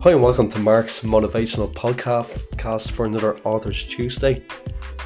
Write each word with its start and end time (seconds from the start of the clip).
Hi, 0.00 0.12
and 0.12 0.22
welcome 0.22 0.48
to 0.50 0.60
Mark's 0.60 1.00
Motivational 1.00 1.72
Podcast 1.72 2.92
for 2.92 3.04
another 3.04 3.36
Authors 3.38 3.84
Tuesday. 3.84 4.44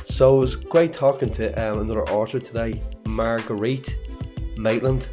So, 0.04 0.36
it 0.36 0.40
was 0.40 0.54
great 0.54 0.92
talking 0.92 1.30
to 1.30 1.50
um, 1.52 1.80
another 1.80 2.06
author 2.10 2.38
today, 2.38 2.82
Margriet 3.04 3.88
Maitland. 4.58 5.08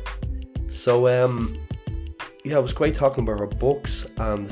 So, 0.70 1.08
um, 1.08 1.58
yeah, 2.44 2.58
it 2.58 2.62
was 2.62 2.74
great 2.74 2.94
talking 2.94 3.24
about 3.24 3.40
her 3.40 3.48
books 3.48 4.06
and 4.18 4.52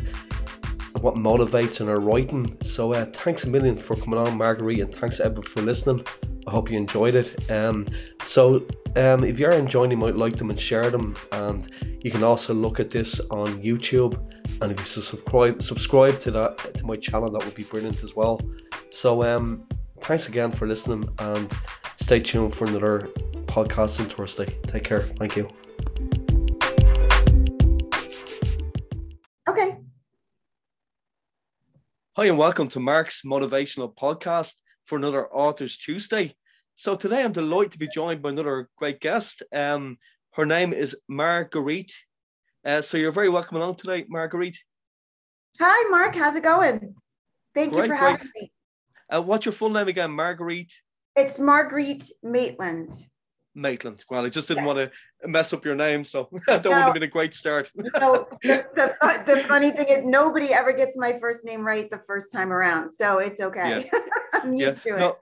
what 1.02 1.16
motivates 1.16 1.82
in 1.82 1.88
her 1.88 2.00
writing. 2.00 2.58
So, 2.64 2.94
uh, 2.94 3.04
thanks 3.08 3.44
a 3.44 3.50
million 3.50 3.78
for 3.78 3.98
coming 3.98 4.20
on, 4.20 4.38
Margriet, 4.38 4.82
and 4.82 4.96
thanks 4.96 5.20
everyone 5.20 5.44
for 5.44 5.62
listening. 5.62 6.06
I 6.48 6.52
hope 6.52 6.72
you 6.72 6.78
enjoyed 6.78 7.16
it. 7.16 7.52
Um, 7.52 7.86
so, 8.24 8.66
um, 8.98 9.24
if 9.24 9.40
you're 9.40 9.52
enjoying, 9.52 9.92
you 9.92 9.98
might 9.98 10.16
like 10.16 10.38
them 10.38 10.50
and 10.50 10.60
share 10.60 10.90
them. 10.90 11.16
And 11.32 11.72
you 12.04 12.10
can 12.10 12.24
also 12.24 12.54
look 12.54 12.80
at 12.80 12.90
this 12.90 13.20
on 13.30 13.62
YouTube. 13.62 14.16
And 14.62 14.72
if 14.72 14.80
you 14.80 15.02
subscribe 15.02 15.62
subscribe 15.62 16.18
to 16.20 16.32
that 16.32 16.74
to 16.76 16.86
my 16.86 16.96
channel 16.96 17.30
that 17.32 17.46
would 17.46 17.54
be 17.54 17.64
brilliant 17.64 18.04
as 18.04 18.16
well. 18.16 18.42
So 18.92 19.24
um 19.24 19.68
thanks 20.02 20.28
again 20.28 20.52
for 20.52 20.68
listening 20.68 21.08
and 21.20 21.52
stay 22.02 22.20
tuned 22.20 22.56
for 22.56 22.66
another 22.66 23.10
podcast 23.46 24.00
on 24.00 24.08
thursday. 24.08 24.46
Take 24.66 24.84
care. 24.84 25.02
Thank 25.02 25.36
you. 25.36 25.48
Okay. 29.48 29.78
Hi 32.16 32.26
and 32.26 32.38
welcome 32.38 32.68
to 32.70 32.80
mark's 32.80 33.22
motivational 33.24 33.94
podcast 33.94 34.54
for 34.86 34.98
another 34.98 35.28
authors 35.28 35.78
tuesday 35.78 36.36
so 36.78 36.96
today 36.96 37.22
i'm 37.22 37.34
delighted 37.34 37.74
to 37.74 37.80
be 37.80 37.90
joined 37.94 38.22
by 38.22 38.30
another 38.30 38.70
great 38.78 39.02
guest 39.02 39.44
um 39.54 39.98
her 40.32 40.46
name 40.46 40.72
is 40.72 40.96
margriet 41.12 41.92
uh, 42.68 42.82
so 42.82 42.98
you're 42.98 43.14
very 43.14 43.30
welcome 43.30 43.56
along 43.56 43.76
today, 43.76 44.04
Margriet. 44.12 44.58
Hi, 45.58 45.90
Mark. 45.90 46.14
How's 46.14 46.36
it 46.36 46.44
going? 46.44 46.96
Thank 47.56 47.72
great, 47.72 47.84
you 47.84 47.90
for 47.92 47.96
having 47.96 48.30
me. 48.36 48.52
Uh, 49.10 49.22
what's 49.22 49.46
your 49.46 49.54
full 49.54 49.70
name 49.70 49.88
again, 49.88 50.12
Margriet? 50.12 50.70
It's 51.16 51.38
Margriet 51.38 52.12
Maitland. 52.22 52.92
Maitland. 53.56 54.04
Well, 54.10 54.26
I 54.26 54.30
just 54.30 54.50
didn't 54.50 54.66
yes. 54.66 54.68
want 54.68 54.92
to 54.92 55.28
mess 55.30 55.54
up 55.54 55.64
your 55.64 55.76
name, 55.76 56.04
so 56.04 56.28
that 56.48 56.66
no, 56.66 56.72
would 56.72 56.78
have 56.78 56.94
been 56.94 57.04
a 57.04 57.08
great 57.08 57.34
start. 57.34 57.72
no, 57.76 58.28
the, 58.44 58.66
the, 58.76 59.24
the, 59.26 59.44
funny 59.48 59.72
thing 59.72 59.88
is, 59.88 60.04
nobody 60.04 60.54
ever 60.54 60.74
gets 60.74 60.98
my 60.98 61.18
first 61.20 61.46
name 61.46 61.66
right 61.66 61.90
the 61.90 62.02
first 62.06 62.34
time 62.34 62.52
around, 62.52 62.94
so 62.94 63.20
it's 63.20 63.40
okay. 63.40 63.90
Yeah. 63.94 64.00
I'm 64.34 64.54
used 64.56 64.80
yeah. 64.86 64.92
to 64.92 64.98
it. 64.98 65.00
No, 65.00 65.16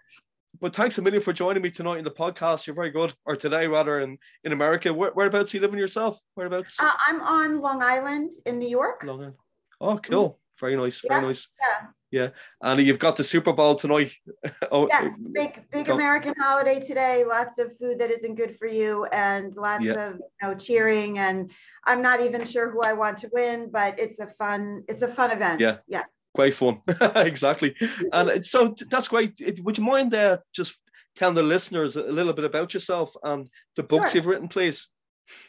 but 0.65 0.75
thanks 0.75 0.97
a 0.97 1.01
million 1.03 1.21
for 1.21 1.31
joining 1.31 1.61
me 1.61 1.69
tonight 1.69 1.99
in 1.99 2.03
the 2.03 2.09
podcast. 2.09 2.65
You're 2.65 2.75
very 2.75 2.89
good, 2.89 3.13
or 3.23 3.35
today 3.35 3.67
rather, 3.67 3.99
in 3.99 4.17
in 4.43 4.51
America. 4.51 4.91
Where, 4.91 5.11
whereabouts 5.11 5.53
are 5.53 5.57
you 5.57 5.61
living 5.61 5.77
yourself? 5.77 6.19
Whereabouts? 6.33 6.75
Uh, 6.79 6.91
I'm 7.07 7.21
on 7.21 7.61
Long 7.61 7.83
Island 7.83 8.31
in 8.47 8.57
New 8.57 8.67
York. 8.67 9.03
Long 9.03 9.19
Island. 9.19 9.35
Oh, 9.79 9.99
cool. 9.99 10.29
Mm-hmm. 10.29 10.65
Very 10.65 10.75
nice. 10.75 11.01
Very 11.07 11.21
yeah, 11.21 11.27
nice. 11.27 11.47
Yeah. 11.61 11.87
Yeah, 12.11 12.29
and 12.63 12.81
you've 12.81 12.97
got 12.97 13.15
the 13.15 13.23
Super 13.23 13.53
Bowl 13.53 13.75
tonight. 13.75 14.13
oh, 14.71 14.87
yes, 14.87 15.15
big 15.33 15.65
big 15.71 15.85
go. 15.85 15.93
American 15.93 16.33
holiday 16.35 16.79
today. 16.79 17.25
Lots 17.25 17.59
of 17.59 17.77
food 17.77 17.99
that 17.99 18.09
isn't 18.09 18.33
good 18.33 18.57
for 18.57 18.65
you, 18.65 19.05
and 19.11 19.55
lots 19.55 19.83
yeah. 19.83 20.07
of 20.07 20.13
you 20.15 20.21
know 20.41 20.55
cheering. 20.55 21.19
And 21.19 21.51
I'm 21.83 22.01
not 22.01 22.21
even 22.21 22.43
sure 22.43 22.71
who 22.71 22.81
I 22.81 22.93
want 22.93 23.19
to 23.19 23.29
win, 23.31 23.69
but 23.71 23.99
it's 23.99 24.17
a 24.17 24.27
fun 24.39 24.83
it's 24.87 25.03
a 25.03 25.09
fun 25.09 25.29
event. 25.29 25.59
Yeah, 25.59 25.77
yeah 25.87 26.05
great 26.35 26.53
fun. 26.53 26.81
Exactly. 27.15 27.75
And 28.13 28.45
so 28.45 28.75
that's 28.89 29.07
great. 29.07 29.41
Would 29.63 29.77
you 29.77 29.83
mind 29.83 30.13
uh, 30.13 30.37
just 30.53 30.75
telling 31.15 31.35
the 31.35 31.43
listeners 31.43 31.95
a 31.95 32.01
little 32.01 32.33
bit 32.33 32.45
about 32.45 32.73
yourself 32.73 33.15
and 33.23 33.49
the 33.75 33.83
books 33.83 34.11
sure. 34.11 34.17
you've 34.17 34.25
written 34.27 34.47
please? 34.47 34.89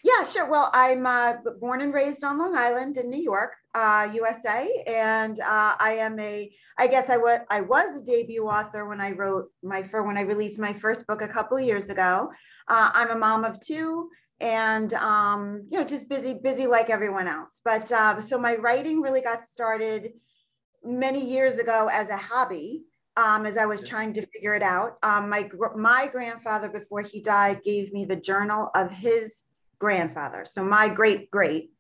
Yeah 0.03 0.25
sure. 0.25 0.49
Well 0.49 0.71
i'm 0.73 1.05
uh, 1.07 1.35
born 1.61 1.83
and 1.83 1.93
raised 1.93 2.25
on 2.25 2.39
long 2.39 2.57
island 2.57 2.97
in 2.97 3.11
new 3.11 3.23
york 3.23 3.53
uh, 3.75 4.09
usa 4.15 4.85
and 4.87 5.39
uh, 5.41 5.75
i 5.79 5.97
am 6.07 6.19
a 6.19 6.51
i 6.79 6.87
guess 6.87 7.11
I 7.11 7.19
was 7.19 7.41
I 7.51 7.61
was 7.61 7.97
a 7.97 8.03
debut 8.03 8.47
author 8.47 8.89
when 8.89 9.01
i 9.03 9.11
wrote 9.11 9.47
my 9.63 9.83
for 9.83 10.03
when 10.07 10.17
i 10.17 10.23
released 10.23 10.59
my 10.59 10.73
first 10.73 11.07
book 11.07 11.21
a 11.21 11.29
couple 11.29 11.59
of 11.59 11.65
years 11.65 11.91
ago. 11.91 12.31
Uh, 12.69 12.91
i'm 12.95 13.11
a 13.11 13.19
mom 13.19 13.45
of 13.45 13.61
two 13.61 14.09
and 14.41 14.93
um, 14.95 15.67
you 15.71 15.79
know 15.79 15.85
just 15.85 16.09
busy 16.09 16.35
busy 16.35 16.67
like 16.67 16.91
everyone 16.91 17.29
else. 17.29 17.61
But 17.65 17.91
uh, 17.91 18.21
so 18.21 18.39
my 18.39 18.57
writing 18.57 19.01
really 19.01 19.23
got 19.23 19.47
started 19.47 20.13
many 20.87 21.25
years 21.25 21.59
ago 21.59 21.89
as 21.93 22.09
a 22.09 22.17
hobby 22.17 22.85
um, 23.17 23.47
as 23.47 23.57
I 23.57 23.67
was 23.67 23.83
trying 23.83 24.13
to 24.15 24.27
figure 24.27 24.55
it 24.55 24.63
out. 24.63 24.99
Um, 25.03 25.29
my 25.29 25.49
my 25.75 26.07
grandfather, 26.07 26.69
before 26.69 27.03
he 27.03 27.21
died, 27.21 27.63
gave 27.65 27.93
me 27.93 28.05
the 28.05 28.17
journal 28.17 28.71
of 28.75 28.91
his 28.91 29.43
grandfather. 29.79 30.45
So 30.45 30.63
my 30.63 30.89
great 30.89 31.31
great, 31.31 31.71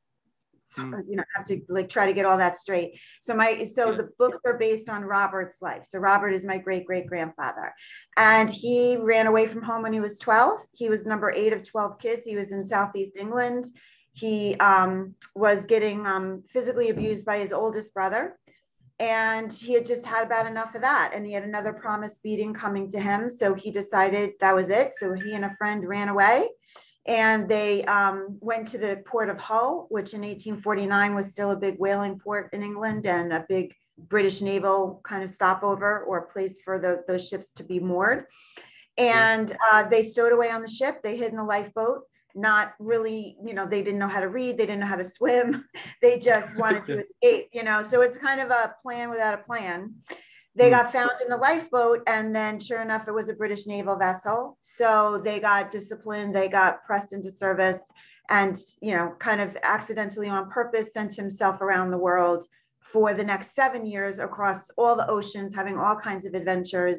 mm. 0.78 0.98
you 1.08 1.16
know, 1.16 1.22
I 1.22 1.38
have 1.38 1.46
to 1.48 1.60
like 1.68 1.90
try 1.90 2.06
to 2.06 2.14
get 2.14 2.24
all 2.24 2.38
that 2.38 2.56
straight. 2.56 2.98
So 3.20 3.34
my 3.34 3.64
so 3.64 3.90
yeah. 3.90 3.96
the 3.98 4.08
books 4.18 4.38
are 4.46 4.56
based 4.56 4.88
on 4.88 5.04
Robert's 5.04 5.60
life. 5.60 5.84
So 5.86 5.98
Robert 5.98 6.30
is 6.30 6.42
my 6.42 6.56
great 6.56 6.86
great 6.86 7.06
grandfather, 7.06 7.74
and 8.16 8.48
he 8.48 8.96
ran 8.96 9.26
away 9.26 9.46
from 9.46 9.62
home 9.62 9.82
when 9.82 9.92
he 9.92 10.00
was 10.00 10.18
twelve. 10.18 10.60
He 10.72 10.88
was 10.88 11.04
number 11.04 11.30
eight 11.30 11.52
of 11.52 11.68
twelve 11.68 11.98
kids. 11.98 12.24
He 12.24 12.36
was 12.36 12.50
in 12.50 12.64
Southeast 12.64 13.16
England. 13.18 13.66
He 14.14 14.56
um, 14.56 15.14
was 15.34 15.66
getting 15.66 16.06
um, 16.06 16.44
physically 16.48 16.88
abused 16.88 17.26
by 17.26 17.36
his 17.36 17.52
oldest 17.52 17.92
brother 17.92 18.38
and 18.98 19.52
he 19.52 19.74
had 19.74 19.84
just 19.84 20.06
had 20.06 20.24
about 20.24 20.46
enough 20.46 20.74
of 20.74 20.80
that 20.80 21.12
and 21.14 21.26
he 21.26 21.32
had 21.32 21.44
another 21.44 21.72
promise 21.72 22.18
beating 22.22 22.54
coming 22.54 22.90
to 22.90 22.98
him 22.98 23.28
so 23.28 23.54
he 23.54 23.70
decided 23.70 24.32
that 24.40 24.54
was 24.54 24.70
it. 24.70 24.92
So 24.96 25.12
he 25.12 25.34
and 25.34 25.44
a 25.44 25.54
friend 25.58 25.86
ran 25.86 26.08
away 26.08 26.48
and 27.06 27.48
they 27.48 27.84
um, 27.84 28.38
went 28.40 28.68
to 28.68 28.78
the 28.78 29.02
port 29.06 29.28
of 29.28 29.38
hull 29.38 29.86
which 29.90 30.14
in 30.14 30.22
1849 30.22 31.14
was 31.14 31.26
still 31.26 31.50
a 31.50 31.56
big 31.56 31.76
whaling 31.78 32.18
port 32.18 32.50
in 32.52 32.62
england 32.62 33.06
and 33.06 33.32
a 33.32 33.46
big 33.48 33.72
british 33.98 34.40
naval 34.42 35.00
kind 35.04 35.22
of 35.22 35.30
stopover 35.30 36.04
or 36.04 36.26
place 36.26 36.56
for 36.64 36.78
the, 36.78 37.02
those 37.08 37.28
ships 37.28 37.48
to 37.56 37.64
be 37.64 37.80
moored. 37.80 38.26
And 38.98 39.54
uh, 39.70 39.88
they 39.88 40.02
stowed 40.02 40.32
away 40.32 40.50
on 40.50 40.62
the 40.62 40.68
ship. 40.68 41.02
They 41.02 41.16
hid 41.16 41.32
in 41.32 41.38
a 41.38 41.44
lifeboat 41.44 42.04
not 42.36 42.74
really, 42.78 43.36
you 43.44 43.54
know, 43.54 43.66
they 43.66 43.82
didn't 43.82 43.98
know 43.98 44.08
how 44.08 44.20
to 44.20 44.28
read, 44.28 44.58
they 44.58 44.66
didn't 44.66 44.80
know 44.80 44.86
how 44.86 44.96
to 44.96 45.04
swim, 45.04 45.64
they 46.02 46.18
just 46.18 46.56
wanted 46.56 46.84
to 46.86 47.04
escape, 47.22 47.48
you 47.52 47.62
know. 47.62 47.82
So 47.82 48.02
it's 48.02 48.18
kind 48.18 48.40
of 48.40 48.50
a 48.50 48.74
plan 48.82 49.10
without 49.10 49.34
a 49.34 49.42
plan. 49.42 49.94
They 50.54 50.66
hmm. 50.66 50.76
got 50.76 50.92
found 50.92 51.12
in 51.22 51.28
the 51.28 51.36
lifeboat, 51.36 52.02
and 52.06 52.34
then 52.34 52.60
sure 52.60 52.82
enough, 52.82 53.08
it 53.08 53.14
was 53.14 53.28
a 53.28 53.34
British 53.34 53.66
naval 53.66 53.96
vessel. 53.96 54.58
So 54.60 55.20
they 55.22 55.40
got 55.40 55.70
disciplined, 55.70 56.34
they 56.34 56.48
got 56.48 56.84
pressed 56.84 57.12
into 57.12 57.30
service, 57.30 57.80
and, 58.28 58.58
you 58.80 58.94
know, 58.94 59.14
kind 59.18 59.40
of 59.40 59.56
accidentally 59.62 60.28
on 60.28 60.50
purpose 60.50 60.92
sent 60.92 61.14
himself 61.14 61.60
around 61.60 61.90
the 61.90 61.98
world 61.98 62.46
for 62.80 63.14
the 63.14 63.24
next 63.24 63.54
seven 63.54 63.86
years 63.86 64.18
across 64.18 64.68
all 64.76 64.96
the 64.96 65.08
oceans, 65.08 65.54
having 65.54 65.78
all 65.78 65.96
kinds 65.96 66.24
of 66.26 66.34
adventures 66.34 66.98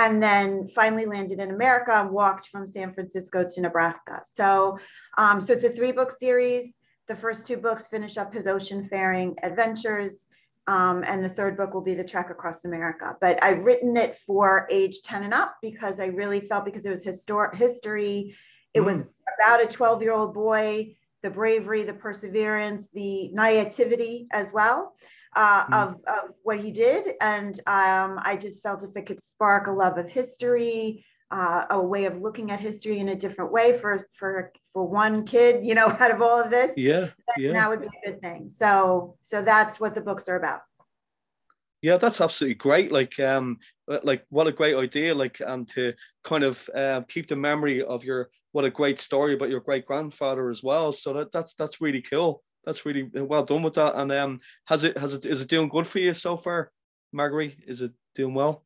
and 0.00 0.22
then 0.22 0.66
finally 0.68 1.04
landed 1.04 1.40
in 1.40 1.50
America 1.50 1.92
and 1.92 2.10
walked 2.10 2.48
from 2.48 2.66
San 2.66 2.94
Francisco 2.94 3.46
to 3.46 3.60
Nebraska. 3.60 4.22
So, 4.34 4.78
um, 5.18 5.42
so 5.42 5.52
it's 5.52 5.64
a 5.64 5.68
three 5.68 5.92
book 5.92 6.10
series. 6.18 6.78
The 7.06 7.16
first 7.16 7.46
two 7.46 7.58
books 7.58 7.86
finish 7.86 8.16
up 8.16 8.32
his 8.32 8.46
ocean 8.46 8.88
faring 8.88 9.36
adventures. 9.42 10.26
Um, 10.66 11.04
and 11.06 11.22
the 11.22 11.28
third 11.28 11.56
book 11.56 11.74
will 11.74 11.82
be 11.82 11.94
the 11.94 12.04
trek 12.04 12.30
across 12.30 12.64
America. 12.64 13.14
But 13.20 13.42
I've 13.42 13.62
written 13.62 13.96
it 13.98 14.16
for 14.26 14.66
age 14.70 15.02
10 15.02 15.24
and 15.24 15.34
up 15.34 15.56
because 15.60 16.00
I 16.00 16.06
really 16.06 16.40
felt 16.48 16.64
because 16.64 16.86
it 16.86 16.90
was 16.90 17.04
historic 17.04 17.54
history. 17.54 18.34
It 18.72 18.80
mm. 18.80 18.86
was 18.86 19.04
about 19.36 19.62
a 19.62 19.66
12 19.66 20.00
year 20.00 20.12
old 20.12 20.32
boy, 20.32 20.96
the 21.22 21.30
bravery, 21.30 21.82
the 21.82 21.92
perseverance, 21.92 22.88
the 22.94 23.30
naivety 23.34 24.28
as 24.32 24.46
well 24.54 24.94
uh, 25.34 25.66
mm. 25.66 25.74
of, 25.74 25.88
of 26.06 26.34
what 26.42 26.60
he 26.60 26.70
did. 26.70 27.14
And 27.20 27.58
um, 27.66 28.20
I 28.22 28.36
just 28.40 28.62
felt 28.62 28.82
if 28.82 28.90
it 28.96 29.06
could 29.06 29.22
spark 29.22 29.66
a 29.66 29.72
love 29.72 29.98
of 29.98 30.08
history, 30.08 31.04
uh, 31.30 31.66
a 31.70 31.80
way 31.80 32.06
of 32.06 32.20
looking 32.20 32.50
at 32.50 32.60
history 32.60 32.98
in 32.98 33.08
a 33.08 33.16
different 33.16 33.52
way 33.52 33.78
for 33.78 34.04
for 34.18 34.52
for 34.72 34.86
one 34.86 35.24
kid, 35.24 35.64
you 35.64 35.74
know, 35.74 35.86
out 36.00 36.10
of 36.10 36.20
all 36.20 36.40
of 36.40 36.50
this, 36.50 36.72
yeah, 36.76 37.08
yeah. 37.36 37.52
that 37.52 37.68
would 37.68 37.80
be 37.80 37.86
a 37.86 38.10
good 38.10 38.20
thing. 38.20 38.50
So 38.54 39.16
so 39.22 39.42
that's 39.42 39.78
what 39.78 39.94
the 39.94 40.00
books 40.00 40.28
are 40.28 40.36
about. 40.36 40.60
Yeah, 41.82 41.96
that's 41.96 42.20
absolutely 42.20 42.56
great. 42.56 42.92
Like, 42.92 43.18
um, 43.20 43.58
like 44.02 44.26
what 44.28 44.46
a 44.46 44.52
great 44.52 44.76
idea. 44.76 45.14
Like, 45.14 45.40
and 45.40 45.66
to 45.70 45.94
kind 46.24 46.44
of 46.44 46.68
uh, 46.74 47.02
keep 47.08 47.26
the 47.26 47.36
memory 47.36 47.82
of 47.82 48.04
your 48.04 48.28
what 48.52 48.66
a 48.66 48.70
great 48.70 49.00
story 49.00 49.32
about 49.32 49.48
your 49.48 49.60
great 49.60 49.86
grandfather 49.86 50.50
as 50.50 50.62
well. 50.62 50.92
So 50.92 51.14
that 51.14 51.32
that's 51.32 51.54
that's 51.54 51.80
really 51.80 52.02
cool 52.02 52.42
that's 52.64 52.84
really 52.84 53.04
well 53.14 53.44
done 53.44 53.62
with 53.62 53.74
that. 53.74 53.94
And 53.96 54.12
um, 54.12 54.40
has 54.66 54.84
it 54.84 54.96
has 54.98 55.14
it 55.14 55.26
is 55.26 55.40
it 55.40 55.48
doing 55.48 55.68
good 55.68 55.86
for 55.86 55.98
you 55.98 56.14
so 56.14 56.36
far, 56.36 56.70
Margriet? 57.14 57.56
Is 57.66 57.80
it 57.80 57.92
doing 58.14 58.34
well? 58.34 58.64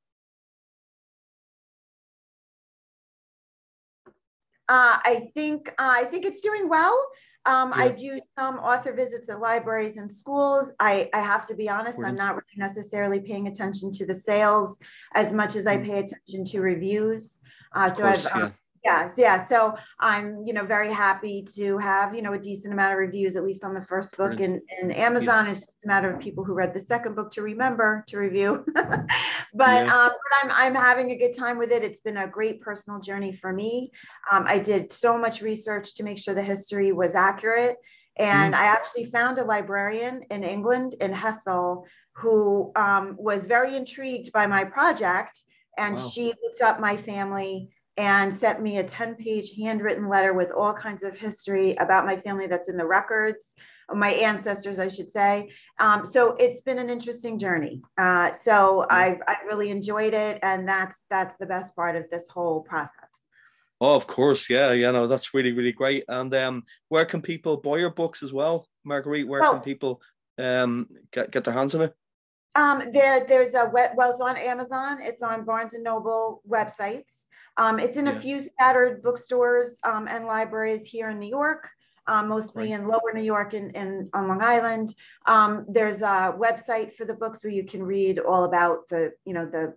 Uh, 4.69 4.99
I 5.05 5.31
think 5.35 5.69
uh, 5.79 5.93
I 6.01 6.05
think 6.05 6.25
it's 6.25 6.41
doing 6.41 6.69
well. 6.69 6.99
Um, 7.47 7.73
yeah. 7.77 7.85
I 7.85 7.89
do 7.91 8.19
some 8.39 8.57
author 8.57 8.93
visits 8.95 9.29
at 9.29 9.39
libraries 9.39 9.99
and 9.99 10.13
schools. 10.13 10.71
I, 10.81 11.11
I 11.13 11.21
have 11.21 11.47
to 11.49 11.55
be 11.55 11.69
honest, 11.69 11.99
Brilliant. 11.99 12.19
I'm 12.19 12.27
not 12.27 12.35
really 12.37 12.69
necessarily 12.69 13.21
paying 13.21 13.49
attention 13.49 13.93
to 13.93 14.07
the 14.07 14.15
sales 14.15 14.79
as 15.15 15.33
much 15.33 15.55
as 15.55 15.67
I 15.67 15.77
mm. 15.77 15.85
pay 15.87 15.99
attention 15.99 16.45
to 16.47 16.61
reviews. 16.61 17.41
Uh, 17.75 17.91
so 17.91 18.03
course, 18.03 18.25
I've 18.25 18.43
um, 18.43 18.55
Yes, 18.85 19.15
yeah. 19.17 19.47
So 19.47 19.75
I'm, 19.99 20.43
you 20.45 20.53
know, 20.53 20.67
very 20.67 20.93
happy 20.93 21.47
to 21.57 21.79
have, 21.79 22.15
you 22.15 22.21
know, 22.21 22.35
a 22.35 22.39
decent 22.39 22.75
amount 22.75 22.93
of 22.93 22.99
reviews, 22.99 23.35
at 23.35 23.43
least 23.43 23.65
on 23.65 23.73
the 23.73 23.85
first 23.87 24.15
book. 24.15 24.41
And, 24.41 24.61
and 24.79 24.95
Amazon 24.95 25.47
yeah. 25.47 25.53
is 25.53 25.61
just 25.61 25.85
a 25.85 25.89
matter 25.89 26.13
of 26.13 26.21
people 26.21 26.45
who 26.45 26.53
read 26.53 26.75
the 26.75 26.81
second 26.81 27.17
book 27.17 27.31
to 27.31 27.43
remember 27.43 28.05
to 28.09 28.19
review. 28.19 28.63
but, 28.75 29.07
yeah. 29.57 30.03
um, 30.05 30.11
but 30.11 30.43
I'm, 30.43 30.51
I'm 30.51 30.75
having 30.75 31.11
a 31.13 31.17
good 31.17 31.35
time 31.35 31.57
with 31.57 31.73
it. 31.73 31.83
It's 31.83 32.01
been 32.01 32.19
a 32.19 32.29
great 32.29 32.61
personal 32.61 33.01
journey 33.01 33.33
for 33.33 33.55
me. 33.55 33.91
Um, 34.31 34.45
I 34.47 34.59
did 34.59 34.93
so 34.93 35.17
much 35.17 35.41
research 35.41 35.95
to 35.95 36.03
make 36.03 36.19
sure 36.19 36.35
the 36.35 36.43
history 36.43 36.93
was 36.93 37.15
accurate. 37.15 37.77
And 38.17 38.53
mm. 38.53 38.59
I 38.59 38.67
actually 38.67 39.07
found 39.07 39.39
a 39.39 39.45
librarian 39.45 40.25
in 40.31 40.45
England 40.45 40.95
in 41.01 41.11
Hessle 41.11 41.85
who 42.17 42.71
um, 42.77 43.17
was 43.19 43.47
very 43.47 43.77
intrigued 43.77 44.31
by 44.31 44.47
my 44.47 44.65
project. 44.65 45.41
And 45.79 45.97
wow. 45.97 46.07
she 46.07 46.27
looked 46.27 46.61
up 46.63 46.81
my 46.81 46.99
family 46.99 47.71
and 47.97 48.35
sent 48.35 48.61
me 48.61 48.79
a 48.79 48.85
10 48.85 49.15
page 49.15 49.53
handwritten 49.57 50.09
letter 50.09 50.33
with 50.33 50.51
all 50.51 50.75
kinds 50.75 51.05
of 51.05 51.17
history 51.17 51.75
about 51.77 52.07
my 52.07 52.17
family 52.21 52.47
that's 52.47 52.69
in 52.69 52.77
the 52.77 52.87
records, 52.87 53.55
my 53.93 54.11
ancestors, 54.11 54.79
I 54.79 54.89
should 54.89 55.13
say. 55.13 55.51
Um, 55.79 56.05
so 56.05 56.35
it's 56.37 56.61
been 56.61 56.79
an 56.79 56.91
interesting 56.91 57.39
journey. 57.39 57.83
Uh, 57.97 58.33
so 58.33 58.87
I've, 58.91 59.19
I've 59.29 59.47
really 59.47 59.71
enjoyed 59.71 60.15
it. 60.15 60.39
And 60.43 60.69
that's, 60.69 60.99
that's 61.11 61.35
the 61.39 61.47
best 61.47 61.77
part 61.77 61.95
of 61.95 62.05
this 62.11 62.29
whole 62.29 62.63
process. 62.63 63.11
Oh, 63.81 63.95
of 63.95 64.07
course. 64.07 64.49
Yeah. 64.49 64.73
You 64.73 64.91
know, 64.91 65.07
that's 65.07 65.35
really, 65.35 65.53
really 65.53 65.73
great. 65.73 66.05
And 66.09 66.35
um, 66.35 66.65
where 66.89 67.05
can 67.05 67.23
people 67.23 67.59
buy 67.59 67.77
your 67.77 67.91
books 67.91 68.23
as 68.23 68.33
well? 68.33 68.67
Margriet, 68.85 69.29
where 69.29 69.43
can 69.43 69.61
people 69.61 70.01
um, 70.39 70.89
get, 71.13 71.31
get 71.31 71.45
their 71.45 71.55
hands 71.55 71.75
on 71.75 71.83
it? 71.83 71.95
Um, 72.57 72.93
there, 72.93 73.27
there's 73.29 73.55
a 73.55 73.69
web, 73.73 73.93
well, 73.97 74.13
it's 74.13 74.21
on 74.21 74.37
Amazon. 74.37 74.99
It's 75.01 75.23
on 75.23 75.45
Barnes 75.45 75.75
and 75.75 75.83
Noble 75.83 76.41
websites. 76.49 77.24
Um, 77.57 77.79
it's 77.79 77.97
in 77.97 78.09
a 78.09 78.21
few 78.21 78.41
scattered 78.41 79.03
bookstores 79.03 79.79
um, 79.85 80.09
and 80.09 80.27
libraries 80.27 80.85
here 80.85 81.11
in 81.11 81.19
New 81.19 81.29
York, 81.29 81.69
um, 82.07 82.29
mostly 82.29 82.73
in 82.73 82.89
Lower 82.89 83.13
New 83.15 83.23
York 83.23 83.55
and, 83.55 83.75
and 83.77 84.11
on 84.13 84.29
Long 84.29 84.43
Island. 84.43 84.95
Um, 85.27 85.65
there's 85.69 86.03
a 86.03 86.35
website 86.37 86.95
for 86.95 87.05
the 87.05 87.15
books 87.15 87.45
where 87.45 87.53
you 87.53 87.65
can 87.65 87.83
read 87.83 88.19
all 88.19 88.45
about 88.45 88.89
the, 88.89 89.13
you 89.25 89.35
know, 89.35 89.47
the, 89.47 89.75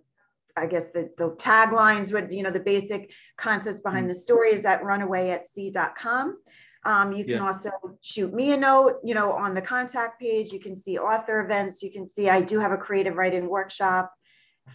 I 0.56 0.66
guess 0.66 0.86
the, 0.92 1.10
the 1.16 1.30
taglines, 1.36 2.12
what, 2.12 2.32
you 2.32 2.42
know, 2.42 2.50
the 2.50 2.58
basic 2.58 3.12
concepts 3.36 3.80
behind 3.80 4.06
mm. 4.06 4.08
the 4.10 4.16
story 4.16 4.50
is 4.50 4.64
at 4.64 4.82
runawayatsea.com. 4.82 6.38
Um, 6.84 7.12
you 7.12 7.24
can 7.24 7.34
yeah. 7.34 7.46
also 7.46 7.70
shoot 8.00 8.32
me 8.32 8.52
a 8.52 8.56
note, 8.56 8.98
you 9.04 9.14
know, 9.14 9.32
on 9.32 9.54
the 9.54 9.62
contact 9.62 10.20
page. 10.20 10.52
You 10.52 10.60
can 10.60 10.80
see 10.80 10.98
author 10.98 11.40
events. 11.40 11.82
You 11.82 11.92
can 11.92 12.08
see 12.08 12.28
I 12.28 12.40
do 12.40 12.58
have 12.58 12.72
a 12.72 12.76
creative 12.76 13.16
writing 13.16 13.48
workshop 13.48 14.12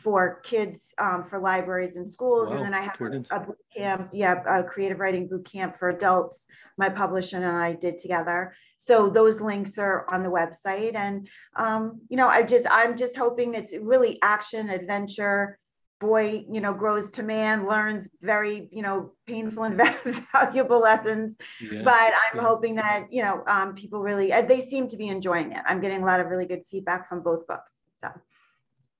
for 0.01 0.41
kids 0.43 0.93
um, 0.97 1.25
for 1.29 1.39
libraries 1.39 1.95
and 1.95 2.11
schools. 2.11 2.49
Wow. 2.49 2.55
And 2.55 2.65
then 2.65 2.73
I 2.73 2.81
have 2.81 2.99
a, 2.99 3.35
a 3.35 3.39
boot 3.39 3.57
camp, 3.75 4.09
yeah, 4.13 4.41
a 4.47 4.63
creative 4.63 4.99
writing 4.99 5.27
boot 5.27 5.45
camp 5.45 5.77
for 5.77 5.89
adults, 5.89 6.45
my 6.77 6.89
publisher 6.89 7.37
and 7.37 7.45
I 7.45 7.73
did 7.73 7.99
together. 7.99 8.55
So 8.77 9.09
those 9.09 9.39
links 9.39 9.77
are 9.77 10.05
on 10.09 10.23
the 10.23 10.29
website. 10.29 10.95
And, 10.95 11.29
um, 11.55 12.01
you 12.09 12.17
know, 12.17 12.27
I 12.27 12.43
just, 12.43 12.65
I'm 12.69 12.97
just 12.97 13.15
hoping 13.15 13.53
it's 13.53 13.73
really 13.79 14.19
action, 14.21 14.69
adventure, 14.69 15.57
boy, 15.99 16.43
you 16.51 16.59
know, 16.59 16.73
grows 16.73 17.09
to 17.11 17.23
man, 17.23 17.65
learns 17.65 18.09
very, 18.21 18.67
you 18.71 18.81
know, 18.81 19.13
painful 19.25 19.63
and 19.63 19.81
valuable 20.33 20.81
lessons. 20.81 21.37
Yeah. 21.61 21.81
But 21.83 22.11
I'm 22.13 22.37
yeah. 22.37 22.41
hoping 22.41 22.75
that, 22.75 23.07
you 23.09 23.23
know, 23.23 23.43
um, 23.47 23.73
people 23.73 24.01
really, 24.01 24.33
uh, 24.33 24.41
they 24.41 24.59
seem 24.59 24.89
to 24.89 24.97
be 24.97 25.07
enjoying 25.07 25.53
it. 25.53 25.61
I'm 25.65 25.79
getting 25.79 26.03
a 26.03 26.05
lot 26.05 26.19
of 26.19 26.27
really 26.27 26.45
good 26.45 26.63
feedback 26.69 27.07
from 27.07 27.23
both 27.23 27.47
books. 27.47 27.71
So. 28.03 28.09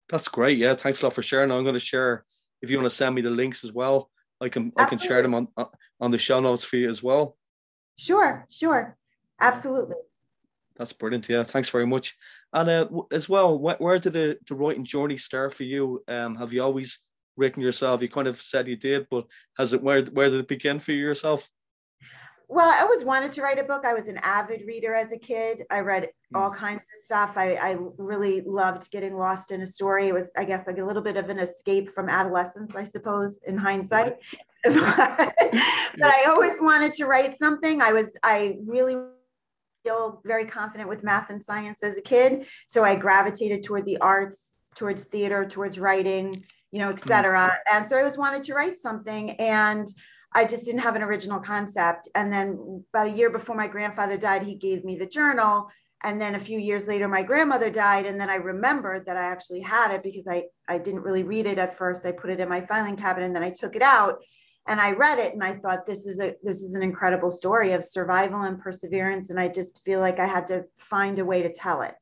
That's 0.09 0.27
great. 0.27 0.57
Yeah, 0.57 0.75
thanks 0.75 1.01
a 1.01 1.05
lot 1.05 1.13
for 1.13 1.23
sharing. 1.23 1.51
I'm 1.51 1.63
going 1.63 1.73
to 1.73 1.79
share 1.79 2.25
if 2.61 2.69
you 2.69 2.77
want 2.77 2.89
to 2.89 2.95
send 2.95 3.15
me 3.15 3.21
the 3.21 3.29
links 3.29 3.63
as 3.63 3.71
well. 3.71 4.09
I 4.41 4.49
can 4.49 4.73
Absolutely. 4.77 4.83
I 4.83 4.89
can 4.89 4.99
share 4.99 5.21
them 5.21 5.33
on 5.35 5.47
on 5.99 6.11
the 6.11 6.19
show 6.19 6.39
notes 6.39 6.63
for 6.63 6.77
you 6.77 6.89
as 6.89 7.01
well. 7.01 7.37
Sure, 7.95 8.45
sure, 8.49 8.97
absolutely. 9.39 9.97
That's 10.75 10.93
brilliant. 10.93 11.29
Yeah, 11.29 11.43
thanks 11.43 11.69
very 11.69 11.85
much. 11.85 12.15
And 12.51 12.69
uh, 12.69 12.87
as 13.11 13.29
well, 13.29 13.57
where, 13.57 13.75
where 13.77 13.99
did 13.99 14.13
the, 14.13 14.37
the 14.47 14.55
writing 14.55 14.85
journey 14.85 15.17
start 15.17 15.53
for 15.53 15.63
you? 15.63 16.03
Um, 16.07 16.35
have 16.35 16.51
you 16.51 16.63
always 16.63 16.99
written 17.37 17.61
yourself? 17.61 18.01
You 18.01 18.09
kind 18.09 18.27
of 18.27 18.41
said 18.41 18.67
you 18.67 18.75
did, 18.75 19.07
but 19.09 19.25
has 19.57 19.73
it 19.73 19.83
where 19.83 20.03
where 20.05 20.29
did 20.29 20.39
it 20.39 20.47
begin 20.47 20.79
for 20.79 20.91
yourself? 20.91 21.47
Well, 22.53 22.69
I 22.69 22.81
always 22.81 23.03
wanted 23.03 23.31
to 23.31 23.41
write 23.41 23.57
a 23.57 23.63
book. 23.63 23.83
I 23.83 23.95
was 23.95 24.07
an 24.07 24.17
avid 24.17 24.67
reader 24.67 24.93
as 24.93 25.11
a 25.11 25.17
kid. 25.17 25.63
I 25.71 25.79
read 25.79 26.09
all 26.35 26.51
mm. 26.51 26.55
kinds 26.55 26.81
of 26.81 27.03
stuff. 27.03 27.31
I, 27.35 27.55
I 27.55 27.77
really 27.97 28.41
loved 28.41 28.91
getting 28.91 29.17
lost 29.17 29.51
in 29.51 29.61
a 29.61 29.67
story. 29.67 30.09
It 30.09 30.13
was, 30.13 30.31
I 30.37 30.45
guess, 30.45 30.67
like 30.67 30.77
a 30.77 30.85
little 30.85 31.01
bit 31.01 31.17
of 31.17 31.29
an 31.29 31.39
escape 31.39 31.95
from 31.95 32.09
adolescence, 32.09 32.75
I 32.75 32.83
suppose, 32.83 33.39
in 33.47 33.57
hindsight. 33.57 34.17
but, 34.63 34.75
I 34.75 36.25
always 36.27 36.61
wanted 36.61 36.93
to 36.93 37.05
write 37.07 37.39
something. 37.39 37.81
I 37.81 37.91
was, 37.91 38.15
I 38.21 38.59
really 38.67 38.97
feel 39.83 40.21
very 40.23 40.45
confident 40.45 40.87
with 40.87 41.03
math 41.03 41.31
and 41.31 41.43
science 41.43 41.79
as 41.81 41.97
a 41.97 42.01
kid. 42.01 42.45
So 42.67 42.83
I 42.83 42.95
gravitated 42.95 43.63
toward 43.63 43.85
the 43.85 43.97
arts, 43.97 44.53
towards 44.75 45.05
theater, 45.05 45.43
towards 45.43 45.79
writing, 45.79 46.45
you 46.71 46.79
know, 46.79 46.89
et 46.89 46.97
mm. 46.97 47.07
cetera. 47.07 47.57
And 47.71 47.89
so 47.89 47.95
I 47.95 47.99
always 48.01 48.17
wanted 48.17 48.43
to 48.43 48.53
write 48.53 48.79
something. 48.79 49.31
And 49.31 49.91
I 50.35 50.45
just 50.45 50.65
didn't 50.65 50.81
have 50.81 50.95
an 50.95 51.03
original 51.03 51.39
concept. 51.39 52.09
And 52.15 52.31
then 52.33 52.83
about 52.93 53.07
a 53.07 53.11
year 53.11 53.29
before 53.29 53.55
my 53.55 53.67
grandfather 53.67 54.17
died, 54.17 54.43
he 54.43 54.55
gave 54.55 54.83
me 54.83 54.97
the 54.97 55.05
journal. 55.05 55.69
And 56.03 56.19
then 56.19 56.35
a 56.35 56.39
few 56.39 56.59
years 56.59 56.87
later, 56.87 57.07
my 57.07 57.23
grandmother 57.23 57.69
died. 57.69 58.05
And 58.05 58.19
then 58.19 58.29
I 58.29 58.35
remembered 58.35 59.05
that 59.05 59.15
I 59.15 59.23
actually 59.23 59.61
had 59.61 59.91
it 59.91 60.03
because 60.03 60.27
I, 60.27 60.45
I 60.67 60.77
didn't 60.77 61.03
really 61.03 61.23
read 61.23 61.45
it 61.45 61.57
at 61.57 61.77
first. 61.77 62.05
I 62.05 62.11
put 62.11 62.29
it 62.29 62.39
in 62.39 62.49
my 62.49 62.65
filing 62.65 62.97
cabinet 62.97 63.27
and 63.27 63.35
then 63.35 63.43
I 63.43 63.51
took 63.51 63.75
it 63.75 63.81
out 63.81 64.19
and 64.67 64.79
I 64.79 64.91
read 64.91 65.19
it 65.19 65.33
and 65.33 65.43
I 65.43 65.55
thought 65.55 65.85
this 65.85 66.05
is 66.05 66.19
a 66.19 66.35
this 66.41 66.61
is 66.61 66.73
an 66.73 66.83
incredible 66.83 67.31
story 67.31 67.73
of 67.73 67.83
survival 67.83 68.41
and 68.41 68.59
perseverance. 68.59 69.29
And 69.29 69.39
I 69.39 69.47
just 69.47 69.83
feel 69.85 69.99
like 69.99 70.19
I 70.19 70.25
had 70.25 70.47
to 70.47 70.65
find 70.77 71.19
a 71.19 71.25
way 71.25 71.43
to 71.43 71.53
tell 71.53 71.81
it. 71.81 71.95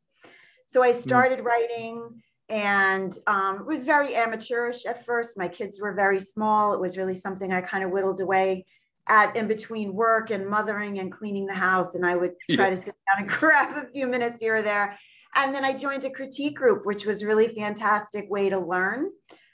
So 0.68 0.82
I 0.82 0.94
hmm. 0.94 1.02
started 1.02 1.40
mm. 1.40 1.44
writing 1.44 2.22
and 2.52 3.18
um, 3.28 3.62
it 3.62 3.66
was 3.66 3.86
very 3.86 4.14
amateurish 4.14 4.86
at 4.86 5.06
first. 5.06 5.38
My 5.38 5.48
kids 5.48 5.80
were 5.80 5.94
very 5.94 6.20
small. 6.20 6.74
It 6.74 6.82
was 6.82 6.98
really 6.98 7.16
something 7.16 7.54
I 7.54 7.62
kind 7.62 7.82
of 7.82 7.92
whittled 7.92 8.20
away 8.20 8.66
at 9.08 9.36
in 9.38 9.48
between 9.48 9.94
work 9.94 10.32
and 10.32 10.48
mothering 10.48 11.00
and 11.00 11.14
cleaning 11.14 11.46
the 11.46 11.54
house. 11.54 11.96
And 11.96 12.06
I 12.06 12.18
would 12.18 12.34
try 12.52 12.66
yeah. 12.66 12.70
to 12.72 12.78
sit 12.78 12.96
down 13.08 13.24
and 13.24 13.30
grab 13.40 13.78
a 13.78 13.90
few 13.90 14.06
minutes 14.06 14.42
here 14.42 14.58
or 14.58 14.62
there. 14.62 15.00
And 15.34 15.56
then 15.56 15.64
I 15.64 15.74
joined 15.74 16.04
a 16.04 16.10
critique 16.10 16.58
group, 16.58 16.86
which 16.86 17.06
was 17.06 17.24
really 17.24 17.48
fantastic 17.48 18.30
way 18.30 18.50
to 18.50 18.60
learn 18.60 19.10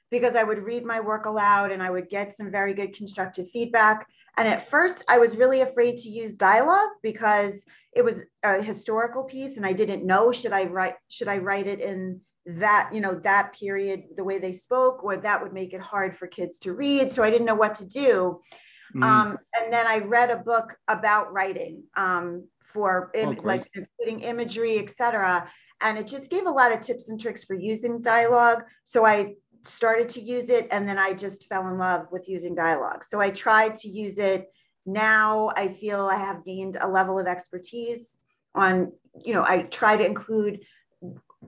because 0.10 0.36
I 0.36 0.44
would 0.44 0.64
read 0.64 0.84
my 0.84 1.00
work 1.00 1.28
aloud 1.28 1.72
and 1.72 1.84
I 1.84 1.92
would 1.92 2.10
get 2.10 2.36
some 2.36 2.50
very 2.50 2.74
good 2.74 2.96
constructive 2.96 3.46
feedback. 3.54 4.08
And 4.38 4.48
at 4.48 4.70
first, 4.72 5.04
I 5.08 5.20
was 5.20 5.38
really 5.38 5.62
afraid 5.62 5.98
to 5.98 6.10
use 6.10 6.34
dialogue 6.34 6.90
because 7.04 7.64
it 7.94 8.04
was 8.04 8.24
a 8.44 8.62
historical 8.62 9.24
piece, 9.24 9.58
and 9.58 9.66
I 9.66 9.74
didn't 9.74 10.06
know 10.06 10.32
should 10.32 10.54
I 10.54 10.66
write 10.66 10.94
should 11.10 11.28
I 11.28 11.40
write 11.40 11.66
it 11.66 11.80
in 11.80 12.22
that 12.48 12.90
you 12.94 13.02
know 13.02 13.14
that 13.14 13.54
period 13.54 14.04
the 14.16 14.24
way 14.24 14.40
they 14.40 14.54
spoke 14.54 15.04
or 15.04 15.18
that 15.18 15.44
would 15.44 15.52
make 15.52 15.74
it 15.74 15.82
hard 15.82 16.18
for 16.18 16.28
kids 16.28 16.58
to 16.58 16.74
read 16.74 17.12
so 17.12 17.22
i 17.22 17.30
didn't 17.30 17.46
know 17.46 17.56
what 17.56 17.76
to 17.76 17.86
do. 17.86 18.40
Mm. 18.96 19.04
um, 19.04 19.38
and 19.60 19.72
then 19.72 19.86
i 19.86 19.98
read 20.00 20.30
a 20.30 20.38
book 20.38 20.74
about 20.88 21.34
writing 21.34 21.84
um, 21.98 22.48
for 22.64 23.12
oh, 23.16 23.36
like 23.44 23.70
including 23.74 24.22
imagery 24.22 24.80
etc 24.80 25.50
and 25.82 25.98
it 25.98 26.08
just 26.08 26.32
gave 26.32 26.46
a 26.46 26.52
lot 26.52 26.72
of 26.72 26.80
tips 26.80 27.10
and 27.10 27.20
tricks 27.20 27.44
for 27.44 27.54
using 27.54 28.02
dialogue 28.02 28.64
so 28.86 29.06
i 29.06 29.34
started 29.66 30.08
to 30.08 30.22
use 30.22 30.50
it 30.50 30.70
and 30.72 30.88
then 30.88 30.98
i 30.98 31.12
just 31.12 31.48
fell 31.48 31.68
in 31.68 31.78
love 31.78 32.08
with 32.12 32.30
using 32.30 32.56
dialogue. 32.56 33.04
So 33.04 33.20
i 33.20 33.30
tried 33.30 33.76
to 33.78 33.90
use 33.90 34.18
it 34.18 34.48
now. 34.86 35.52
I 35.56 35.74
feel 35.74 36.06
i 36.06 36.16
have 36.16 36.46
gained 36.46 36.78
a 36.80 36.88
level 36.88 37.20
of 37.20 37.28
expertise 37.28 38.18
on 38.56 38.94
you 39.24 39.34
know 39.34 39.44
i 39.44 39.64
try 39.64 39.98
to 39.98 40.06
include 40.06 40.62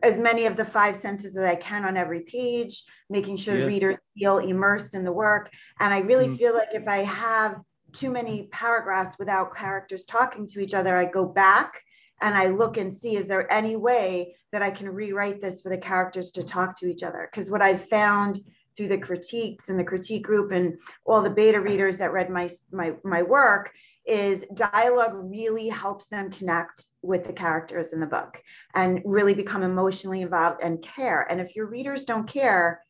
as 0.04 0.18
many 0.18 0.46
of 0.46 0.56
the 0.56 0.66
five 0.66 0.96
senses 0.96 1.36
as 1.36 1.44
I 1.44 1.56
can 1.56 1.86
on 1.86 1.98
every 1.98 2.22
page, 2.22 2.84
making 3.10 3.38
sure 3.38 3.58
yeah. 3.58 3.66
readers 3.66 3.98
feel 4.18 4.38
immersed 4.38 4.94
in 4.94 5.04
the 5.04 5.12
work. 5.12 5.52
And 5.80 5.94
I 5.94 6.00
really 6.00 6.28
mm-hmm. 6.28 6.36
feel 6.36 6.54
like 6.54 6.70
if 6.74 6.88
I 6.88 7.00
have 7.00 7.60
too 7.92 8.12
many 8.12 8.48
paragraphs 8.52 9.18
without 9.18 9.56
characters 9.56 10.06
talking 10.06 10.48
to 10.48 10.60
each 10.60 10.74
other, 10.74 10.96
I 10.96 11.06
go 11.06 11.26
back 11.26 11.82
and 12.22 12.36
I 12.36 12.48
look 12.48 12.78
and 12.78 12.96
see 12.96 13.16
is 13.16 13.26
there 13.26 13.52
any 13.52 13.76
way 13.76 14.36
that 14.52 14.62
I 14.62 14.72
can 14.72 14.90
rewrite 14.90 15.42
this 15.42 15.62
for 15.62 15.70
the 15.70 15.78
characters 15.78 16.32
to 16.32 16.44
talk 16.44 16.78
to 16.80 16.88
each 16.88 17.04
other? 17.04 17.28
Because 17.32 17.50
what 17.50 17.62
I've 17.62 17.88
found 17.88 18.42
through 18.76 18.90
the 18.90 18.98
critiques 18.98 19.70
and 19.70 19.80
the 19.80 19.84
critique 19.84 20.24
group 20.24 20.52
and 20.52 20.78
all 21.06 21.22
the 21.22 21.30
beta 21.30 21.60
readers 21.60 21.98
that 21.98 22.14
read 22.14 22.30
my 22.30 22.50
my 22.72 22.94
my 23.04 23.22
work 23.22 23.72
is 24.10 24.44
dialogue 24.54 25.14
really 25.14 25.68
helps 25.68 26.08
them 26.08 26.32
connect 26.32 26.84
with 27.02 27.26
the 27.26 27.34
characters 27.34 27.94
in 27.94 28.00
the 28.00 28.08
book 28.08 28.42
and 28.74 29.02
really 29.06 29.34
become 29.34 29.64
emotionally 29.64 30.22
involved 30.22 30.62
and 30.64 30.82
care. 30.82 31.28
And 31.30 31.40
if 31.40 31.56
your 31.56 31.68
readers 31.68 32.04
don't 32.04 32.28
care, 32.28 32.82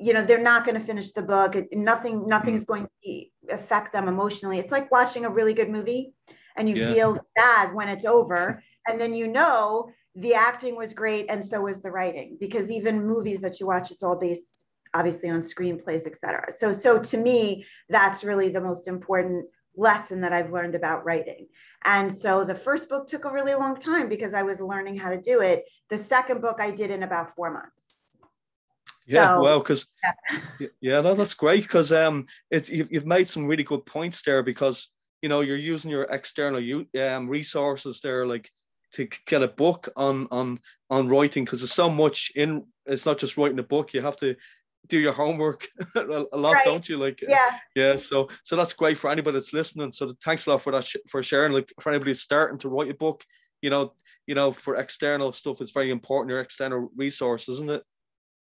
you 0.00 0.14
know, 0.14 0.24
they're 0.24 0.42
not 0.42 0.64
going 0.64 0.80
to 0.80 0.86
finish 0.86 1.12
the 1.12 1.22
book. 1.22 1.56
Nothing, 1.72 2.26
nothing 2.26 2.54
is 2.54 2.64
mm-hmm. 2.64 2.84
going 2.84 2.88
to 3.04 3.54
affect 3.54 3.92
them 3.92 4.08
emotionally. 4.08 4.58
It's 4.58 4.72
like 4.72 4.90
watching 4.90 5.24
a 5.24 5.30
really 5.30 5.54
good 5.54 5.70
movie 5.70 6.14
and 6.56 6.68
you 6.68 6.76
yeah. 6.76 6.92
feel 6.92 7.18
sad 7.36 7.74
when 7.74 7.88
it's 7.88 8.04
over. 8.04 8.62
And 8.84 9.00
then 9.00 9.14
you 9.14 9.28
know 9.28 9.90
the 10.16 10.34
acting 10.34 10.74
was 10.74 10.92
great 10.92 11.26
and 11.28 11.46
so 11.46 11.60
was 11.60 11.80
the 11.82 11.92
writing 11.92 12.36
because 12.40 12.68
even 12.68 13.06
movies 13.06 13.40
that 13.42 13.60
you 13.60 13.66
watch, 13.68 13.92
it's 13.92 14.02
all 14.02 14.16
based 14.16 14.42
obviously 14.94 15.30
on 15.30 15.42
screenplays, 15.42 16.06
etc. 16.06 16.46
So, 16.58 16.72
so 16.72 16.98
to 16.98 17.16
me, 17.16 17.64
that's 17.88 18.24
really 18.24 18.48
the 18.48 18.60
most 18.60 18.88
important 18.88 19.46
lesson 19.76 20.20
that 20.20 20.32
I've 20.32 20.52
learned 20.52 20.74
about 20.74 21.04
writing. 21.04 21.48
And 21.84 22.16
so 22.16 22.44
the 22.44 22.54
first 22.54 22.88
book 22.88 23.08
took 23.08 23.24
a 23.24 23.32
really 23.32 23.54
long 23.54 23.76
time 23.76 24.08
because 24.08 24.34
I 24.34 24.42
was 24.42 24.60
learning 24.60 24.96
how 24.96 25.10
to 25.10 25.20
do 25.20 25.40
it. 25.40 25.64
The 25.88 25.98
second 25.98 26.40
book 26.40 26.60
I 26.60 26.70
did 26.70 26.90
in 26.90 27.02
about 27.02 27.34
four 27.34 27.52
months. 27.52 27.72
Yeah, 29.06 29.36
so, 29.36 29.42
well, 29.42 29.58
because 29.58 29.86
yeah. 30.60 30.66
yeah, 30.80 31.00
no, 31.00 31.14
that's 31.14 31.34
great 31.34 31.62
because 31.62 31.90
um, 31.90 32.26
it's 32.50 32.68
you've, 32.68 33.06
made 33.06 33.26
some 33.26 33.46
really 33.46 33.64
good 33.64 33.84
points 33.84 34.22
there 34.22 34.44
because 34.44 34.90
you 35.22 35.28
know 35.28 35.40
you're 35.40 35.56
using 35.56 35.90
your 35.90 36.04
external 36.04 36.84
um 37.00 37.28
resources 37.28 38.00
there 38.00 38.26
like 38.26 38.48
to 38.92 39.08
get 39.26 39.42
a 39.42 39.48
book 39.48 39.88
on 39.96 40.28
on 40.30 40.60
on 40.88 41.08
writing 41.08 41.44
because 41.44 41.60
there's 41.60 41.72
so 41.72 41.90
much 41.90 42.30
in 42.36 42.64
it's 42.86 43.06
not 43.06 43.18
just 43.18 43.36
writing 43.36 43.58
a 43.58 43.62
book 43.62 43.92
you 43.92 44.02
have 44.02 44.16
to 44.16 44.36
do 44.88 44.98
your 44.98 45.12
homework. 45.12 45.68
A 45.94 46.00
lot 46.36 46.52
right. 46.52 46.64
don't 46.64 46.88
you? 46.88 46.98
Like 46.98 47.20
yeah. 47.26 47.58
yeah 47.74 47.96
so 47.96 48.28
so 48.44 48.56
that's 48.56 48.72
great 48.72 48.98
for 48.98 49.10
anybody 49.10 49.34
that's 49.34 49.52
listening. 49.52 49.92
So 49.92 50.14
thanks 50.24 50.46
a 50.46 50.50
lot 50.50 50.62
for 50.62 50.72
that 50.72 50.84
sh- 50.84 50.96
for 51.08 51.22
sharing 51.22 51.52
like 51.52 51.72
for 51.80 51.90
anybody 51.90 52.14
starting 52.14 52.58
to 52.58 52.68
write 52.68 52.90
a 52.90 52.94
book 52.94 53.22
you 53.62 53.70
know 53.70 53.94
you 54.26 54.34
know 54.34 54.52
for 54.52 54.76
external 54.76 55.32
stuff 55.32 55.60
it's 55.60 55.70
very 55.70 55.90
important 55.90 56.30
your 56.30 56.40
external 56.40 56.90
resource 56.94 57.48
isn't 57.48 57.70
it? 57.70 57.82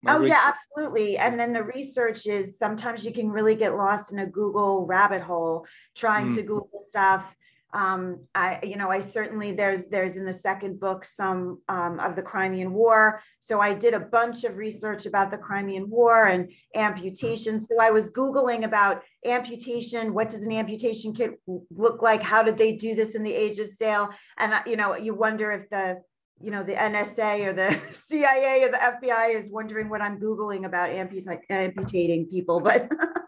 Oh 0.08 0.24
yeah 0.24 0.42
absolutely 0.44 1.18
and 1.18 1.40
then 1.40 1.52
the 1.52 1.64
research 1.64 2.28
is 2.28 2.60
sometimes 2.60 3.04
you 3.04 3.12
can 3.12 3.32
really 3.32 3.56
get 3.56 3.76
lost 3.76 4.12
in 4.12 4.20
a 4.20 4.26
google 4.28 4.86
rabbit 4.86 5.24
hole 5.24 5.66
trying 5.96 6.30
mm. 6.30 6.36
to 6.36 6.42
google 6.44 6.84
stuff 6.88 7.36
um, 7.76 8.22
I, 8.34 8.60
you 8.64 8.78
know, 8.78 8.90
I 8.90 9.02
certainly 9.02 9.52
there's 9.52 9.88
there's 9.88 10.16
in 10.16 10.24
the 10.24 10.32
second 10.32 10.80
book 10.80 11.04
some 11.04 11.60
um, 11.68 12.00
of 12.00 12.16
the 12.16 12.22
Crimean 12.22 12.72
War. 12.72 13.22
So 13.42 13.60
I 13.60 13.74
did 13.74 13.94
a 13.94 14.00
bunch 14.00 14.46
of 14.46 14.56
research 14.56 15.06
about 15.06 15.30
the 15.30 15.38
Crimean 15.38 15.90
War 15.90 16.28
and 16.28 16.50
amputation. 16.74 17.60
So 17.60 17.76
I 17.82 17.92
was 17.92 18.12
googling 18.12 18.64
about 18.64 19.04
amputation. 19.26 20.14
What 20.14 20.30
does 20.30 20.44
an 20.44 20.54
amputation 20.54 21.14
kit 21.14 21.38
look 21.70 22.02
like? 22.02 22.22
How 22.22 22.44
did 22.44 22.58
they 22.58 22.78
do 22.78 22.96
this 22.96 23.14
in 23.14 23.24
the 23.24 23.34
Age 23.34 23.60
of 23.60 23.68
Sail? 23.68 24.10
And 24.38 24.54
you 24.66 24.78
know, 24.78 24.96
you 24.96 25.14
wonder 25.14 25.52
if 25.52 25.70
the 25.70 26.02
you 26.42 26.52
know, 26.52 26.64
the 26.64 26.74
NSA 26.74 27.48
or 27.48 27.54
the 27.54 27.78
CIA 27.94 28.64
or 28.64 28.70
the 28.70 28.78
FBI 28.78 29.36
is 29.36 29.50
wondering 29.50 29.90
what 29.90 30.02
I'm 30.02 30.20
Googling 30.20 30.66
about 30.66 30.90
amputa- 30.90 31.40
amputating 31.50 32.28
people, 32.28 32.62
but 32.62 32.90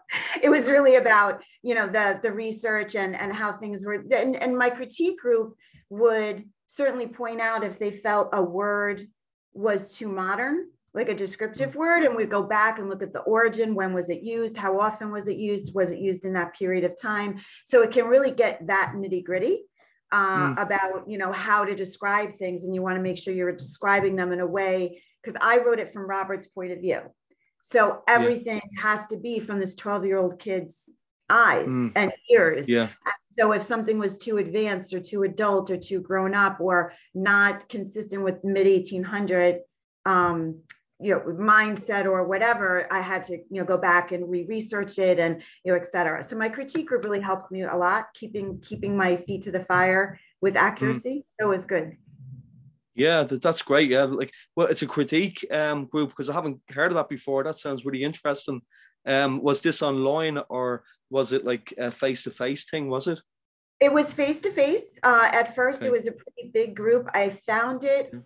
it 0.48 0.58
was 0.58 0.68
really 0.68 0.96
about, 0.96 1.42
you 1.62 1.74
know, 1.74 1.86
the, 1.86 2.18
the 2.22 2.32
research 2.32 2.94
and, 2.94 3.14
and 3.14 3.32
how 3.32 3.52
things 3.52 3.84
were, 3.84 4.04
and, 4.10 4.36
and 4.36 4.56
my 4.56 4.70
critique 4.70 5.18
group 5.18 5.54
would 5.90 6.44
certainly 6.66 7.06
point 7.06 7.40
out 7.40 7.64
if 7.64 7.78
they 7.78 7.90
felt 7.90 8.30
a 8.32 8.42
word 8.42 9.08
was 9.52 9.96
too 9.96 10.08
modern, 10.08 10.68
like 10.94 11.08
a 11.08 11.14
descriptive 11.14 11.74
word, 11.74 12.02
and 12.02 12.16
we 12.16 12.24
go 12.24 12.42
back 12.42 12.78
and 12.78 12.88
look 12.88 13.02
at 13.02 13.12
the 13.12 13.20
origin, 13.20 13.74
when 13.74 13.92
was 13.92 14.08
it 14.08 14.22
used, 14.22 14.56
how 14.56 14.78
often 14.78 15.10
was 15.10 15.28
it 15.28 15.36
used, 15.36 15.74
was 15.74 15.90
it 15.90 15.98
used 15.98 16.24
in 16.24 16.32
that 16.34 16.54
period 16.54 16.84
of 16.84 17.00
time? 17.00 17.40
So 17.66 17.82
it 17.82 17.90
can 17.90 18.06
really 18.06 18.30
get 18.30 18.66
that 18.66 18.94
nitty 18.96 19.24
gritty 19.24 19.64
uh, 20.12 20.54
mm. 20.54 20.62
about 20.62 21.08
you 21.08 21.18
know 21.18 21.32
how 21.32 21.64
to 21.64 21.74
describe 21.74 22.34
things 22.36 22.62
and 22.62 22.74
you 22.74 22.82
want 22.82 22.96
to 22.96 23.02
make 23.02 23.18
sure 23.18 23.34
you're 23.34 23.52
describing 23.52 24.16
them 24.16 24.32
in 24.32 24.40
a 24.40 24.46
way 24.46 25.02
because 25.22 25.38
i 25.42 25.58
wrote 25.58 25.78
it 25.78 25.92
from 25.92 26.08
robert's 26.08 26.46
point 26.46 26.72
of 26.72 26.80
view 26.80 27.00
so 27.70 28.02
everything 28.08 28.60
yeah. 28.72 28.82
has 28.82 29.06
to 29.08 29.16
be 29.16 29.40
from 29.40 29.60
this 29.60 29.74
12 29.74 30.04
year 30.06 30.18
old 30.18 30.38
kid's 30.38 30.90
eyes 31.28 31.68
mm. 31.68 31.92
and 31.94 32.12
ears 32.30 32.68
yeah 32.68 32.88
so 33.38 33.52
if 33.52 33.62
something 33.62 33.98
was 33.98 34.18
too 34.18 34.38
advanced 34.38 34.92
or 34.92 35.00
too 35.00 35.22
adult 35.22 35.70
or 35.70 35.76
too 35.76 36.00
grown 36.00 36.34
up 36.34 36.60
or 36.60 36.92
not 37.14 37.68
consistent 37.68 38.22
with 38.22 38.42
mid 38.42 38.66
1800 38.66 39.60
um, 40.06 40.60
you 41.00 41.12
know 41.12 41.20
mindset 41.20 42.06
or 42.06 42.24
whatever 42.24 42.92
i 42.92 43.00
had 43.00 43.22
to 43.22 43.34
you 43.34 43.60
know 43.60 43.64
go 43.64 43.78
back 43.78 44.10
and 44.10 44.28
re-research 44.28 44.98
it 44.98 45.18
and 45.18 45.42
you 45.64 45.72
know 45.72 45.78
et 45.78 45.86
cetera 45.90 46.22
so 46.24 46.36
my 46.36 46.48
critique 46.48 46.88
group 46.88 47.04
really 47.04 47.20
helped 47.20 47.52
me 47.52 47.62
a 47.62 47.76
lot 47.76 48.06
keeping 48.14 48.60
keeping 48.60 48.96
my 48.96 49.16
feet 49.16 49.42
to 49.42 49.52
the 49.52 49.64
fire 49.66 50.18
with 50.40 50.54
mm. 50.54 50.60
accuracy 50.60 51.24
mm. 51.24 51.44
it 51.44 51.46
was 51.46 51.64
good 51.64 51.96
yeah 52.98 53.22
that's 53.22 53.62
great 53.62 53.90
yeah 53.90 54.04
like 54.04 54.32
well 54.56 54.66
it's 54.66 54.82
a 54.82 54.86
critique 54.86 55.46
um 55.50 55.86
group 55.86 56.10
because 56.10 56.28
i 56.28 56.32
haven't 56.32 56.60
heard 56.70 56.90
of 56.90 56.94
that 56.94 57.08
before 57.08 57.44
that 57.44 57.58
sounds 57.58 57.84
really 57.84 58.02
interesting 58.02 58.60
um 59.06 59.42
was 59.42 59.60
this 59.60 59.82
online 59.82 60.38
or 60.48 60.82
was 61.10 61.32
it 61.32 61.44
like 61.44 61.72
a 61.78 61.90
face-to-face 61.90 62.68
thing 62.70 62.88
was 62.88 63.06
it 63.06 63.20
it 63.80 63.92
was 63.92 64.12
face-to-face 64.12 64.98
uh 65.02 65.28
at 65.32 65.54
first 65.54 65.78
okay. 65.78 65.88
it 65.88 65.92
was 65.92 66.06
a 66.06 66.12
pretty 66.12 66.50
big 66.52 66.74
group 66.74 67.08
i 67.14 67.30
found 67.46 67.84
it 67.84 68.10
yeah 68.12 68.20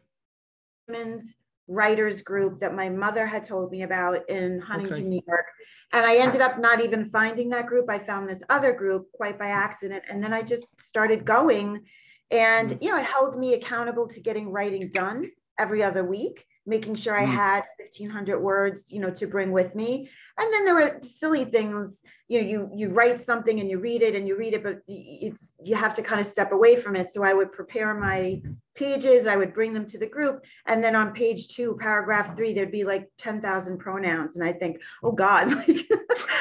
writers 1.68 2.22
group 2.22 2.60
that 2.60 2.74
my 2.74 2.88
mother 2.88 3.26
had 3.26 3.44
told 3.44 3.70
me 3.70 3.82
about 3.82 4.28
in 4.28 4.60
Huntington, 4.60 4.98
okay. 4.98 5.08
New 5.08 5.22
York. 5.26 5.46
And 5.92 6.04
I 6.04 6.16
ended 6.16 6.40
up 6.40 6.58
not 6.58 6.82
even 6.82 7.08
finding 7.10 7.50
that 7.50 7.66
group. 7.66 7.88
I 7.88 7.98
found 7.98 8.28
this 8.28 8.42
other 8.48 8.72
group 8.72 9.10
quite 9.12 9.38
by 9.38 9.48
accident. 9.48 10.04
And 10.08 10.22
then 10.22 10.32
I 10.32 10.42
just 10.42 10.64
started 10.80 11.24
going. 11.24 11.84
And, 12.32 12.70
mm. 12.70 12.82
you 12.82 12.90
know, 12.90 12.96
it 12.96 13.04
held 13.04 13.38
me 13.38 13.54
accountable 13.54 14.08
to 14.08 14.20
getting 14.20 14.50
writing 14.50 14.90
done 14.90 15.30
every 15.58 15.82
other 15.82 16.02
week, 16.02 16.44
making 16.66 16.96
sure 16.96 17.14
I 17.14 17.26
mm. 17.26 17.32
had 17.32 17.64
1500 17.78 18.40
words, 18.40 18.90
you 18.90 19.00
know, 19.00 19.10
to 19.10 19.26
bring 19.26 19.52
with 19.52 19.74
me. 19.74 20.10
And 20.38 20.52
then 20.52 20.64
there 20.64 20.74
were 20.74 20.98
silly 21.02 21.44
things, 21.44 22.02
you 22.28 22.40
know, 22.40 22.48
you 22.48 22.70
you 22.74 22.88
write 22.88 23.22
something 23.22 23.60
and 23.60 23.70
you 23.70 23.78
read 23.78 24.02
it 24.02 24.14
and 24.14 24.26
you 24.26 24.36
read 24.36 24.54
it, 24.54 24.62
but 24.62 24.80
it's 24.88 25.52
you 25.62 25.76
have 25.76 25.94
to 25.94 26.02
kind 26.02 26.20
of 26.20 26.26
step 26.26 26.52
away 26.52 26.76
from 26.76 26.96
it. 26.96 27.12
So 27.12 27.22
I 27.22 27.34
would 27.34 27.52
prepare 27.52 27.94
my 27.94 28.40
pages, 28.74 29.26
I 29.26 29.36
would 29.36 29.52
bring 29.52 29.74
them 29.74 29.86
to 29.86 29.98
the 29.98 30.06
group, 30.06 30.42
and 30.66 30.82
then 30.82 30.96
on 30.96 31.12
page 31.12 31.48
two, 31.48 31.76
paragraph 31.78 32.36
three, 32.36 32.54
there'd 32.54 32.72
be 32.72 32.84
like 32.84 33.10
10,000 33.18 33.78
pronouns. 33.78 34.36
And 34.36 34.44
I 34.44 34.52
think, 34.52 34.80
oh 35.02 35.12
God, 35.12 35.50
like 35.68 35.86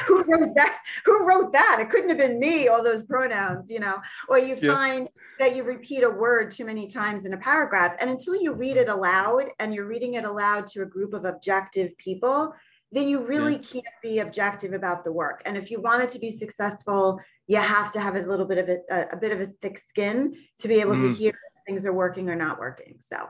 who 0.07 0.23
wrote 0.23 0.55
that? 0.55 0.79
Who 1.05 1.25
wrote 1.25 1.51
that? 1.53 1.79
It 1.81 1.89
couldn't 1.89 2.09
have 2.09 2.17
been 2.17 2.39
me, 2.39 2.67
all 2.67 2.83
those 2.83 3.03
pronouns, 3.03 3.69
you 3.69 3.79
know. 3.79 3.97
Or 4.29 4.39
you 4.39 4.57
yeah. 4.61 4.73
find 4.73 5.09
that 5.39 5.55
you 5.55 5.63
repeat 5.63 6.03
a 6.03 6.09
word 6.09 6.51
too 6.51 6.65
many 6.65 6.87
times 6.87 7.25
in 7.25 7.33
a 7.33 7.37
paragraph. 7.37 7.95
And 7.99 8.09
until 8.09 8.35
you 8.35 8.53
read 8.53 8.77
it 8.77 8.89
aloud 8.89 9.45
and 9.59 9.73
you're 9.73 9.87
reading 9.87 10.15
it 10.15 10.25
aloud 10.25 10.67
to 10.69 10.83
a 10.83 10.85
group 10.85 11.13
of 11.13 11.25
objective 11.25 11.97
people, 11.97 12.53
then 12.91 13.07
you 13.07 13.25
really 13.25 13.53
yeah. 13.53 13.81
can't 13.81 13.85
be 14.03 14.19
objective 14.19 14.73
about 14.73 15.03
the 15.03 15.11
work. 15.11 15.41
And 15.45 15.57
if 15.57 15.71
you 15.71 15.81
want 15.81 16.03
it 16.03 16.09
to 16.11 16.19
be 16.19 16.31
successful, 16.31 17.19
you 17.47 17.57
have 17.57 17.91
to 17.93 17.99
have 17.99 18.15
a 18.15 18.21
little 18.21 18.45
bit 18.45 18.57
of 18.57 18.69
a, 18.69 19.07
a 19.13 19.17
bit 19.17 19.31
of 19.31 19.41
a 19.41 19.51
thick 19.61 19.79
skin 19.79 20.35
to 20.59 20.67
be 20.67 20.81
able 20.81 20.95
mm. 20.95 21.01
to 21.01 21.13
hear 21.13 21.33
things 21.65 21.85
are 21.85 21.93
working 21.93 22.29
or 22.29 22.35
not 22.35 22.59
working. 22.59 22.95
So 22.99 23.29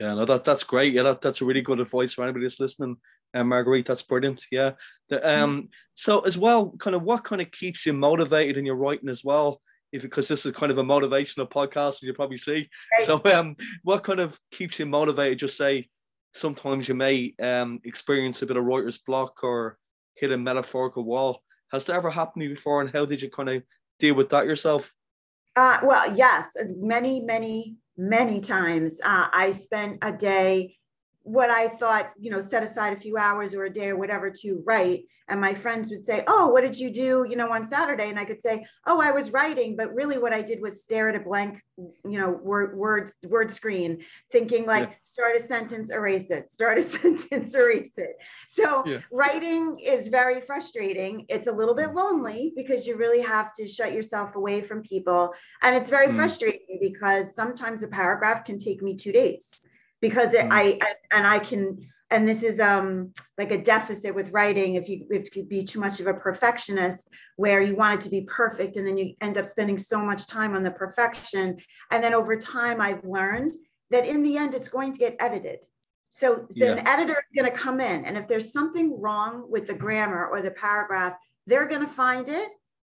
yeah, 0.00 0.14
no, 0.14 0.24
that 0.24 0.44
that's 0.44 0.62
great. 0.62 0.92
Yeah, 0.92 1.02
that, 1.04 1.20
that's 1.20 1.40
a 1.40 1.44
really 1.44 1.62
good 1.62 1.80
advice 1.80 2.12
for 2.12 2.24
anybody 2.24 2.44
that's 2.44 2.60
listening. 2.60 2.96
And 3.34 3.52
uh, 3.52 3.56
Margriet, 3.56 3.86
that's 3.86 4.02
brilliant. 4.02 4.44
Yeah. 4.50 4.72
The, 5.08 5.18
mm. 5.18 5.38
um, 5.38 5.62
mm. 5.62 5.68
so 5.94 6.20
as 6.20 6.38
well, 6.38 6.70
kind 6.78 6.96
of 6.96 7.02
what 7.02 7.24
kind 7.24 7.42
of 7.42 7.50
keeps 7.50 7.84
you 7.84 7.92
motivated 7.92 8.56
in 8.56 8.66
your 8.66 8.76
writing 8.76 9.08
as 9.08 9.22
well? 9.24 9.60
If 9.92 10.02
because 10.02 10.28
this 10.28 10.44
is 10.44 10.52
kind 10.52 10.72
of 10.72 10.78
a 10.78 10.82
motivational 10.82 11.50
podcast, 11.50 11.94
as 11.94 12.02
you 12.02 12.12
probably 12.12 12.38
see. 12.38 12.68
Right. 12.92 13.06
So 13.06 13.20
um, 13.26 13.56
what 13.82 14.04
kind 14.04 14.20
of 14.20 14.38
keeps 14.52 14.78
you 14.78 14.86
motivated? 14.86 15.38
Just 15.38 15.56
say 15.56 15.88
sometimes 16.36 16.88
you 16.88 16.94
may 16.94 17.34
um, 17.42 17.80
experience 17.84 18.42
a 18.42 18.46
bit 18.46 18.56
of 18.56 18.64
writer's 18.64 18.98
block 18.98 19.42
or 19.42 19.78
hit 20.14 20.32
a 20.32 20.36
metaphorical 20.36 21.04
wall. 21.04 21.42
Has 21.72 21.84
that 21.86 21.96
ever 21.96 22.10
happened 22.10 22.42
to 22.42 22.48
you 22.48 22.54
before? 22.54 22.80
And 22.80 22.90
how 22.90 23.04
did 23.04 23.22
you 23.22 23.30
kind 23.30 23.48
of 23.48 23.62
deal 23.98 24.14
with 24.14 24.28
that 24.30 24.46
yourself? 24.46 24.94
Uh, 25.56 25.78
well, 25.82 26.14
yes, 26.14 26.52
many, 26.76 27.20
many, 27.20 27.76
many 27.96 28.40
times. 28.40 29.00
Uh, 29.02 29.26
I 29.32 29.50
spent 29.50 29.98
a 30.02 30.12
day 30.12 30.76
what 31.26 31.50
I 31.50 31.66
thought, 31.66 32.12
you 32.20 32.30
know, 32.30 32.40
set 32.40 32.62
aside 32.62 32.92
a 32.92 33.00
few 33.00 33.16
hours 33.16 33.52
or 33.52 33.64
a 33.64 33.72
day 33.72 33.88
or 33.88 33.96
whatever 33.96 34.30
to 34.30 34.62
write. 34.64 35.06
And 35.28 35.40
my 35.40 35.54
friends 35.54 35.90
would 35.90 36.06
say, 36.06 36.22
Oh, 36.28 36.46
what 36.46 36.60
did 36.60 36.78
you 36.78 36.88
do, 36.88 37.26
you 37.28 37.34
know, 37.34 37.52
on 37.52 37.68
Saturday? 37.68 38.08
And 38.10 38.18
I 38.18 38.24
could 38.24 38.40
say, 38.40 38.64
Oh, 38.86 39.00
I 39.00 39.10
was 39.10 39.32
writing. 39.32 39.74
But 39.74 39.92
really 39.92 40.18
what 40.18 40.32
I 40.32 40.40
did 40.40 40.62
was 40.62 40.84
stare 40.84 41.08
at 41.08 41.16
a 41.16 41.18
blank, 41.18 41.60
you 41.76 42.20
know, 42.20 42.30
word, 42.30 42.78
word, 42.78 43.10
word 43.24 43.50
screen, 43.50 44.04
thinking 44.30 44.66
like, 44.66 44.88
yeah. 44.88 44.96
start 45.02 45.34
a 45.34 45.40
sentence, 45.40 45.90
erase 45.90 46.30
it, 46.30 46.52
start 46.52 46.78
a 46.78 46.82
sentence, 46.84 47.56
erase 47.56 47.90
it. 47.96 48.16
So 48.46 48.84
yeah. 48.86 48.98
writing 49.10 49.80
is 49.80 50.06
very 50.06 50.40
frustrating. 50.40 51.26
It's 51.28 51.48
a 51.48 51.52
little 51.52 51.74
bit 51.74 51.92
lonely 51.92 52.52
because 52.54 52.86
you 52.86 52.94
really 52.94 53.22
have 53.22 53.52
to 53.54 53.66
shut 53.66 53.92
yourself 53.92 54.36
away 54.36 54.62
from 54.62 54.80
people. 54.80 55.34
And 55.60 55.74
it's 55.74 55.90
very 55.90 56.06
mm. 56.06 56.14
frustrating 56.14 56.78
because 56.80 57.34
sometimes 57.34 57.82
a 57.82 57.88
paragraph 57.88 58.44
can 58.44 58.60
take 58.60 58.80
me 58.80 58.94
two 58.94 59.10
days 59.10 59.66
because 60.00 60.34
it, 60.34 60.46
mm. 60.46 60.52
I, 60.52 60.78
and 61.10 61.26
I 61.26 61.38
can 61.38 61.86
and 62.10 62.28
this 62.28 62.42
is 62.42 62.60
um 62.60 63.12
like 63.38 63.50
a 63.50 63.62
deficit 63.62 64.14
with 64.14 64.30
writing 64.30 64.74
if 64.74 64.88
you 64.88 65.06
if 65.10 65.34
you 65.34 65.44
be 65.44 65.64
too 65.64 65.80
much 65.80 66.00
of 66.00 66.06
a 66.06 66.14
perfectionist 66.14 67.08
where 67.36 67.60
you 67.60 67.74
want 67.74 68.00
it 68.00 68.04
to 68.04 68.10
be 68.10 68.22
perfect 68.22 68.76
and 68.76 68.86
then 68.86 68.96
you 68.96 69.14
end 69.20 69.36
up 69.38 69.46
spending 69.46 69.78
so 69.78 69.98
much 69.98 70.26
time 70.26 70.54
on 70.54 70.62
the 70.62 70.70
perfection 70.70 71.56
and 71.90 72.02
then 72.02 72.14
over 72.14 72.36
time 72.36 72.80
I've 72.80 73.04
learned 73.04 73.52
that 73.90 74.06
in 74.06 74.22
the 74.22 74.36
end 74.36 74.54
it's 74.54 74.68
going 74.68 74.92
to 74.92 74.98
get 74.98 75.16
edited 75.20 75.58
so 76.10 76.46
yeah. 76.54 76.72
an 76.72 76.86
editor 76.86 77.14
is 77.14 77.42
going 77.42 77.50
to 77.50 77.56
come 77.56 77.80
in 77.80 78.04
and 78.04 78.16
if 78.16 78.28
there's 78.28 78.52
something 78.52 79.00
wrong 79.00 79.46
with 79.50 79.66
the 79.66 79.74
grammar 79.74 80.26
or 80.26 80.42
the 80.42 80.50
paragraph 80.50 81.14
they're 81.46 81.68
going 81.68 81.86
to 81.86 81.92
find 81.92 82.28
it 82.28 82.48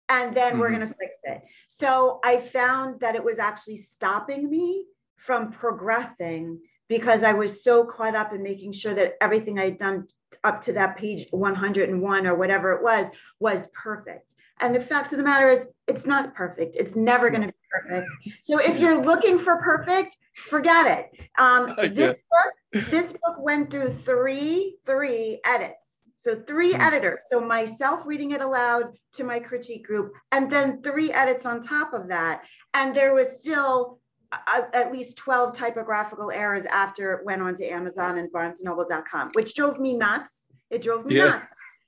and 0.09 0.35
then 0.35 0.53
mm-hmm. 0.53 0.61
we're 0.61 0.69
going 0.69 0.87
to 0.87 0.95
fix 0.99 1.17
it 1.23 1.41
so 1.69 2.19
I 2.23 2.39
found 2.39 2.99
that 3.01 3.15
it 3.15 3.23
was 3.23 3.39
actually 3.39 3.77
stopping 3.77 4.49
me 4.49 4.85
from 5.17 5.51
progressing 5.51 6.59
because 6.87 7.23
I 7.23 7.33
was 7.33 7.63
so 7.63 7.83
caught 7.83 8.15
up 8.15 8.33
in 8.33 8.43
making 8.43 8.71
sure 8.71 8.93
that 8.93 9.15
everything 9.21 9.59
I'd 9.59 9.77
done 9.77 10.07
up 10.43 10.61
to 10.61 10.73
that 10.73 10.97
page 10.97 11.27
101 11.31 12.27
or 12.27 12.35
whatever 12.35 12.71
it 12.73 12.83
was 12.83 13.07
was 13.39 13.67
perfect. 13.73 14.33
And 14.59 14.73
the 14.73 14.81
fact 14.81 15.11
of 15.11 15.17
the 15.17 15.23
matter 15.23 15.49
is 15.49 15.65
it's 15.87 16.05
not 16.05 16.33
perfect. 16.33 16.75
It's 16.75 16.95
never 16.95 17.29
going 17.29 17.41
to 17.41 17.47
be 17.47 17.53
perfect. 17.69 18.07
So 18.43 18.59
if 18.59 18.79
you're 18.79 19.03
looking 19.03 19.37
for 19.39 19.57
perfect 19.57 20.17
forget 20.37 20.99
it. 20.99 21.27
Um, 21.37 21.75
this 21.93 22.17
book 22.17 22.85
this 22.91 23.11
book 23.11 23.37
went 23.39 23.71
through 23.71 23.89
three 23.89 24.77
three 24.85 25.39
edits. 25.45 25.85
So 26.17 26.35
three 26.47 26.73
mm-hmm. 26.73 26.81
editors. 26.81 27.19
So 27.27 27.39
myself 27.39 28.05
reading 28.05 28.31
it 28.31 28.41
aloud 28.41 28.93
to 29.13 29.23
my 29.23 29.39
critique 29.39 29.85
group 29.85 30.13
and 30.31 30.51
then 30.51 30.81
three 30.81 31.11
edits 31.11 31.45
on 31.45 31.61
top 31.61 31.93
of 31.93 32.09
that. 32.09 32.41
And 32.73 32.95
there 32.95 33.13
was 33.13 33.39
still 33.39 33.99
at 34.31 34.91
least 34.91 35.17
12 35.17 35.55
typographical 35.55 36.31
errors 36.31 36.65
after 36.65 37.13
it 37.13 37.25
went 37.25 37.41
on 37.41 37.55
to 37.55 37.65
Amazon 37.65 38.17
and 38.17 38.31
barnesandnoble.com, 38.31 39.31
which 39.33 39.55
drove 39.55 39.79
me 39.79 39.95
nuts. 39.95 40.47
It 40.69 40.81
drove 40.81 41.05
me 41.05 41.15
yeah. 41.15 41.25
nuts 41.25 41.45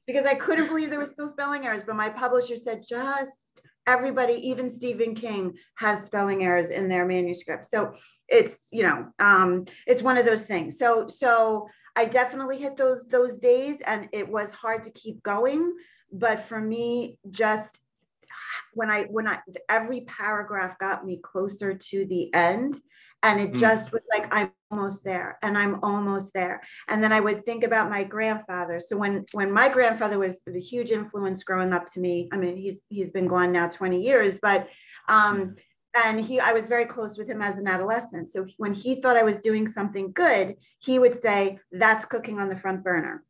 because 0.07 0.25
I 0.25 0.35
couldn't 0.35 0.67
believe 0.67 0.89
there 0.89 0.99
were 0.99 1.05
still 1.05 1.29
spelling 1.29 1.65
errors. 1.65 1.83
But 1.83 1.95
my 1.95 2.09
publisher 2.09 2.55
said, 2.55 2.83
just 2.87 3.31
everybody, 3.85 4.33
even 4.33 4.71
Stephen 4.71 5.15
King, 5.15 5.53
has 5.75 6.05
spelling 6.05 6.43
errors 6.43 6.69
in 6.69 6.87
their 6.87 7.05
manuscript. 7.05 7.65
So 7.65 7.93
it's, 8.27 8.57
you 8.71 8.83
know, 8.83 9.07
um, 9.19 9.65
it's 9.85 10.01
one 10.01 10.17
of 10.17 10.25
those 10.25 10.43
things. 10.43 10.77
So, 10.77 11.07
so 11.07 11.67
I 11.95 12.05
definitely 12.05 12.57
hit 12.57 12.77
those 12.77 13.05
those 13.07 13.39
days 13.39 13.77
and 13.85 14.07
it 14.13 14.29
was 14.29 14.51
hard 14.51 14.83
to 14.83 14.91
keep 14.91 15.21
going. 15.23 15.73
But 16.11 16.45
for 16.45 16.59
me, 16.59 17.19
just 17.29 17.79
when 18.73 18.89
I 18.89 19.03
when 19.03 19.27
I 19.27 19.39
every 19.67 20.01
paragraph 20.01 20.77
got 20.79 21.05
me 21.05 21.19
closer 21.23 21.73
to 21.73 22.05
the 22.05 22.33
end 22.33 22.79
and 23.23 23.39
it 23.39 23.53
mm. 23.53 23.59
just 23.59 23.91
was 23.91 24.01
like 24.11 24.27
i'm 24.31 24.51
almost 24.71 25.03
there 25.03 25.37
and 25.41 25.57
i'm 25.57 25.79
almost 25.83 26.33
there 26.33 26.61
and 26.87 27.03
then 27.03 27.11
i 27.11 27.19
would 27.19 27.45
think 27.45 27.63
about 27.63 27.89
my 27.89 28.03
grandfather 28.03 28.79
so 28.79 28.97
when 28.97 29.25
when 29.33 29.51
my 29.51 29.69
grandfather 29.69 30.17
was 30.17 30.41
a 30.47 30.59
huge 30.59 30.91
influence 30.91 31.43
growing 31.43 31.73
up 31.73 31.91
to 31.91 31.99
me 31.99 32.29
i 32.31 32.37
mean 32.37 32.55
he's 32.55 32.81
he's 32.89 33.11
been 33.11 33.27
gone 33.27 33.51
now 33.51 33.67
20 33.67 34.01
years 34.01 34.39
but 34.41 34.67
um 35.07 35.39
mm. 35.39 35.55
and 35.95 36.21
he 36.21 36.39
i 36.39 36.53
was 36.53 36.65
very 36.65 36.85
close 36.85 37.17
with 37.17 37.29
him 37.29 37.41
as 37.41 37.57
an 37.57 37.67
adolescent 37.67 38.31
so 38.31 38.45
when 38.57 38.73
he 38.73 39.01
thought 39.01 39.17
i 39.17 39.23
was 39.23 39.41
doing 39.41 39.67
something 39.67 40.11
good 40.11 40.55
he 40.79 40.99
would 40.99 41.21
say 41.21 41.59
that's 41.71 42.05
cooking 42.05 42.39
on 42.39 42.49
the 42.49 42.59
front 42.59 42.83
burner 42.83 43.23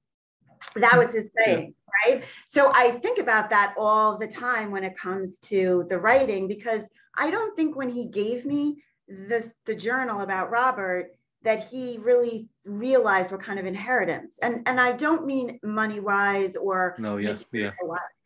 that 0.76 0.98
was 0.98 1.14
his 1.14 1.30
saying 1.38 1.74
right? 2.06 2.24
So 2.46 2.72
I 2.74 2.92
think 2.92 3.20
about 3.20 3.50
that 3.50 3.74
all 3.78 4.18
the 4.18 4.28
time 4.28 4.72
when 4.72 4.84
it 4.84 4.98
comes 4.98 5.38
to 5.40 5.86
the 5.90 6.00
writing 6.00 6.48
because 6.48 6.82
I 7.16 7.32
don't 7.32 7.56
think 7.56 7.76
when 7.76 7.90
he 7.90 8.08
gave 8.08 8.46
me 8.46 8.84
this 9.08 9.50
the 9.66 9.76
journal 9.76 10.22
about 10.22 10.52
Robert 10.52 11.16
that 11.42 11.64
he 11.68 11.98
really 12.02 12.50
realized 12.66 13.32
what 13.32 13.42
kind 13.42 13.60
of 13.60 13.66
inheritance. 13.66 14.38
And 14.42 14.62
and 14.68 14.80
I 14.80 14.92
don't 14.94 15.26
mean 15.26 15.60
money 15.64 16.00
wise 16.00 16.56
or 16.56 16.96
no 17.00 17.18
yes 17.18 17.44
yeah. 17.52 17.72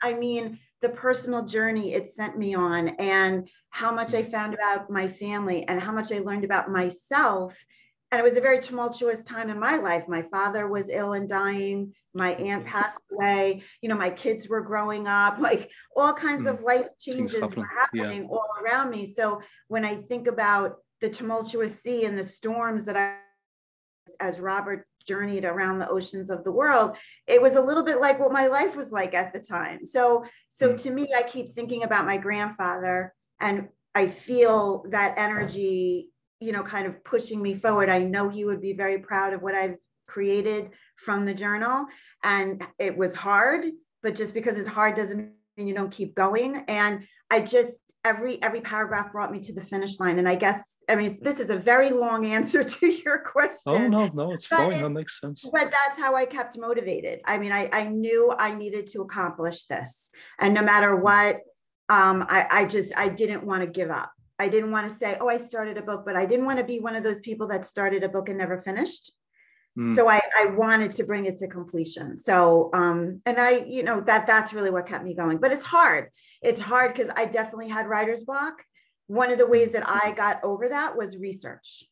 I 0.01 0.13
mean 0.13 0.59
the 0.81 0.89
personal 0.89 1.45
journey 1.45 1.93
it 1.93 2.11
sent 2.11 2.37
me 2.37 2.53
on 2.55 2.89
and 2.89 3.47
how 3.69 3.91
much 3.91 4.13
I 4.13 4.21
mm-hmm. 4.21 4.31
found 4.31 4.53
about 4.53 4.89
my 4.89 5.07
family 5.07 5.65
and 5.67 5.79
how 5.79 5.93
much 5.93 6.11
I 6.11 6.19
learned 6.19 6.43
about 6.43 6.69
myself 6.69 7.55
and 8.13 8.20
it 8.20 8.24
was 8.24 8.38
a 8.38 8.41
very 8.41 8.60
tumultuous 8.60 9.24
time 9.24 9.50
in 9.50 9.60
my 9.60 9.77
life. 9.77 10.03
My 10.08 10.22
father 10.22 10.67
was 10.67 10.86
ill 10.88 11.13
and 11.13 11.27
dying. 11.27 11.96
My 12.13 12.36
aunt 12.36 12.63
passed 12.63 13.00
away. 13.12 13.63
You 13.82 13.89
know 13.89 13.96
my 13.96 14.12
kids 14.12 14.48
were 14.48 14.62
growing 14.62 15.08
up. 15.08 15.39
Like 15.39 15.72
all 15.96 16.13
kinds 16.13 16.46
mm. 16.46 16.51
of 16.51 16.62
life 16.62 16.86
changes 17.00 17.41
were 17.55 17.65
happening 17.65 18.24
yeah. 18.24 18.29
all 18.29 18.50
around 18.63 18.91
me. 18.91 19.12
So 19.12 19.41
when 19.67 19.84
i 19.84 19.96
think 19.96 20.27
about 20.27 20.77
the 21.01 21.10
tumultuous 21.10 21.82
sea 21.82 22.05
and 22.05 22.15
the 22.15 22.24
storms 22.24 22.86
that 22.86 22.96
i 22.96 23.15
as 24.20 24.39
robert 24.39 24.86
journeyed 25.08 25.46
around 25.46 25.79
the 25.79 25.89
oceans 25.89 26.29
of 26.29 26.43
the 26.43 26.51
world 26.51 26.96
it 27.25 27.41
was 27.41 27.53
a 27.55 27.62
little 27.62 27.84
bit 27.84 28.00
like 28.00 28.20
what 28.20 28.32
my 28.32 28.48
life 28.48 28.75
was 28.75 28.91
like 28.91 29.13
at 29.15 29.34
the 29.34 29.39
time. 29.39 29.84
So 29.86 30.25
so 30.50 30.74
mm. 30.74 30.82
to 30.84 30.91
me 30.91 31.08
i 31.17 31.24
keep 31.24 31.55
thinking 31.55 31.82
about 31.82 32.05
my 32.05 32.17
grandfather 32.17 33.13
and 33.39 33.70
i 33.96 34.08
feel 34.08 34.86
that 34.91 35.15
energy 35.17 36.12
you 36.43 36.51
know 36.51 36.63
kind 36.63 36.88
of 36.88 37.03
pushing 37.03 37.41
me 37.41 37.55
forward. 37.55 37.89
I 37.89 38.00
know 38.00 38.29
he 38.29 38.45
would 38.45 38.61
be 38.61 38.74
very 38.74 39.00
proud 39.00 39.33
of 39.33 39.41
what 39.41 39.55
i've 39.55 39.77
created 40.07 40.70
from 40.98 41.25
the 41.25 41.33
journal. 41.33 41.85
And 42.24 42.65
it 42.79 42.96
was 42.96 43.13
hard, 43.15 43.65
but 44.01 44.15
just 44.15 44.33
because 44.33 44.57
it's 44.57 44.68
hard 44.68 44.96
doesn't 44.96 45.31
mean 45.57 45.68
you 45.68 45.74
don't 45.74 45.91
keep 45.91 46.15
going. 46.15 46.63
And 46.68 47.05
I 47.29 47.39
just, 47.41 47.79
every 48.05 48.41
every 48.44 48.61
paragraph 48.61 49.11
brought 49.11 49.31
me 49.31 49.39
to 49.39 49.53
the 49.53 49.63
finish 49.63 50.00
line. 50.00 50.20
And 50.20 50.27
i 50.27 50.35
guess 50.35 50.61
i 50.89 50.96
mean 50.96 51.20
this 51.22 51.39
is 51.39 51.50
a 51.50 51.57
very 51.57 51.91
long 51.91 52.25
answer 52.37 52.63
to 52.63 52.87
your 52.87 53.20
question. 53.20 53.61
Oh 53.65 53.87
no 53.87 54.07
no 54.07 54.33
it's 54.33 54.46
fine. 54.46 54.81
That 54.81 54.89
makes 54.89 55.20
sense. 55.22 55.41
but 55.51 55.72
that's 55.72 55.98
how 55.98 56.13
i 56.15 56.25
kept 56.25 56.57
motivated. 56.57 57.22
I 57.25 57.37
mean 57.37 57.53
i 57.53 57.70
i 57.72 57.85
knew 57.85 58.33
i 58.37 58.53
needed 58.53 58.87
to 58.87 59.01
accomplish 59.01 59.65
this. 59.65 60.11
And 60.37 60.53
no 60.53 60.61
matter 60.61 60.96
what 60.96 61.41
um 61.87 62.25
i 62.27 62.46
i 62.51 62.65
just 62.65 62.91
i 62.98 63.07
didn't 63.07 63.46
want 63.46 63.61
to 63.61 63.68
give 63.68 63.89
up 63.89 64.11
i 64.44 64.48
didn't 64.48 64.72
want 64.72 64.88
to 64.90 64.96
say 64.96 65.18
oh 65.20 65.29
i 65.29 65.38
started 65.38 65.77
a 65.77 65.82
book 65.82 66.03
but 66.06 66.16
i 66.16 66.25
didn't 66.25 66.46
want 66.46 66.60
to 66.60 66.66
be 66.66 66.79
one 66.79 66.96
of 66.96 67.03
those 67.03 67.20
people 67.22 67.48
that 67.48 67.66
started 67.66 68.03
a 68.03 68.10
book 68.10 68.29
and 68.29 68.38
never 68.38 68.62
finished 68.62 69.12
Mm. 69.77 69.96
So 69.96 70.08
I, 70.08 70.22
I 70.40 70.48
wanted 70.48 70.92
to 70.94 71.03
bring 71.03 71.25
it 71.25 71.38
to 71.40 71.48
completion. 71.48 72.18
So, 72.18 72.70
um, 72.74 73.22
and 73.25 73.40
I, 73.40 73.64
you 73.68 73.84
know, 73.84 74.01
that 74.01 74.27
that's 74.27 74.53
really 74.53 74.70
what 74.70 74.88
kept 74.88 75.03
me 75.03 75.16
going. 75.16 75.40
But 75.40 75.51
it's 75.51 75.66
hard. 75.66 76.10
It's 76.42 76.62
hard 76.62 76.94
because 76.94 77.12
I 77.16 77.25
definitely 77.25 77.70
had 77.70 77.88
writer's 77.88 78.24
block. 78.24 78.64
One 79.08 79.32
of 79.32 79.38
the 79.38 79.48
ways 79.48 79.72
that 79.72 79.84
I 79.88 80.12
got 80.12 80.44
over 80.44 80.70
that 80.70 80.96
was 80.96 81.18
research. 81.18 81.86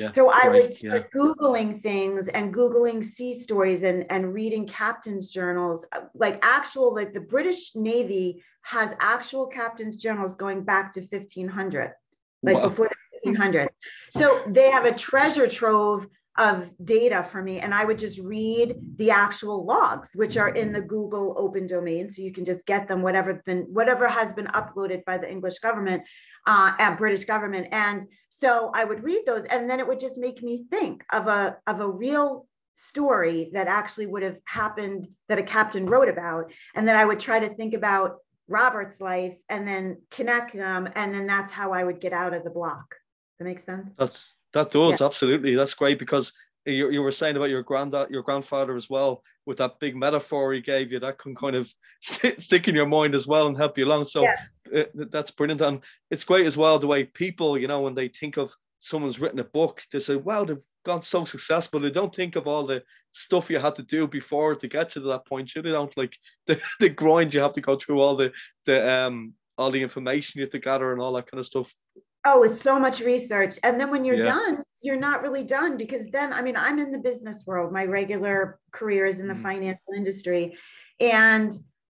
Yeah. 0.00 0.10
So 0.10 0.30
I 0.30 0.46
right, 0.46 0.62
would 0.62 0.74
start 0.74 1.10
yeah. 1.14 1.20
Googling 1.20 1.82
things 1.82 2.28
and 2.28 2.54
Googling 2.54 3.04
sea 3.04 3.34
stories 3.34 3.82
and, 3.82 4.10
and 4.10 4.32
reading 4.32 4.66
captain's 4.66 5.28
journals, 5.28 5.84
uh, 5.92 6.02
like 6.14 6.38
actual, 6.42 6.94
like 6.94 7.12
the 7.12 7.20
British 7.20 7.72
Navy 7.74 8.42
has 8.62 8.94
actual 8.98 9.46
captain's 9.46 9.98
journals 9.98 10.34
going 10.34 10.62
back 10.62 10.94
to 10.94 11.00
1500, 11.00 11.92
like 12.42 12.62
before 12.62 12.88
1500. 13.22 13.68
So 14.10 14.42
they 14.46 14.70
have 14.70 14.86
a 14.86 14.94
treasure 14.94 15.46
trove 15.46 16.06
of 16.38 16.72
data 16.84 17.26
for 17.30 17.42
me 17.42 17.58
and 17.58 17.74
i 17.74 17.84
would 17.84 17.98
just 17.98 18.18
read 18.20 18.76
the 18.96 19.10
actual 19.10 19.64
logs 19.64 20.12
which 20.14 20.36
are 20.36 20.50
in 20.50 20.72
the 20.72 20.80
google 20.80 21.34
open 21.36 21.66
domain 21.66 22.10
so 22.10 22.22
you 22.22 22.32
can 22.32 22.44
just 22.44 22.64
get 22.66 22.86
them 22.86 23.02
whatever 23.02 23.42
been 23.44 23.62
whatever 23.68 24.06
has 24.06 24.32
been 24.32 24.46
uploaded 24.46 25.04
by 25.04 25.18
the 25.18 25.28
english 25.28 25.58
government 25.58 26.02
uh, 26.46 26.72
and 26.78 26.96
british 26.96 27.24
government. 27.24 27.66
And 27.72 28.06
so 28.28 28.70
i 28.74 28.84
would 28.84 29.02
read 29.02 29.22
those 29.26 29.44
and 29.46 29.68
then 29.68 29.80
it 29.80 29.88
would 29.88 30.00
just 30.00 30.18
make 30.18 30.42
me 30.42 30.66
think 30.70 31.04
of 31.12 31.26
a 31.26 31.56
of 31.66 31.80
a 31.80 31.90
real 31.90 32.46
story 32.74 33.50
that 33.52 33.66
actually 33.66 34.06
would 34.06 34.22
have 34.22 34.38
happened 34.44 35.08
that 35.28 35.38
a 35.38 35.42
captain 35.42 35.84
wrote 35.84 36.08
about 36.08 36.50
and 36.74 36.86
then 36.86 36.96
i 36.96 37.04
would 37.04 37.20
try 37.20 37.40
to 37.40 37.48
think 37.48 37.74
about 37.74 38.18
robert's 38.48 39.00
life 39.00 39.34
and 39.48 39.66
then 39.66 40.00
connect 40.10 40.54
them 40.54 40.88
and 40.94 41.12
then 41.12 41.26
that's 41.26 41.52
how 41.52 41.72
i 41.72 41.82
would 41.82 42.00
get 42.00 42.12
out 42.12 42.32
of 42.32 42.44
the 42.44 42.50
block. 42.50 42.94
That 43.38 43.46
makes 43.46 43.64
sense? 43.64 43.94
That's 43.96 44.34
that 44.54 44.70
does 44.70 45.00
yeah. 45.00 45.06
absolutely. 45.06 45.54
That's 45.54 45.74
great 45.74 45.98
because 45.98 46.32
you, 46.66 46.90
you 46.90 47.02
were 47.02 47.12
saying 47.12 47.36
about 47.36 47.50
your 47.50 47.62
granddad, 47.62 48.10
your 48.10 48.22
grandfather 48.22 48.76
as 48.76 48.90
well, 48.90 49.22
with 49.46 49.58
that 49.58 49.80
big 49.80 49.96
metaphor 49.96 50.52
he 50.52 50.60
gave 50.60 50.92
you, 50.92 51.00
that 51.00 51.18
can 51.18 51.34
kind 51.34 51.56
of 51.56 51.72
st- 52.02 52.40
stick 52.40 52.68
in 52.68 52.74
your 52.74 52.86
mind 52.86 53.14
as 53.14 53.26
well 53.26 53.46
and 53.46 53.56
help 53.56 53.78
you 53.78 53.84
along. 53.84 54.04
So 54.04 54.22
yeah. 54.22 54.36
uh, 54.76 55.04
that's 55.10 55.30
brilliant, 55.30 55.60
and 55.60 55.80
it's 56.10 56.24
great 56.24 56.46
as 56.46 56.56
well 56.56 56.78
the 56.78 56.86
way 56.86 57.04
people, 57.04 57.58
you 57.58 57.68
know, 57.68 57.80
when 57.80 57.94
they 57.94 58.08
think 58.08 58.36
of 58.36 58.52
someone's 58.80 59.20
written 59.20 59.38
a 59.40 59.44
book, 59.44 59.82
they 59.92 60.00
say, 60.00 60.16
"Wow, 60.16 60.44
they've 60.44 60.62
gone 60.84 61.02
so 61.02 61.24
successful." 61.24 61.80
They 61.80 61.90
don't 61.90 62.14
think 62.14 62.36
of 62.36 62.46
all 62.46 62.66
the 62.66 62.82
stuff 63.12 63.50
you 63.50 63.58
had 63.58 63.74
to 63.76 63.82
do 63.82 64.06
before 64.06 64.54
to 64.54 64.68
get 64.68 64.90
to 64.90 65.00
that 65.00 65.26
point. 65.26 65.54
You 65.54 65.62
they 65.62 65.70
don't 65.70 65.96
like 65.96 66.14
the, 66.46 66.60
the 66.78 66.88
grind 66.88 67.34
you 67.34 67.40
have 67.40 67.54
to 67.54 67.60
go 67.60 67.76
through, 67.76 68.00
all 68.00 68.16
the 68.16 68.32
the 68.66 68.92
um 68.92 69.34
all 69.58 69.70
the 69.70 69.82
information 69.82 70.38
you 70.38 70.44
have 70.44 70.52
to 70.52 70.58
gather 70.58 70.92
and 70.92 71.02
all 71.02 71.12
that 71.12 71.30
kind 71.30 71.38
of 71.38 71.46
stuff 71.46 71.74
oh 72.24 72.42
it's 72.42 72.60
so 72.60 72.78
much 72.78 73.00
research. 73.00 73.58
And 73.62 73.80
then 73.80 73.90
when 73.90 74.04
you're 74.04 74.16
yeah. 74.16 74.24
done 74.24 74.62
you're 74.82 74.96
not 74.96 75.22
really 75.22 75.44
done 75.44 75.76
because 75.76 76.06
then 76.06 76.32
i 76.32 76.40
mean 76.40 76.56
i'm 76.56 76.78
in 76.78 76.90
the 76.90 76.98
business 76.98 77.44
world. 77.46 77.72
My 77.72 77.84
regular 77.84 78.58
career 78.72 79.06
is 79.06 79.18
in 79.18 79.28
the 79.28 79.34
mm. 79.34 79.42
financial 79.42 79.92
industry. 79.96 80.56
And 80.98 81.52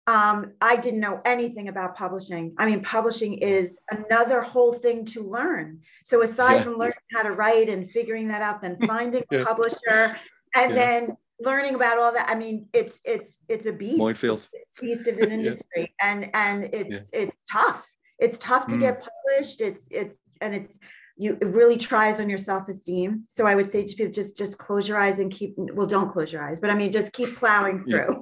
um, 0.07 0.53
i 0.61 0.75
didn't 0.75 0.99
know 0.99 1.21
anything 1.25 1.67
about 1.67 1.95
publishing. 1.95 2.53
I 2.57 2.65
mean 2.65 2.81
publishing 2.83 3.39
is 3.39 3.79
another 3.89 4.41
whole 4.41 4.73
thing 4.73 5.05
to 5.05 5.23
learn. 5.23 5.79
So 6.03 6.21
aside 6.21 6.55
yeah. 6.55 6.63
from 6.63 6.77
learning 6.77 6.93
how 7.13 7.23
to 7.23 7.31
write 7.31 7.69
and 7.69 7.89
figuring 7.89 8.27
that 8.29 8.41
out 8.41 8.61
then 8.61 8.77
finding 8.87 9.23
yeah. 9.31 9.39
a 9.39 9.45
publisher 9.45 10.17
and 10.55 10.77
then 10.77 11.17
learning 11.41 11.75
about 11.75 11.97
all 11.97 12.13
that 12.13 12.29
i 12.29 12.35
mean 12.35 12.65
it's 12.71 12.99
it's 13.03 13.37
it's 13.49 13.65
a 13.65 13.71
beast. 13.71 13.97
Minefield. 13.97 14.47
beast 14.79 15.07
of 15.07 15.17
an 15.17 15.31
industry. 15.39 15.93
And 16.01 16.29
and 16.33 16.65
it's 16.65 17.09
it's 17.11 17.35
tough 17.51 17.85
it's 18.19 18.37
tough 18.37 18.67
to 18.67 18.75
mm. 18.75 18.81
get 18.81 19.07
published 19.07 19.61
it's 19.61 19.87
it's 19.91 20.17
and 20.41 20.53
it's 20.53 20.79
you 21.17 21.37
it 21.39 21.47
really 21.47 21.77
tries 21.77 22.19
on 22.19 22.29
your 22.29 22.37
self-esteem 22.37 23.23
so 23.31 23.45
i 23.45 23.55
would 23.55 23.71
say 23.71 23.83
to 23.83 23.95
people 23.95 24.11
just 24.11 24.35
just 24.35 24.57
close 24.57 24.87
your 24.87 24.97
eyes 24.97 25.19
and 25.19 25.31
keep 25.31 25.55
well 25.73 25.87
don't 25.87 26.11
close 26.11 26.31
your 26.31 26.43
eyes 26.43 26.59
but 26.59 26.69
i 26.69 26.75
mean 26.75 26.91
just 26.91 27.13
keep 27.13 27.35
plowing 27.37 27.83
through 27.83 28.21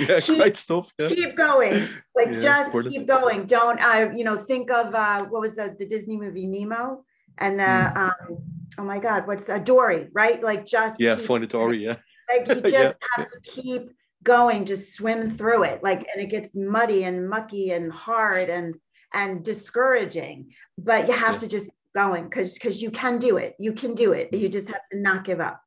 yeah, 0.00 0.08
yeah 0.08 0.20
keep, 0.20 0.56
stuff 0.56 0.92
yeah. 0.98 1.08
keep 1.08 1.36
going 1.36 1.88
like 2.14 2.28
yeah, 2.30 2.40
just 2.40 2.88
keep 2.88 3.06
going 3.06 3.44
don't 3.46 3.80
uh 3.80 4.10
you 4.14 4.24
know 4.24 4.36
think 4.36 4.70
of 4.70 4.94
uh 4.94 5.24
what 5.26 5.40
was 5.40 5.54
the 5.54 5.74
the 5.78 5.86
disney 5.86 6.16
movie 6.16 6.46
nemo 6.46 7.04
and 7.38 7.58
the 7.58 7.64
mm. 7.64 7.96
um 7.96 8.38
oh 8.78 8.84
my 8.84 8.98
god 8.98 9.26
what's 9.26 9.48
uh, 9.48 9.58
dory 9.58 10.08
right 10.12 10.42
like 10.42 10.64
just 10.64 10.96
yeah 10.98 11.16
find 11.16 11.46
dory 11.48 11.84
yeah 11.84 11.96
like 12.30 12.48
you 12.48 12.60
just 12.62 12.72
yeah. 12.72 12.92
have 13.16 13.30
to 13.30 13.40
keep 13.42 13.90
going, 14.22 14.64
just 14.64 14.94
swim 14.94 15.36
through 15.36 15.64
it. 15.64 15.82
Like, 15.82 16.06
and 16.12 16.22
it 16.22 16.30
gets 16.30 16.54
muddy 16.54 17.04
and 17.04 17.28
mucky 17.28 17.72
and 17.72 17.92
hard 17.92 18.48
and 18.48 18.74
and 19.14 19.44
discouraging. 19.44 20.52
But 20.78 21.08
you 21.08 21.14
have 21.14 21.34
yeah. 21.34 21.38
to 21.38 21.48
just 21.48 21.70
going 21.94 22.24
because 22.24 22.54
because 22.54 22.80
you 22.82 22.90
can 22.90 23.18
do 23.18 23.36
it. 23.36 23.54
You 23.58 23.72
can 23.72 23.94
do 23.94 24.12
it. 24.12 24.32
You 24.32 24.48
just 24.48 24.68
have 24.68 24.80
to 24.92 24.98
not 24.98 25.24
give 25.24 25.40
up. 25.40 25.60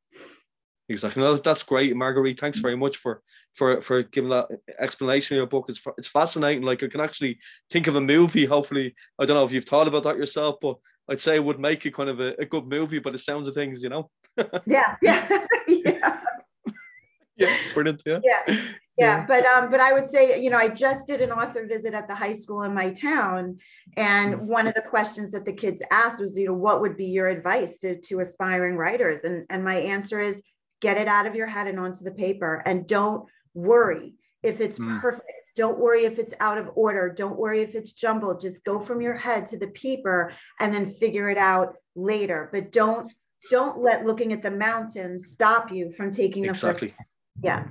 Exactly. 0.88 1.22
No, 1.22 1.36
that's 1.36 1.64
great, 1.64 1.94
Margriet. 1.96 2.38
Thanks 2.38 2.58
very 2.58 2.76
much 2.76 2.96
for 2.96 3.22
for 3.54 3.80
for 3.80 4.02
giving 4.04 4.30
that 4.30 4.48
explanation 4.78 5.34
in 5.34 5.38
your 5.38 5.46
book. 5.46 5.66
It's 5.68 5.80
it's 5.98 6.08
fascinating. 6.08 6.62
Like 6.62 6.82
I 6.82 6.88
can 6.88 7.00
actually 7.00 7.38
think 7.70 7.86
of 7.86 7.96
a 7.96 8.00
movie. 8.00 8.44
Hopefully, 8.44 8.94
I 9.18 9.26
don't 9.26 9.36
know 9.36 9.44
if 9.44 9.52
you've 9.52 9.64
thought 9.64 9.88
about 9.88 10.04
that 10.04 10.16
yourself, 10.16 10.56
but 10.60 10.76
I'd 11.08 11.20
say 11.20 11.36
it 11.36 11.44
would 11.44 11.58
make 11.58 11.84
it 11.86 11.94
kind 11.94 12.08
of 12.08 12.20
a, 12.20 12.34
a 12.40 12.44
good 12.44 12.66
movie. 12.66 13.00
But 13.00 13.14
it 13.14 13.18
sounds 13.18 13.48
of 13.48 13.54
things, 13.54 13.82
you 13.82 13.88
know. 13.88 14.10
yeah, 14.64 14.96
yeah, 15.02 15.46
yeah. 15.66 16.20
yeah, 17.36 17.56
brilliant. 17.74 18.02
Yeah. 18.06 18.20
yeah. 18.24 18.60
Yeah, 18.98 19.26
but 19.26 19.44
um, 19.44 19.70
but 19.70 19.78
I 19.78 19.92
would 19.92 20.10
say, 20.10 20.42
you 20.42 20.48
know, 20.48 20.56
I 20.56 20.68
just 20.68 21.06
did 21.06 21.20
an 21.20 21.30
author 21.30 21.66
visit 21.66 21.92
at 21.92 22.08
the 22.08 22.14
high 22.14 22.32
school 22.32 22.62
in 22.62 22.72
my 22.72 22.90
town, 22.90 23.58
and 23.96 24.34
mm-hmm. 24.34 24.46
one 24.46 24.66
of 24.66 24.74
the 24.74 24.80
questions 24.80 25.32
that 25.32 25.44
the 25.44 25.52
kids 25.52 25.82
asked 25.90 26.18
was, 26.18 26.36
you 26.36 26.46
know, 26.46 26.54
what 26.54 26.80
would 26.80 26.96
be 26.96 27.06
your 27.06 27.28
advice 27.28 27.78
to, 27.80 28.00
to 28.00 28.20
aspiring 28.20 28.76
writers? 28.76 29.20
And 29.22 29.44
and 29.50 29.62
my 29.62 29.76
answer 29.76 30.18
is, 30.18 30.42
get 30.80 30.96
it 30.96 31.08
out 31.08 31.26
of 31.26 31.34
your 31.34 31.46
head 31.46 31.66
and 31.66 31.78
onto 31.78 32.04
the 32.04 32.10
paper, 32.10 32.62
and 32.64 32.86
don't 32.86 33.28
worry 33.52 34.14
if 34.42 34.62
it's 34.62 34.78
mm. 34.78 34.98
perfect. 34.98 35.30
Don't 35.56 35.78
worry 35.78 36.04
if 36.04 36.18
it's 36.18 36.34
out 36.40 36.56
of 36.56 36.70
order. 36.74 37.12
Don't 37.14 37.38
worry 37.38 37.60
if 37.60 37.74
it's 37.74 37.92
jumbled. 37.92 38.40
Just 38.40 38.64
go 38.64 38.80
from 38.80 39.02
your 39.02 39.14
head 39.14 39.46
to 39.48 39.58
the 39.58 39.68
paper 39.68 40.32
and 40.58 40.72
then 40.72 40.90
figure 40.90 41.28
it 41.28 41.38
out 41.38 41.74
later. 41.94 42.48
But 42.50 42.72
don't 42.72 43.12
don't 43.50 43.78
let 43.78 44.06
looking 44.06 44.32
at 44.32 44.42
the 44.42 44.50
mountains 44.50 45.32
stop 45.32 45.70
you 45.70 45.92
from 45.92 46.10
taking 46.12 46.44
the 46.44 46.50
exactly. 46.50 46.88
first. 46.88 47.08
Yeah 47.42 47.66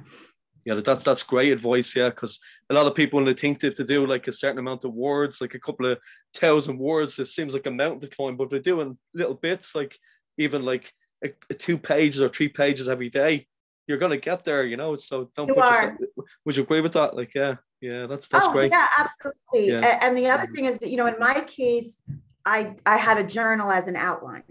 yeah, 0.65 0.81
that's 0.83 1.03
that's 1.03 1.21
great 1.21 1.51
advice. 1.51 1.95
Yeah, 1.95 2.09
because 2.09 2.39
a 2.69 2.73
lot 2.73 2.87
of 2.87 2.95
people 2.95 3.23
think 3.35 3.59
they 3.59 3.67
have 3.67 3.75
to 3.75 3.83
do 3.83 4.07
like 4.07 4.27
a 4.27 4.33
certain 4.33 4.57
amount 4.57 4.83
of 4.83 4.93
words, 4.93 5.39
like 5.39 5.53
a 5.53 5.59
couple 5.59 5.91
of 5.91 5.99
thousand 6.33 6.79
words, 6.79 7.19
it 7.19 7.27
seems 7.27 7.53
like 7.53 7.67
a 7.67 7.71
mountain 7.71 8.01
to 8.01 8.07
climb. 8.07 8.35
But 8.35 8.49
they're 8.49 8.59
doing 8.59 8.97
little 9.13 9.35
bits, 9.35 9.75
like 9.75 9.95
even 10.39 10.65
like 10.65 10.91
a, 11.23 11.29
a 11.51 11.53
two 11.53 11.77
pages 11.77 12.21
or 12.21 12.29
three 12.29 12.49
pages 12.49 12.89
every 12.89 13.11
day, 13.11 13.47
you're 13.87 13.99
gonna 13.99 14.17
get 14.17 14.43
there. 14.43 14.63
You 14.65 14.75
know, 14.75 14.95
so 14.95 15.29
don't 15.35 15.49
you 15.49 15.53
put 15.53 15.63
are. 15.63 15.83
yourself. 15.83 16.27
Would 16.45 16.57
you 16.57 16.63
agree 16.63 16.81
with 16.81 16.93
that? 16.93 17.15
Like, 17.15 17.35
yeah, 17.35 17.55
yeah, 17.79 18.07
that's 18.07 18.27
that's 18.27 18.45
oh, 18.45 18.51
great. 18.51 18.71
Yeah, 18.71 18.87
absolutely. 18.97 19.73
Yeah. 19.73 19.99
And 20.01 20.17
the 20.17 20.27
other 20.29 20.47
thing 20.47 20.65
is 20.65 20.79
that 20.79 20.89
you 20.89 20.97
know, 20.97 21.05
in 21.05 21.19
my 21.19 21.41
case, 21.41 22.01
I 22.43 22.75
I 22.87 22.97
had 22.97 23.19
a 23.19 23.23
journal 23.23 23.71
as 23.71 23.85
an 23.87 23.95
outline. 23.95 24.43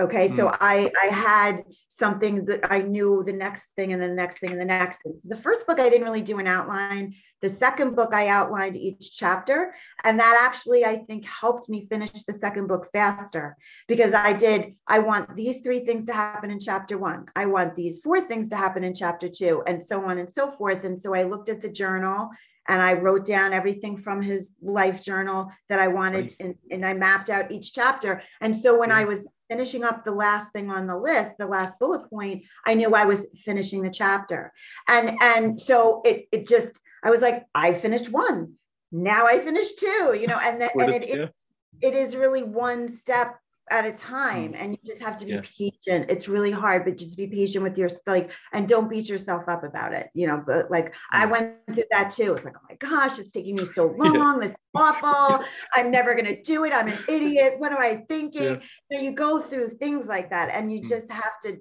Okay, 0.00 0.28
mm. 0.28 0.36
so 0.36 0.54
I 0.60 0.90
I 1.02 1.06
had 1.06 1.64
something 2.02 2.44
that 2.46 2.62
I 2.68 2.82
knew 2.82 3.22
the 3.24 3.32
next 3.32 3.68
thing 3.76 3.92
and 3.92 4.02
the 4.02 4.08
next 4.08 4.40
thing 4.40 4.50
and 4.50 4.60
the 4.60 4.64
next 4.64 5.02
thing. 5.02 5.14
The 5.24 5.36
first 5.36 5.64
book 5.68 5.78
I 5.78 5.88
didn't 5.88 6.08
really 6.08 6.28
do 6.32 6.40
an 6.40 6.48
outline. 6.48 7.14
The 7.42 7.48
second 7.48 7.94
book 7.94 8.12
I 8.12 8.26
outlined 8.26 8.76
each 8.76 9.16
chapter, 9.16 9.72
and 10.02 10.18
that 10.18 10.36
actually 10.46 10.84
I 10.84 10.96
think 10.96 11.24
helped 11.24 11.68
me 11.68 11.86
finish 11.88 12.24
the 12.24 12.34
second 12.34 12.66
book 12.66 12.88
faster 12.92 13.56
because 13.86 14.14
I 14.14 14.32
did. 14.32 14.74
I 14.86 14.98
want 14.98 15.36
these 15.36 15.58
three 15.58 15.80
things 15.86 16.06
to 16.06 16.12
happen 16.12 16.50
in 16.50 16.58
chapter 16.58 16.98
one. 16.98 17.26
I 17.36 17.46
want 17.46 17.76
these 17.76 18.00
four 18.02 18.20
things 18.20 18.48
to 18.50 18.56
happen 18.56 18.82
in 18.82 18.94
chapter 18.94 19.28
two, 19.28 19.62
and 19.68 19.80
so 19.80 20.04
on 20.08 20.18
and 20.18 20.32
so 20.32 20.50
forth. 20.52 20.82
And 20.84 21.00
so 21.00 21.14
I 21.14 21.22
looked 21.22 21.48
at 21.48 21.62
the 21.62 21.70
journal 21.82 22.30
and 22.68 22.80
I 22.80 22.92
wrote 22.92 23.26
down 23.26 23.52
everything 23.52 23.96
from 23.98 24.22
his 24.22 24.52
life 24.62 25.02
journal 25.02 25.50
that 25.68 25.80
I 25.80 25.88
wanted 25.88 26.36
and, 26.38 26.54
and 26.70 26.86
I 26.86 26.94
mapped 26.94 27.28
out 27.28 27.50
each 27.50 27.72
chapter. 27.72 28.22
And 28.40 28.56
so 28.56 28.78
when. 28.78 28.92
I 28.92 29.04
was 29.04 29.26
finishing 29.52 29.84
up 29.84 30.02
the 30.02 30.12
last 30.12 30.50
thing 30.52 30.70
on 30.70 30.86
the 30.86 30.96
list, 30.96 31.32
the 31.36 31.46
last 31.46 31.78
bullet 31.78 32.08
point, 32.08 32.42
I 32.64 32.72
knew 32.72 32.94
I 32.94 33.04
was 33.04 33.26
finishing 33.44 33.82
the 33.82 33.90
chapter. 33.90 34.50
And 34.88 35.12
and 35.20 35.60
so 35.60 36.00
it 36.06 36.26
it 36.32 36.48
just 36.48 36.72
I 37.04 37.10
was 37.10 37.20
like, 37.20 37.44
I 37.54 37.74
finished 37.74 38.08
one. 38.08 38.54
Now 38.90 39.26
I 39.26 39.40
finished 39.40 39.78
two, 39.78 40.16
you 40.18 40.26
know, 40.26 40.38
and 40.42 40.58
then 40.58 40.70
and 40.74 40.94
it, 40.94 41.06
yeah. 41.06 41.14
it, 41.14 41.34
it 41.82 41.94
is 41.94 42.16
really 42.16 42.42
one 42.42 42.88
step 42.88 43.36
at 43.70 43.86
a 43.86 43.92
time 43.92 44.52
mm. 44.52 44.56
and 44.60 44.72
you 44.72 44.78
just 44.84 45.00
have 45.00 45.16
to 45.16 45.24
be 45.24 45.32
yeah. 45.32 45.40
patient 45.40 46.10
it's 46.10 46.28
really 46.28 46.50
hard 46.50 46.84
but 46.84 46.96
just 46.96 47.16
be 47.16 47.26
patient 47.26 47.62
with 47.62 47.78
your 47.78 47.88
like 48.06 48.30
and 48.52 48.68
don't 48.68 48.90
beat 48.90 49.08
yourself 49.08 49.44
up 49.48 49.62
about 49.62 49.92
it 49.92 50.10
you 50.14 50.26
know 50.26 50.42
but 50.44 50.70
like 50.70 50.92
i 51.12 51.24
mm. 51.24 51.30
went 51.30 51.54
through 51.72 51.84
that 51.90 52.10
too 52.10 52.34
it's 52.34 52.44
like 52.44 52.56
oh 52.56 52.66
my 52.68 52.74
gosh 52.76 53.18
it's 53.18 53.30
taking 53.30 53.56
me 53.56 53.64
so 53.64 53.86
long 53.98 54.14
yeah. 54.14 54.38
this 54.40 54.50
is 54.50 54.56
awful 54.74 55.44
i'm 55.74 55.90
never 55.90 56.14
going 56.14 56.26
to 56.26 56.42
do 56.42 56.64
it 56.64 56.72
i'm 56.72 56.88
an 56.88 56.98
idiot 57.08 57.54
what 57.58 57.72
am 57.72 57.78
i 57.78 58.04
thinking 58.08 58.42
yeah. 58.42 58.60
you, 58.90 58.98
know, 58.98 59.00
you 59.00 59.12
go 59.12 59.40
through 59.40 59.68
things 59.68 60.06
like 60.06 60.30
that 60.30 60.50
and 60.50 60.72
you 60.72 60.80
mm. 60.80 60.88
just 60.88 61.10
have 61.10 61.38
to 61.42 61.56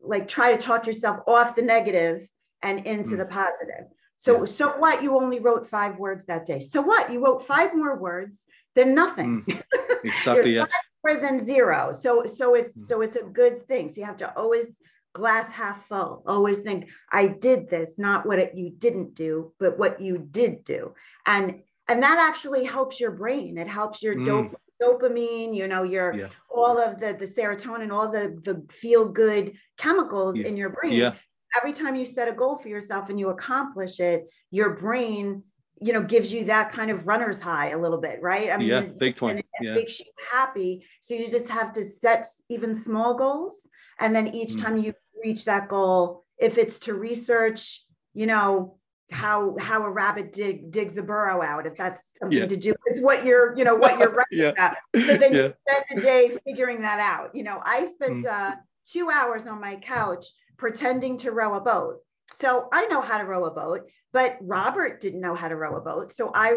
like 0.00 0.28
try 0.28 0.52
to 0.52 0.58
talk 0.58 0.86
yourself 0.86 1.18
off 1.26 1.56
the 1.56 1.62
negative 1.62 2.26
and 2.62 2.86
into 2.86 3.10
mm. 3.10 3.18
the 3.18 3.26
positive 3.26 3.86
so 4.20 4.44
so 4.44 4.76
what 4.78 5.02
you 5.02 5.16
only 5.16 5.40
wrote 5.40 5.68
five 5.68 5.96
words 5.96 6.26
that 6.26 6.46
day 6.46 6.60
so 6.60 6.80
what 6.80 7.12
you 7.12 7.22
wrote 7.22 7.46
five 7.46 7.74
more 7.74 7.98
words 7.98 8.44
than 8.78 8.94
nothing. 8.94 9.44
Mm, 9.44 9.62
exactly. 10.04 10.54
yeah. 10.54 10.66
More 11.04 11.20
than 11.20 11.44
zero. 11.44 11.92
So 11.92 12.24
so 12.24 12.54
it's 12.54 12.74
mm. 12.74 12.88
so 12.88 13.00
it's 13.00 13.16
a 13.16 13.24
good 13.24 13.66
thing. 13.66 13.88
So 13.88 14.00
you 14.00 14.06
have 14.06 14.16
to 14.18 14.36
always 14.36 14.80
glass 15.12 15.50
half 15.52 15.86
full. 15.88 16.22
Always 16.26 16.58
think 16.58 16.88
I 17.10 17.26
did 17.26 17.68
this, 17.68 17.90
not 17.98 18.24
what 18.24 18.38
it, 18.38 18.54
you 18.54 18.70
didn't 18.70 19.14
do, 19.14 19.52
but 19.58 19.78
what 19.78 20.00
you 20.00 20.18
did 20.18 20.64
do. 20.64 20.94
And 21.26 21.62
and 21.88 22.02
that 22.02 22.18
actually 22.18 22.64
helps 22.64 23.00
your 23.00 23.10
brain. 23.10 23.58
It 23.58 23.66
helps 23.66 24.02
your 24.02 24.14
mm. 24.14 24.24
dop- 24.24 24.60
dopamine, 24.80 25.54
you 25.54 25.66
know, 25.66 25.82
your 25.82 26.14
yeah. 26.14 26.28
all 26.54 26.78
of 26.78 27.00
the 27.00 27.14
the 27.14 27.26
serotonin, 27.26 27.92
all 27.92 28.08
the 28.08 28.38
the 28.44 28.64
feel 28.72 29.08
good 29.08 29.54
chemicals 29.76 30.36
yeah. 30.36 30.46
in 30.46 30.56
your 30.56 30.70
brain. 30.70 30.92
Yeah. 30.92 31.14
Every 31.56 31.72
time 31.72 31.96
you 31.96 32.06
set 32.06 32.28
a 32.28 32.32
goal 32.32 32.58
for 32.58 32.68
yourself 32.68 33.08
and 33.08 33.18
you 33.18 33.30
accomplish 33.30 33.98
it, 34.00 34.28
your 34.50 34.70
brain 34.76 35.42
you 35.80 35.92
know 35.92 36.02
gives 36.02 36.32
you 36.32 36.44
that 36.44 36.72
kind 36.72 36.90
of 36.90 37.06
runner's 37.06 37.40
high 37.40 37.70
a 37.70 37.78
little 37.78 37.98
bit 37.98 38.20
right 38.20 38.50
i 38.50 38.56
mean 38.56 38.68
yeah 38.68 38.80
big 38.80 39.16
time 39.16 39.38
it, 39.38 39.46
yeah. 39.60 39.74
makes 39.74 40.00
you 40.00 40.06
happy 40.32 40.84
so 41.00 41.14
you 41.14 41.28
just 41.30 41.48
have 41.48 41.72
to 41.72 41.84
set 41.84 42.26
even 42.48 42.74
small 42.74 43.14
goals 43.14 43.68
and 44.00 44.14
then 44.14 44.34
each 44.34 44.50
mm. 44.50 44.62
time 44.62 44.78
you 44.78 44.92
reach 45.24 45.44
that 45.44 45.68
goal 45.68 46.24
if 46.38 46.58
it's 46.58 46.78
to 46.78 46.94
research 46.94 47.84
you 48.14 48.26
know 48.26 48.76
how 49.10 49.56
how 49.58 49.84
a 49.84 49.90
rabbit 49.90 50.32
dig 50.32 50.70
digs 50.70 50.96
a 50.98 51.02
burrow 51.02 51.42
out 51.42 51.66
if 51.66 51.74
that's 51.76 52.02
something 52.20 52.38
yeah. 52.38 52.46
to 52.46 52.56
do 52.56 52.74
with 52.86 53.00
what 53.02 53.24
you're 53.24 53.56
you 53.56 53.64
know 53.64 53.74
what 53.74 53.98
you're 53.98 54.10
writing 54.10 54.24
yeah. 54.38 54.48
about 54.48 54.76
so 54.94 55.16
then 55.16 55.32
you 55.32 55.54
spend 55.68 55.84
a 55.98 56.00
day 56.00 56.36
figuring 56.44 56.82
that 56.82 57.00
out 57.00 57.34
you 57.34 57.42
know 57.42 57.60
i 57.64 57.90
spent 57.94 58.24
mm. 58.24 58.26
uh, 58.26 58.54
two 58.86 59.10
hours 59.10 59.46
on 59.46 59.60
my 59.60 59.76
couch 59.76 60.26
pretending 60.56 61.16
to 61.16 61.30
row 61.30 61.54
a 61.54 61.60
boat 61.60 62.00
so 62.34 62.68
I 62.72 62.86
know 62.86 63.00
how 63.00 63.18
to 63.18 63.24
row 63.24 63.44
a 63.44 63.50
boat, 63.50 63.88
but 64.12 64.38
Robert 64.40 65.00
didn't 65.00 65.20
know 65.20 65.34
how 65.34 65.48
to 65.48 65.56
row 65.56 65.76
a 65.76 65.80
boat. 65.80 66.12
So 66.12 66.30
I 66.34 66.56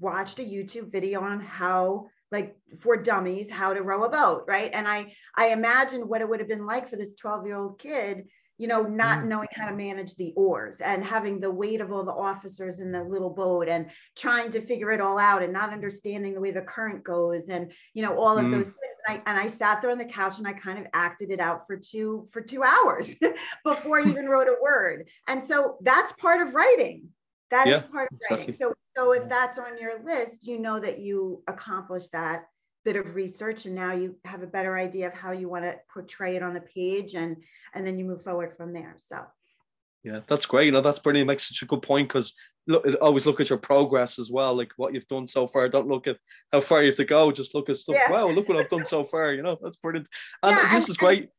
watched 0.00 0.38
a 0.38 0.42
YouTube 0.42 0.90
video 0.90 1.20
on 1.20 1.40
how 1.40 2.06
like 2.30 2.56
for 2.80 2.96
dummies 2.96 3.50
how 3.50 3.72
to 3.72 3.82
row 3.82 4.04
a 4.04 4.10
boat, 4.10 4.44
right? 4.46 4.70
And 4.72 4.86
I 4.86 5.14
I 5.36 5.48
imagined 5.48 6.08
what 6.08 6.20
it 6.20 6.28
would 6.28 6.40
have 6.40 6.48
been 6.48 6.66
like 6.66 6.90
for 6.90 6.96
this 6.96 7.14
12-year-old 7.22 7.78
kid 7.78 8.24
you 8.58 8.66
know, 8.66 8.82
not 8.82 9.20
mm. 9.20 9.26
knowing 9.28 9.48
how 9.52 9.68
to 9.68 9.74
manage 9.74 10.16
the 10.16 10.32
oars 10.36 10.80
and 10.80 11.04
having 11.04 11.38
the 11.38 11.50
weight 11.50 11.80
of 11.80 11.92
all 11.92 12.04
the 12.04 12.12
officers 12.12 12.80
in 12.80 12.90
the 12.90 13.02
little 13.02 13.30
boat 13.30 13.68
and 13.68 13.86
trying 14.16 14.50
to 14.50 14.60
figure 14.66 14.90
it 14.90 15.00
all 15.00 15.16
out 15.16 15.42
and 15.42 15.52
not 15.52 15.72
understanding 15.72 16.34
the 16.34 16.40
way 16.40 16.50
the 16.50 16.62
current 16.62 17.04
goes 17.04 17.48
and 17.48 17.72
you 17.94 18.02
know 18.02 18.18
all 18.18 18.36
of 18.36 18.44
mm. 18.44 18.52
those 18.52 18.66
things. 18.66 18.97
And 19.08 19.20
I, 19.26 19.30
and 19.30 19.38
I 19.38 19.48
sat 19.48 19.80
there 19.80 19.90
on 19.90 19.98
the 19.98 20.04
couch 20.04 20.38
and 20.38 20.46
I 20.46 20.52
kind 20.52 20.78
of 20.78 20.86
acted 20.92 21.30
it 21.30 21.40
out 21.40 21.66
for 21.66 21.76
two 21.76 22.28
for 22.32 22.40
two 22.40 22.62
hours 22.62 23.14
before 23.64 24.00
I 24.00 24.02
even 24.08 24.26
wrote 24.26 24.48
a 24.48 24.56
word. 24.62 25.08
And 25.26 25.44
so 25.44 25.78
that's 25.82 26.12
part 26.14 26.46
of 26.46 26.54
writing. 26.54 27.08
That 27.50 27.66
yeah, 27.66 27.76
is 27.76 27.82
part 27.84 28.08
of 28.12 28.16
exactly. 28.16 28.38
writing. 28.38 28.56
So 28.58 28.74
so 28.96 29.12
if 29.12 29.28
that's 29.28 29.58
on 29.58 29.78
your 29.78 30.02
list, 30.04 30.46
you 30.46 30.58
know 30.58 30.78
that 30.80 30.98
you 30.98 31.42
accomplished 31.46 32.12
that 32.12 32.46
bit 32.84 32.96
of 32.96 33.14
research 33.14 33.66
and 33.66 33.74
now 33.74 33.92
you 33.92 34.16
have 34.24 34.42
a 34.42 34.46
better 34.46 34.76
idea 34.76 35.06
of 35.06 35.12
how 35.12 35.32
you 35.32 35.48
want 35.48 35.64
to 35.64 35.76
portray 35.92 36.36
it 36.36 36.42
on 36.42 36.54
the 36.54 36.60
page 36.60 37.14
and 37.14 37.36
and 37.74 37.86
then 37.86 37.98
you 37.98 38.04
move 38.04 38.22
forward 38.22 38.56
from 38.56 38.72
there 38.72 38.94
so 38.96 39.20
yeah 40.04 40.20
that's 40.26 40.46
great 40.46 40.66
you 40.66 40.72
know 40.72 40.80
that's 40.80 40.98
brilliant 40.98 41.28
it 41.28 41.32
makes 41.32 41.46
such 41.46 41.60
a 41.60 41.66
good 41.66 41.82
point 41.82 42.08
because 42.08 42.32
look 42.68 42.86
always 43.00 43.26
look 43.26 43.40
at 43.40 43.48
your 43.48 43.58
progress 43.58 44.18
as 44.18 44.30
well 44.30 44.54
like 44.54 44.70
what 44.76 44.94
you've 44.94 45.08
done 45.08 45.26
so 45.26 45.46
far 45.46 45.68
don't 45.68 45.88
look 45.88 46.06
at 46.06 46.18
how 46.52 46.60
far 46.60 46.82
you 46.82 46.88
have 46.88 46.96
to 46.96 47.04
go 47.04 47.32
just 47.32 47.54
look 47.54 47.68
at 47.68 47.76
stuff 47.76 47.96
yeah. 47.96 48.10
wow 48.10 48.28
look 48.28 48.48
what 48.48 48.58
i've 48.58 48.68
done 48.68 48.84
so 48.84 49.02
far 49.02 49.32
you 49.32 49.42
know 49.42 49.58
that's 49.60 49.76
brilliant 49.76 50.08
and 50.42 50.54
yeah, 50.54 50.74
this 50.74 50.84
and, 50.84 50.90
is 50.90 50.96
great 50.96 51.30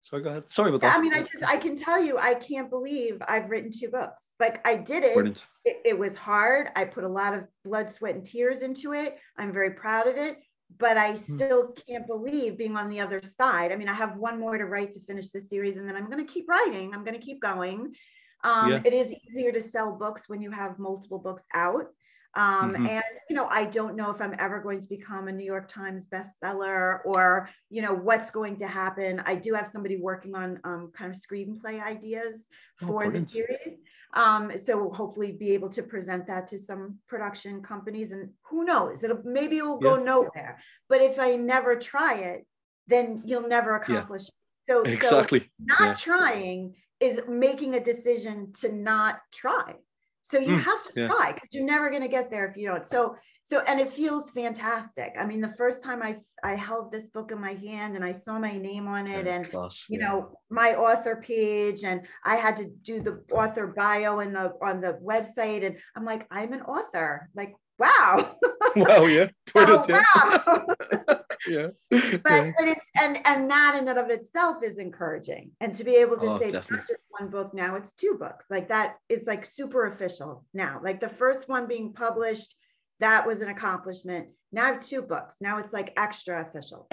Sorry, 0.00 0.22
go 0.22 0.30
ahead. 0.30 0.50
Sorry 0.50 0.70
about 0.70 0.80
that. 0.82 0.96
I 0.96 1.00
mean, 1.02 1.12
I 1.12 1.20
just 1.20 1.42
I 1.44 1.58
can 1.58 1.76
tell 1.76 2.02
you, 2.02 2.16
I 2.16 2.32
can't 2.32 2.70
believe 2.70 3.20
I've 3.28 3.50
written 3.50 3.70
two 3.70 3.88
books. 3.90 4.22
Like 4.40 4.66
I 4.66 4.76
did 4.76 5.04
it. 5.04 5.44
it. 5.66 5.82
It 5.84 5.98
was 5.98 6.14
hard. 6.16 6.70
I 6.76 6.86
put 6.86 7.04
a 7.04 7.08
lot 7.08 7.34
of 7.34 7.44
blood, 7.62 7.92
sweat, 7.92 8.14
and 8.14 8.24
tears 8.24 8.62
into 8.62 8.94
it. 8.94 9.18
I'm 9.36 9.52
very 9.52 9.72
proud 9.72 10.06
of 10.06 10.16
it 10.16 10.38
but 10.76 10.96
I 10.96 11.12
hmm. 11.12 11.34
still 11.34 11.74
can't 11.88 12.06
believe 12.06 12.58
being 12.58 12.76
on 12.76 12.88
the 12.88 13.00
other 13.00 13.22
side. 13.22 13.72
I 13.72 13.76
mean, 13.76 13.88
I 13.88 13.94
have 13.94 14.16
one 14.16 14.38
more 14.38 14.58
to 14.58 14.64
write 14.64 14.92
to 14.92 15.00
finish 15.00 15.30
the 15.30 15.40
series, 15.40 15.76
and 15.76 15.88
then 15.88 15.96
I'm 15.96 16.10
going 16.10 16.24
to 16.24 16.30
keep 16.30 16.48
writing. 16.48 16.94
I'm 16.94 17.04
going 17.04 17.18
to 17.18 17.24
keep 17.24 17.40
going. 17.40 17.94
Um, 18.44 18.70
yeah. 18.70 18.80
It 18.84 18.92
is 18.92 19.14
easier 19.28 19.52
to 19.52 19.62
sell 19.62 19.92
books 19.92 20.28
when 20.28 20.40
you 20.40 20.50
have 20.50 20.78
multiple 20.78 21.18
books 21.18 21.44
out. 21.54 21.86
Um, 22.34 22.72
mm-hmm. 22.72 22.86
And, 22.86 23.04
you 23.28 23.34
know, 23.34 23.46
I 23.50 23.64
don't 23.64 23.96
know 23.96 24.10
if 24.10 24.20
I'm 24.20 24.34
ever 24.38 24.60
going 24.60 24.80
to 24.80 24.88
become 24.88 25.28
a 25.28 25.32
New 25.32 25.44
York 25.44 25.68
Times 25.68 26.06
bestseller 26.06 27.00
or, 27.04 27.48
you 27.70 27.82
know, 27.82 27.94
what's 27.94 28.30
going 28.30 28.58
to 28.58 28.68
happen. 28.68 29.22
I 29.24 29.34
do 29.34 29.54
have 29.54 29.66
somebody 29.66 29.96
working 29.96 30.34
on 30.34 30.60
um, 30.62 30.92
kind 30.94 31.12
of 31.12 31.20
screenplay 31.20 31.82
ideas 31.82 32.46
oh, 32.82 32.86
for 32.86 33.06
oh, 33.06 33.10
the 33.10 33.26
series. 33.26 33.78
Um, 34.14 34.52
so 34.62 34.90
hopefully 34.90 35.32
be 35.32 35.52
able 35.52 35.68
to 35.70 35.82
present 35.82 36.26
that 36.28 36.46
to 36.48 36.58
some 36.58 36.98
production 37.08 37.62
companies 37.62 38.12
and 38.12 38.30
who 38.42 38.64
knows, 38.64 39.02
it'll 39.02 39.22
maybe 39.24 39.58
it 39.58 39.64
will 39.64 39.78
go 39.78 39.98
yeah. 39.98 40.04
nowhere. 40.04 40.58
But 40.88 41.02
if 41.02 41.18
I 41.18 41.36
never 41.36 41.76
try 41.76 42.14
it, 42.14 42.46
then 42.86 43.22
you'll 43.24 43.48
never 43.48 43.74
accomplish 43.74 44.24
yeah. 44.68 44.74
So 44.74 44.82
exactly 44.82 45.40
so 45.40 45.46
not 45.66 45.88
yeah. 45.88 45.94
trying 45.94 46.74
is 47.00 47.20
making 47.28 47.74
a 47.74 47.80
decision 47.80 48.52
to 48.60 48.72
not 48.72 49.20
try. 49.32 49.74
So 50.24 50.38
you 50.38 50.56
mm, 50.56 50.62
have 50.62 50.84
to 50.84 50.90
yeah. 50.94 51.08
try 51.08 51.32
because 51.32 51.48
you're 51.52 51.64
never 51.64 51.88
going 51.88 52.02
to 52.02 52.08
get 52.08 52.30
there 52.30 52.46
if 52.46 52.56
you 52.56 52.68
don't. 52.68 52.88
So 52.88 53.16
so 53.44 53.60
and 53.60 53.80
it 53.80 53.90
feels 53.90 54.28
fantastic. 54.28 55.14
I 55.18 55.24
mean, 55.24 55.40
the 55.40 55.54
first 55.56 55.82
time 55.82 56.02
I 56.02 56.18
I 56.44 56.54
held 56.54 56.92
this 56.92 57.08
book 57.08 57.32
in 57.32 57.40
my 57.40 57.54
hand 57.54 57.96
and 57.96 58.04
I 58.04 58.12
saw 58.12 58.38
my 58.38 58.58
name 58.58 58.86
on 58.86 59.06
it 59.06 59.24
yeah, 59.24 59.36
and 59.36 59.50
class, 59.50 59.86
you 59.88 59.98
yeah. 59.98 60.08
know 60.08 60.32
my 60.50 60.74
author 60.74 61.22
page 61.24 61.82
and 61.82 62.02
I 62.24 62.36
had 62.36 62.58
to 62.58 62.66
do 62.82 63.00
the 63.00 63.22
author 63.32 63.68
bio 63.68 64.20
in 64.20 64.34
the 64.34 64.52
on 64.62 64.82
the 64.82 64.98
website 65.02 65.64
and 65.64 65.78
I'm 65.96 66.04
like 66.04 66.26
I'm 66.30 66.52
an 66.52 66.60
author. 66.62 67.30
Like 67.34 67.54
wow. 67.78 68.36
wow, 68.76 69.06
yeah. 69.06 69.28
oh, 69.54 69.86
wow. 69.88 71.18
yeah. 71.46 71.68
But, 71.90 72.22
yeah. 72.24 72.52
but 72.58 72.68
it's 72.68 72.86
and 73.00 73.18
and 73.24 73.50
that 73.50 73.76
in 73.78 73.88
and 73.88 73.98
of 73.98 74.10
itself 74.10 74.62
is 74.62 74.78
encouraging. 74.78 75.52
And 75.60 75.74
to 75.74 75.84
be 75.84 75.96
able 75.96 76.16
to 76.18 76.26
oh, 76.26 76.38
say 76.38 76.50
definitely. 76.50 76.76
not 76.78 76.86
just 76.86 77.00
one 77.10 77.30
book 77.30 77.54
now, 77.54 77.76
it's 77.76 77.92
two 77.92 78.16
books. 78.18 78.46
Like 78.50 78.68
that 78.68 78.96
is 79.08 79.26
like 79.26 79.46
super 79.46 79.86
official 79.86 80.44
now. 80.52 80.80
Like 80.82 81.00
the 81.00 81.08
first 81.08 81.48
one 81.48 81.66
being 81.66 81.92
published, 81.92 82.54
that 83.00 83.26
was 83.26 83.40
an 83.40 83.48
accomplishment. 83.48 84.28
Now 84.52 84.64
I 84.64 84.72
have 84.72 84.86
two 84.86 85.02
books. 85.02 85.36
Now 85.40 85.58
it's 85.58 85.72
like 85.72 85.92
extra 85.96 86.42
official. 86.42 86.88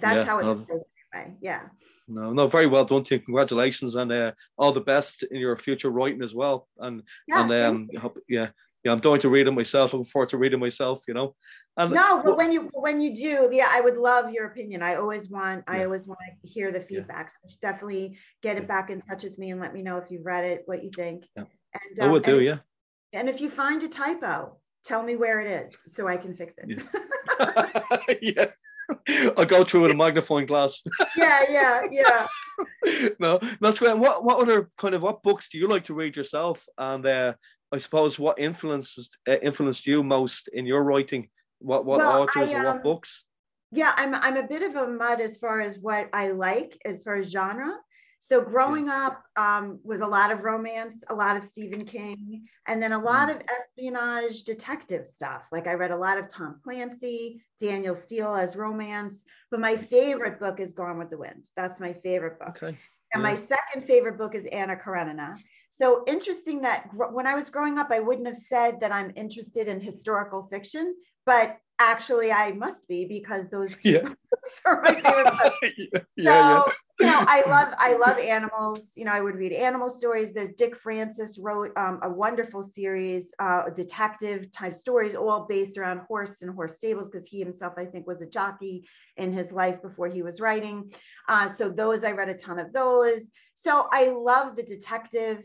That's 0.00 0.16
yeah, 0.16 0.24
how 0.24 0.38
it 0.38 0.46
um, 0.46 0.66
feels 0.66 0.82
anyway. 1.14 1.36
Yeah. 1.40 1.62
No, 2.08 2.32
no, 2.32 2.46
very 2.46 2.66
well 2.66 2.84
done 2.84 3.04
you. 3.10 3.18
Congratulations 3.20 3.94
and 3.96 4.12
uh, 4.12 4.32
all 4.56 4.72
the 4.72 4.80
best 4.80 5.24
in 5.24 5.40
your 5.40 5.56
future 5.56 5.90
writing 5.90 6.22
as 6.22 6.34
well. 6.34 6.68
And 6.78 7.02
yeah, 7.26 7.42
and 7.42 7.52
um, 7.52 7.88
yeah, 8.28 8.48
yeah, 8.86 8.92
I'm 8.92 9.00
going 9.00 9.20
to 9.20 9.28
read 9.28 9.48
it 9.48 9.50
myself. 9.50 9.92
Looking 9.92 10.04
forward 10.04 10.28
to 10.28 10.38
reading 10.38 10.60
myself. 10.60 11.02
You 11.08 11.14
know. 11.14 11.34
And 11.76 11.92
no, 11.92 12.22
but 12.22 12.36
when 12.36 12.52
you 12.52 12.70
when 12.72 13.00
you 13.00 13.12
do, 13.12 13.50
yeah, 13.50 13.66
I 13.68 13.80
would 13.80 13.96
love 13.96 14.30
your 14.30 14.46
opinion. 14.46 14.80
I 14.80 14.94
always 14.94 15.28
want 15.28 15.64
yeah. 15.68 15.80
I 15.80 15.84
always 15.84 16.06
want 16.06 16.20
to 16.20 16.48
hear 16.48 16.70
the 16.70 16.80
feedback. 16.80 17.30
So 17.30 17.36
definitely 17.60 18.16
get 18.44 18.56
it 18.56 18.68
back 18.68 18.90
in 18.90 19.02
touch 19.02 19.24
with 19.24 19.38
me 19.38 19.50
and 19.50 19.60
let 19.60 19.74
me 19.74 19.82
know 19.82 19.98
if 19.98 20.08
you've 20.08 20.24
read 20.24 20.44
it, 20.44 20.62
what 20.66 20.84
you 20.84 20.90
think. 20.94 21.24
Yeah. 21.36 21.44
And 21.74 22.00
um, 22.00 22.08
I 22.08 22.12
would 22.12 22.22
do, 22.22 22.36
and, 22.36 22.46
yeah. 22.46 22.58
And 23.12 23.28
if 23.28 23.40
you 23.40 23.50
find 23.50 23.82
a 23.82 23.88
typo, 23.88 24.56
tell 24.84 25.02
me 25.02 25.16
where 25.16 25.40
it 25.40 25.48
is 25.48 25.74
so 25.92 26.06
I 26.06 26.16
can 26.16 26.36
fix 26.36 26.54
it. 26.58 26.80
Yeah. 27.40 28.14
yeah. 28.22 28.46
I'll 29.36 29.44
go 29.44 29.64
through 29.64 29.82
with 29.82 29.90
a 29.90 29.96
magnifying 29.96 30.46
glass. 30.46 30.82
yeah, 31.16 31.42
yeah, 31.48 31.82
yeah. 31.90 32.26
no, 33.18 33.40
that's 33.60 33.78
great. 33.78 33.98
What 33.98 34.24
what 34.24 34.38
other 34.38 34.70
kind 34.78 34.94
of 34.94 35.02
what 35.02 35.22
books 35.22 35.48
do 35.48 35.58
you 35.58 35.68
like 35.68 35.84
to 35.84 35.94
read 35.94 36.16
yourself? 36.16 36.64
And 36.78 37.04
uh, 37.04 37.34
I 37.72 37.78
suppose 37.78 38.18
what 38.18 38.38
influenced 38.38 39.18
uh, 39.28 39.36
influenced 39.42 39.86
you 39.86 40.02
most 40.02 40.48
in 40.48 40.66
your 40.66 40.82
writing? 40.84 41.28
What 41.58 41.84
what 41.84 41.98
well, 41.98 42.22
authors 42.22 42.50
I, 42.50 42.54
um, 42.54 42.60
or 42.60 42.64
what 42.64 42.76
um, 42.76 42.82
books? 42.82 43.24
Yeah, 43.72 43.92
I'm 43.96 44.14
I'm 44.14 44.36
a 44.36 44.46
bit 44.46 44.62
of 44.62 44.76
a 44.76 44.86
mud 44.86 45.20
as 45.20 45.36
far 45.36 45.60
as 45.60 45.78
what 45.78 46.08
I 46.12 46.30
like 46.30 46.78
as 46.84 47.02
far 47.02 47.16
as 47.16 47.30
genre. 47.30 47.74
So 48.20 48.40
growing 48.40 48.86
yeah. 48.86 49.06
up 49.06 49.22
um, 49.36 49.78
was 49.84 50.00
a 50.00 50.06
lot 50.06 50.32
of 50.32 50.42
romance, 50.42 51.04
a 51.08 51.14
lot 51.14 51.36
of 51.36 51.44
Stephen 51.44 51.84
King, 51.84 52.48
and 52.66 52.82
then 52.82 52.90
a 52.90 52.98
lot 52.98 53.28
mm. 53.28 53.36
of 53.36 53.42
espionage 53.48 54.42
detective 54.42 55.06
stuff. 55.06 55.42
Like 55.52 55.68
I 55.68 55.74
read 55.74 55.92
a 55.92 55.96
lot 55.96 56.18
of 56.18 56.28
Tom 56.28 56.58
Clancy, 56.64 57.40
Danielle 57.60 57.94
Steel 57.94 58.34
as 58.34 58.56
romance, 58.56 59.22
but 59.50 59.60
my 59.60 59.76
favorite 59.76 60.40
book 60.40 60.58
is 60.58 60.72
Gone 60.72 60.98
with 60.98 61.10
the 61.10 61.18
Wind. 61.18 61.44
That's 61.56 61.78
my 61.78 61.92
favorite 61.92 62.40
book. 62.40 62.56
Okay. 62.56 62.76
And 63.14 63.22
yeah. 63.22 63.30
my 63.30 63.34
second 63.36 63.86
favorite 63.86 64.18
book 64.18 64.34
is 64.34 64.46
Anna 64.46 64.74
Karenina. 64.74 65.36
So 65.78 66.04
interesting 66.06 66.62
that 66.62 66.88
gr- 66.88 67.06
when 67.06 67.26
I 67.26 67.34
was 67.34 67.50
growing 67.50 67.78
up, 67.78 67.90
I 67.90 68.00
wouldn't 68.00 68.26
have 68.26 68.36
said 68.36 68.80
that 68.80 68.92
I'm 68.92 69.12
interested 69.14 69.68
in 69.68 69.80
historical 69.80 70.48
fiction, 70.50 70.94
but 71.26 71.58
actually 71.78 72.32
I 72.32 72.52
must 72.52 72.88
be 72.88 73.04
because 73.04 73.48
those 73.48 73.76
two 73.76 73.90
yeah. 73.90 74.08
are 74.64 74.80
my 74.82 74.94
favorite 74.94 75.24
books. 75.24 76.06
yeah, 76.16 76.62
so, 76.64 76.72
yeah, 76.98 77.06
you 77.06 77.06
know, 77.06 77.24
I 77.28 77.42
love 77.46 77.74
I 77.78 77.96
love 77.96 78.18
animals. 78.18 78.80
You 78.94 79.04
know, 79.04 79.12
I 79.12 79.20
would 79.20 79.34
read 79.34 79.52
animal 79.52 79.90
stories. 79.90 80.32
There's 80.32 80.54
Dick 80.54 80.76
Francis 80.76 81.38
wrote 81.38 81.72
um, 81.76 82.00
a 82.02 82.08
wonderful 82.08 82.62
series, 82.62 83.32
uh, 83.38 83.68
detective 83.68 84.50
type 84.52 84.72
stories, 84.72 85.14
all 85.14 85.46
based 85.46 85.76
around 85.76 86.00
horse 86.08 86.40
and 86.40 86.54
horse 86.54 86.76
stables, 86.76 87.10
because 87.10 87.26
he 87.26 87.38
himself, 87.38 87.74
I 87.76 87.84
think, 87.84 88.06
was 88.06 88.22
a 88.22 88.26
jockey 88.26 88.86
in 89.18 89.32
his 89.32 89.52
life 89.52 89.82
before 89.82 90.08
he 90.08 90.22
was 90.22 90.40
writing. 90.40 90.90
Uh, 91.28 91.54
so 91.54 91.68
those 91.68 92.02
I 92.02 92.12
read 92.12 92.30
a 92.30 92.34
ton 92.34 92.58
of 92.58 92.72
those. 92.72 93.20
So 93.54 93.88
I 93.90 94.10
love 94.10 94.54
the 94.54 94.62
detective 94.62 95.42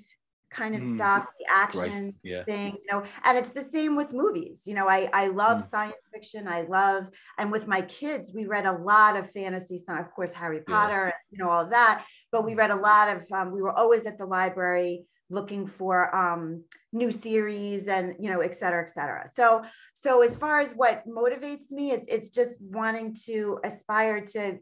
kind 0.52 0.76
of 0.76 0.82
mm, 0.82 0.96
stuff, 0.96 1.26
the 1.40 1.46
action 1.50 2.06
right. 2.06 2.16
yeah. 2.24 2.44
thing, 2.44 2.74
you 2.74 2.92
know, 2.92 3.04
and 3.24 3.38
it's 3.38 3.52
the 3.52 3.64
same 3.64 3.96
with 3.96 4.12
movies. 4.12 4.64
You 4.66 4.76
know, 4.76 4.88
I, 4.88 5.10
I 5.14 5.28
love 5.28 5.62
mm. 5.62 5.70
science 5.70 6.08
fiction. 6.14 6.48
I 6.48 6.64
love, 6.64 7.08
and 7.38 7.52
with 7.52 7.68
my 7.68 7.82
kids, 7.84 8.32
we 8.34 8.46
read 8.46 8.66
a 8.66 8.74
lot 8.74 9.16
of 9.18 9.32
fantasy, 9.32 9.82
of 9.88 10.12
course, 10.12 10.32
Harry 10.32 10.60
Potter, 10.62 11.06
yeah. 11.08 11.14
you 11.32 11.38
know, 11.44 11.50
all 11.50 11.68
that, 11.68 12.06
but 12.32 12.46
we 12.46 12.54
read 12.54 12.72
a 12.72 12.76
lot 12.76 13.08
of, 13.08 13.32
um, 13.32 13.52
we 13.52 13.62
were 13.62 13.72
always 13.72 14.06
at 14.06 14.18
the 14.18 14.26
library 14.26 15.06
looking 15.30 15.66
for 15.66 16.14
um, 16.14 16.66
new 16.92 17.10
series 17.10 17.88
and, 17.88 18.16
you 18.20 18.30
know, 18.30 18.42
et 18.42 18.54
cetera, 18.54 18.84
et 18.84 18.94
cetera. 18.94 19.30
So, 19.34 19.64
so 19.94 20.22
as 20.22 20.36
far 20.36 20.60
as 20.60 20.72
what 20.74 21.08
motivates 21.08 21.72
me, 21.72 21.92
it's, 21.92 22.08
it's 22.10 22.30
just 22.30 22.60
wanting 22.62 23.16
to 23.28 23.60
aspire 23.64 24.20
to 24.34 24.58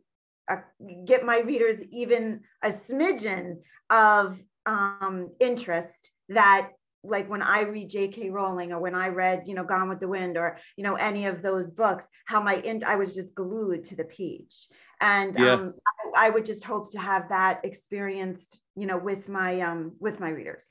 uh, 0.47 0.57
get 1.05 1.25
my 1.25 1.39
readers 1.39 1.81
even 1.91 2.41
a 2.63 2.69
smidgen 2.69 3.55
of 3.89 4.39
um, 4.65 5.29
interest 5.39 6.11
that 6.29 6.71
like 7.03 7.29
when 7.29 7.41
I 7.41 7.61
read 7.61 7.89
J.K. 7.89 8.29
Rowling 8.29 8.73
or 8.73 8.79
when 8.79 8.95
I 8.95 9.09
read, 9.09 9.43
you 9.45 9.55
know, 9.55 9.63
Gone 9.63 9.87
with 9.87 9.99
the 9.99 10.07
Wind 10.07 10.37
or, 10.37 10.57
you 10.75 10.83
know, 10.83 10.95
any 10.95 11.27
of 11.27 11.41
those 11.41 11.71
books, 11.71 12.05
how 12.25 12.41
my, 12.41 12.55
in, 12.55 12.83
I 12.83 12.97
was 12.97 13.15
just 13.15 13.33
glued 13.33 13.85
to 13.85 13.95
the 13.95 14.03
page. 14.03 14.67
And 14.99 15.37
yeah. 15.39 15.53
um, 15.53 15.73
I, 16.15 16.27
I 16.27 16.29
would 16.29 16.45
just 16.45 16.65
hope 16.65 16.91
to 16.91 16.99
have 16.99 17.29
that 17.29 17.61
experienced, 17.63 18.61
you 18.75 18.85
know, 18.85 18.97
with 18.97 19.29
my, 19.29 19.61
um, 19.61 19.93
with 19.99 20.19
my 20.19 20.29
readers. 20.29 20.67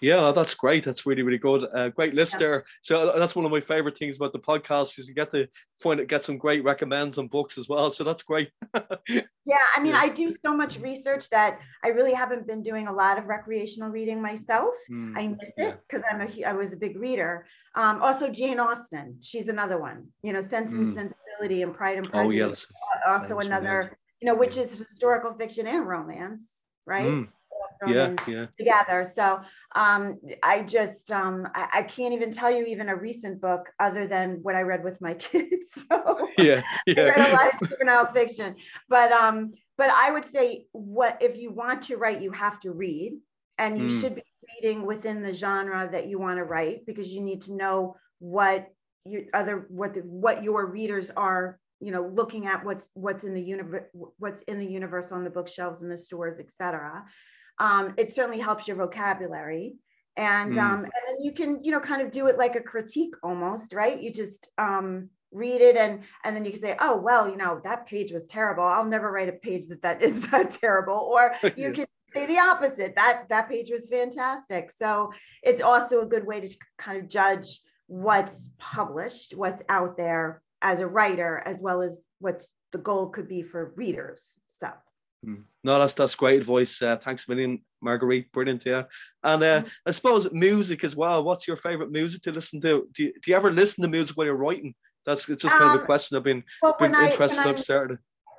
Yeah, 0.00 0.32
that's 0.32 0.54
great. 0.54 0.84
That's 0.84 1.06
really, 1.06 1.22
really 1.22 1.38
good. 1.38 1.66
Uh, 1.74 1.88
great 1.88 2.14
list 2.14 2.34
yeah. 2.34 2.38
there. 2.38 2.64
So 2.82 3.08
uh, 3.08 3.18
that's 3.18 3.34
one 3.34 3.44
of 3.44 3.50
my 3.50 3.60
favorite 3.60 3.96
things 3.96 4.16
about 4.16 4.32
the 4.32 4.38
podcast 4.38 4.98
is 4.98 5.08
you 5.08 5.14
get 5.14 5.30
to 5.32 5.46
find 5.80 6.00
it, 6.00 6.08
get 6.08 6.24
some 6.24 6.38
great 6.38 6.64
recommends 6.64 7.18
and 7.18 7.30
books 7.30 7.58
as 7.58 7.68
well. 7.68 7.90
So 7.90 8.04
that's 8.04 8.22
great. 8.22 8.50
yeah, 9.08 9.58
I 9.76 9.80
mean, 9.80 9.94
yeah. 9.94 10.00
I 10.00 10.08
do 10.08 10.34
so 10.44 10.56
much 10.56 10.78
research 10.78 11.30
that 11.30 11.58
I 11.84 11.88
really 11.88 12.12
haven't 12.12 12.46
been 12.46 12.62
doing 12.62 12.88
a 12.88 12.92
lot 12.92 13.18
of 13.18 13.26
recreational 13.26 13.90
reading 13.90 14.20
myself. 14.20 14.74
Mm, 14.90 15.16
I 15.16 15.28
miss 15.28 15.52
it 15.56 15.78
because. 15.88 16.02
I'm 16.08 16.20
a 16.20 16.44
I 16.44 16.52
was 16.52 16.72
a 16.72 16.76
big 16.76 16.98
reader. 17.00 17.46
Um, 17.74 18.00
also, 18.00 18.28
Jane 18.28 18.60
Austen, 18.60 19.18
she's 19.22 19.48
another 19.48 19.78
one. 19.78 20.08
You 20.22 20.32
know, 20.32 20.40
Sense 20.40 20.72
and 20.72 20.90
mm. 20.90 20.94
Sensibility 20.94 21.62
and 21.62 21.74
Pride 21.74 21.98
and 21.98 22.08
Prejudice. 22.08 22.66
Oh, 22.70 23.10
yes. 23.10 23.24
Also 23.24 23.38
another, 23.40 23.98
you 24.20 24.26
know, 24.26 24.34
which 24.34 24.56
is 24.56 24.78
historical 24.78 25.34
fiction 25.34 25.66
and 25.66 25.86
romance, 25.86 26.46
right? 26.86 27.06
Mm 27.06 27.28
yeah, 27.86 28.14
yeah. 28.26 28.46
together. 28.56 29.10
So 29.14 29.40
um, 29.76 30.18
I 30.42 30.62
just 30.62 31.12
um, 31.12 31.46
I, 31.54 31.68
I, 31.74 31.82
can't 31.82 32.14
even 32.14 32.32
tell 32.32 32.50
you 32.50 32.64
even 32.64 32.88
a 32.88 32.96
recent 32.96 33.42
book 33.42 33.70
other 33.78 34.06
than 34.06 34.38
what 34.40 34.54
I 34.54 34.62
read 34.62 34.82
with 34.82 35.00
my 35.02 35.14
kids. 35.28 35.70
So 35.88 36.28
yeah, 36.38 36.62
yeah. 36.86 37.02
I 37.02 37.08
read 37.08 37.30
a 37.30 37.32
lot 37.34 37.62
of 37.62 37.68
juvenile 37.68 38.12
fiction, 38.12 38.56
but 38.88 39.12
um, 39.12 39.52
but 39.76 39.90
I 39.90 40.10
would 40.10 40.30
say 40.30 40.66
what 40.72 41.18
if 41.20 41.36
you 41.36 41.52
want 41.52 41.82
to 41.82 41.98
write, 41.98 42.22
you 42.22 42.32
have 42.32 42.58
to 42.60 42.72
read, 42.72 43.18
and 43.58 43.78
you 43.78 43.88
mm. 43.88 44.00
should 44.00 44.14
be 44.14 44.24
reading 44.62 44.86
within 44.86 45.22
the 45.22 45.34
genre 45.34 45.86
that 45.92 46.06
you 46.06 46.18
want 46.18 46.38
to 46.38 46.44
write 46.44 46.86
because 46.86 47.12
you 47.12 47.20
need 47.20 47.42
to 47.42 47.52
know 47.52 47.96
what 48.18 48.68
your 49.04 49.24
other 49.34 49.66
what 49.68 49.92
the, 49.92 50.00
what 50.00 50.42
your 50.42 50.64
readers 50.64 51.10
are 51.16 51.58
you 51.80 51.92
know 51.92 52.10
looking 52.14 52.46
at 52.46 52.64
what's 52.64 52.88
what's 52.94 53.24
in 53.24 53.34
the 53.34 53.42
universe 53.42 53.84
what's 53.92 54.40
in 54.42 54.58
the 54.58 54.66
universe 54.66 55.12
on 55.12 55.22
the 55.22 55.30
bookshelves 55.30 55.82
in 55.82 55.88
the 55.88 55.98
stores 55.98 56.38
etc 56.38 57.04
um, 57.58 57.94
it 57.96 58.14
certainly 58.14 58.40
helps 58.40 58.68
your 58.68 58.76
vocabulary. 58.76 59.76
And 60.16 60.54
mm. 60.54 60.62
um, 60.62 60.84
and 60.84 60.92
then 61.06 61.16
you 61.20 61.32
can 61.32 61.62
you 61.62 61.72
know 61.72 61.80
kind 61.80 62.02
of 62.02 62.10
do 62.10 62.26
it 62.26 62.38
like 62.38 62.56
a 62.56 62.62
critique 62.62 63.14
almost 63.22 63.74
right? 63.74 64.00
You 64.00 64.12
just 64.12 64.48
um, 64.56 65.10
read 65.32 65.60
it 65.60 65.76
and 65.76 66.02
and 66.24 66.34
then 66.34 66.44
you 66.44 66.52
can 66.52 66.60
say 66.60 66.76
oh 66.80 66.96
well 66.96 67.28
you 67.28 67.36
know 67.36 67.60
that 67.64 67.86
page 67.86 68.12
was 68.12 68.26
terrible. 68.26 68.64
I'll 68.64 68.84
never 68.84 69.10
write 69.10 69.28
a 69.28 69.32
page 69.32 69.68
that 69.68 69.82
that 69.82 70.02
is 70.08 70.22
that 70.28 70.52
terrible. 70.52 70.94
Or 70.94 71.34
you 71.56 71.72
can 71.72 71.86
say 72.14 72.26
the 72.26 72.38
opposite 72.38 72.94
that 72.96 73.28
that 73.28 73.48
page 73.48 73.70
was 73.70 73.88
fantastic. 73.88 74.70
So 74.70 75.12
it's 75.42 75.60
also 75.60 76.00
a 76.00 76.06
good 76.06 76.26
way 76.26 76.40
to 76.40 76.56
kind 76.78 76.98
of 76.98 77.08
judge 77.08 77.60
what's 77.88 78.50
published 78.58 79.36
what's 79.36 79.62
out 79.68 79.96
there 79.96 80.42
as 80.60 80.80
a 80.80 80.86
writer 80.86 81.40
as 81.46 81.56
well 81.60 81.82
as 81.82 82.00
what 82.18 82.44
the 82.72 82.78
goal 82.78 83.10
could 83.10 83.28
be 83.28 83.42
for 83.42 83.72
readers 83.76 84.40
so. 84.58 84.68
No, 85.22 85.78
that's 85.78 85.94
that's 85.94 86.14
great 86.14 86.40
advice. 86.40 86.80
Uh, 86.80 86.96
thanks 86.96 87.26
a 87.26 87.30
million, 87.30 87.62
Margriet. 87.84 88.30
Brilliant, 88.32 88.64
yeah. 88.64 88.84
And 89.24 89.42
uh, 89.42 89.62
mm. 89.62 89.70
I 89.84 89.90
suppose 89.90 90.30
music 90.32 90.84
as 90.84 90.94
well. 90.94 91.24
What's 91.24 91.48
your 91.48 91.56
favorite 91.56 91.90
music 91.90 92.22
to 92.22 92.32
listen 92.32 92.60
to? 92.60 92.88
Do 92.92 93.04
you, 93.04 93.12
do 93.12 93.30
you 93.30 93.36
ever 93.36 93.50
listen 93.50 93.82
to 93.82 93.88
music 93.88 94.16
while 94.16 94.26
you're 94.26 94.36
writing? 94.36 94.74
That's 95.04 95.28
it's 95.28 95.42
just 95.42 95.54
kind 95.56 95.70
um, 95.70 95.70
of 95.70 95.76
a 95.76 95.80
um, 95.80 95.86
question 95.86 96.16
I've 96.16 96.24
been, 96.24 96.44
well, 96.62 96.76
been 96.78 96.94
interested. 96.94 97.46
I've 97.46 97.60
started. 97.60 97.98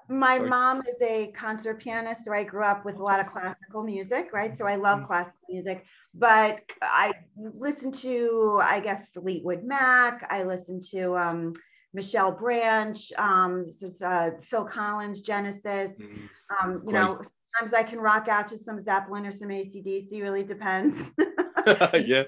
My 0.09 0.37
Sorry. 0.37 0.49
mom 0.49 0.83
is 0.87 0.95
a 1.01 1.31
concert 1.33 1.81
pianist, 1.81 2.23
so 2.23 2.31
I 2.31 2.43
grew 2.43 2.63
up 2.63 2.85
with 2.85 2.95
a 2.95 3.03
lot 3.03 3.19
of 3.19 3.27
classical 3.27 3.83
music, 3.83 4.29
right? 4.31 4.57
So 4.57 4.65
I 4.65 4.75
love 4.75 4.99
mm. 4.99 5.07
classical 5.07 5.39
music, 5.49 5.85
but 6.13 6.61
I 6.81 7.11
listen 7.35 7.91
to, 7.91 8.61
I 8.63 8.79
guess, 8.79 9.05
Fleetwood 9.13 9.63
Mac. 9.65 10.25
I 10.29 10.43
listen 10.43 10.79
to 10.91 11.17
um, 11.17 11.53
Michelle 11.93 12.31
Branch, 12.31 13.13
um, 13.17 13.65
uh, 14.03 14.31
Phil 14.43 14.65
Collins, 14.65 15.21
Genesis. 15.21 15.91
Mm. 15.99 16.29
Um, 16.61 16.73
you 16.73 16.79
Great. 16.79 16.93
know, 16.93 17.21
sometimes 17.55 17.73
I 17.73 17.83
can 17.83 17.99
rock 17.99 18.27
out 18.27 18.47
to 18.49 18.57
some 18.57 18.79
Zeppelin 18.79 19.25
or 19.25 19.31
some 19.31 19.49
ACDC. 19.49 20.21
Really 20.21 20.43
depends. 20.43 21.11
yeah. 21.93 22.23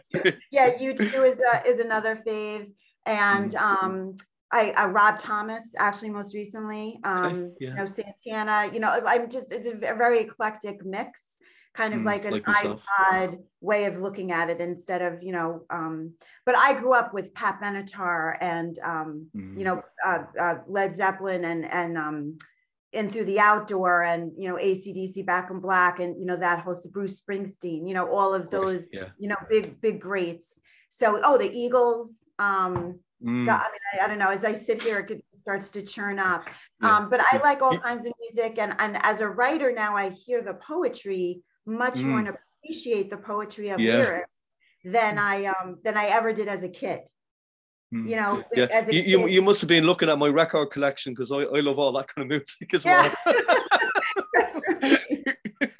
yeah. 0.51 0.77
U2 0.77 1.01
is 1.01 1.37
a, 1.53 1.65
is 1.65 1.79
another 1.79 2.21
fave, 2.27 2.71
and 3.05 3.51
mm. 3.51 3.61
um, 3.61 4.17
I, 4.51 4.71
I 4.71 4.87
Rob 4.87 5.19
Thomas 5.19 5.73
actually 5.77 6.09
most 6.09 6.33
recently. 6.33 6.99
Um, 7.03 7.25
okay. 7.25 7.53
yeah. 7.59 7.69
You 7.69 7.75
know 7.75 7.85
Santana. 7.85 8.73
You 8.73 8.79
know, 8.79 8.99
I'm 9.05 9.29
just 9.29 9.51
it's 9.51 9.67
a 9.67 9.75
very 9.75 10.21
eclectic 10.21 10.85
mix 10.85 11.21
kind 11.73 11.93
of 11.93 12.01
mm, 12.01 12.05
like 12.05 12.25
an 12.25 12.33
like 12.33 12.43
iPod 12.45 13.39
way 13.61 13.85
of 13.85 13.97
looking 13.97 14.31
at 14.31 14.49
it 14.49 14.59
instead 14.59 15.01
of, 15.01 15.21
you 15.21 15.31
know, 15.31 15.63
um, 15.69 16.13
but 16.45 16.55
I 16.55 16.73
grew 16.73 16.93
up 16.93 17.13
with 17.13 17.33
Pat 17.33 17.59
Benatar 17.61 18.37
and, 18.41 18.77
um, 18.79 19.27
mm. 19.35 19.57
you 19.57 19.65
know, 19.65 19.81
uh, 20.05 20.23
uh, 20.39 20.55
Led 20.67 20.95
Zeppelin 20.95 21.45
and, 21.45 21.65
and, 21.65 21.97
um, 21.97 22.37
in 22.91 23.09
through 23.09 23.25
the 23.25 23.39
outdoor 23.39 24.03
and, 24.03 24.31
you 24.35 24.49
know, 24.49 24.55
ACDC 24.55 25.25
back 25.25 25.51
in 25.51 25.59
black 25.59 25.99
and, 25.99 26.19
you 26.19 26.25
know, 26.25 26.35
that 26.35 26.61
host 26.61 26.85
of 26.85 26.91
Bruce 26.91 27.21
Springsteen, 27.21 27.87
you 27.87 27.93
know, 27.93 28.09
all 28.09 28.33
of 28.33 28.49
those, 28.49 28.89
yeah. 28.91 29.09
you 29.19 29.27
know, 29.27 29.37
big, 29.47 29.79
big 29.79 30.01
greats. 30.01 30.59
So, 30.89 31.21
oh, 31.23 31.37
the 31.37 31.51
Eagles, 31.51 32.11
um, 32.39 32.99
mm. 33.23 33.45
God, 33.45 33.61
I 33.61 33.69
mean, 33.71 34.01
I, 34.01 34.05
I, 34.05 34.07
don't 34.07 34.17
know, 34.17 34.29
as 34.29 34.43
I 34.43 34.53
sit 34.53 34.81
here, 34.81 35.05
it 35.07 35.23
starts 35.39 35.69
to 35.71 35.83
churn 35.83 36.17
up. 36.17 36.45
Yeah. 36.81 36.97
Um, 36.97 37.09
but 37.11 37.21
I 37.21 37.37
like 37.37 37.61
all 37.61 37.77
kinds 37.77 38.07
of 38.07 38.13
music. 38.19 38.57
And, 38.57 38.73
and 38.79 38.97
as 39.03 39.21
a 39.21 39.27
writer 39.27 39.71
now, 39.71 39.95
I 39.95 40.09
hear 40.09 40.41
the 40.41 40.55
poetry 40.55 41.43
much 41.69 41.95
mm. 41.95 42.05
more 42.05 42.19
and 42.19 42.29
appreciate 42.63 43.09
the 43.09 43.17
poetry 43.17 43.69
of 43.69 43.79
yeah. 43.79 43.97
lyrics 43.97 44.29
than 44.83 45.17
I 45.17 45.45
um 45.45 45.77
than 45.83 45.97
I 45.97 46.05
ever 46.05 46.33
did 46.33 46.47
as 46.47 46.63
a 46.63 46.69
kid. 46.69 47.01
Mm. 47.93 48.09
You 48.09 48.15
know, 48.17 48.43
yeah. 48.53 48.67
as 48.71 48.87
a 48.87 48.93
you, 48.93 49.03
kid, 49.03 49.09
you, 49.09 49.27
you 49.27 49.41
must 49.41 49.61
have 49.61 49.67
been 49.67 49.83
looking 49.83 50.09
at 50.09 50.19
my 50.19 50.27
record 50.27 50.67
collection 50.67 51.13
because 51.13 51.31
I, 51.31 51.37
I 51.37 51.59
love 51.59 51.79
all 51.79 51.91
that 51.93 52.07
kind 52.13 52.23
of 52.23 52.29
music 52.29 52.73
as 52.73 52.85
yeah. 52.85 53.13
well. 53.25 53.35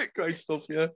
Great 0.16 0.40
stuff, 0.40 0.64
yeah. 0.70 0.88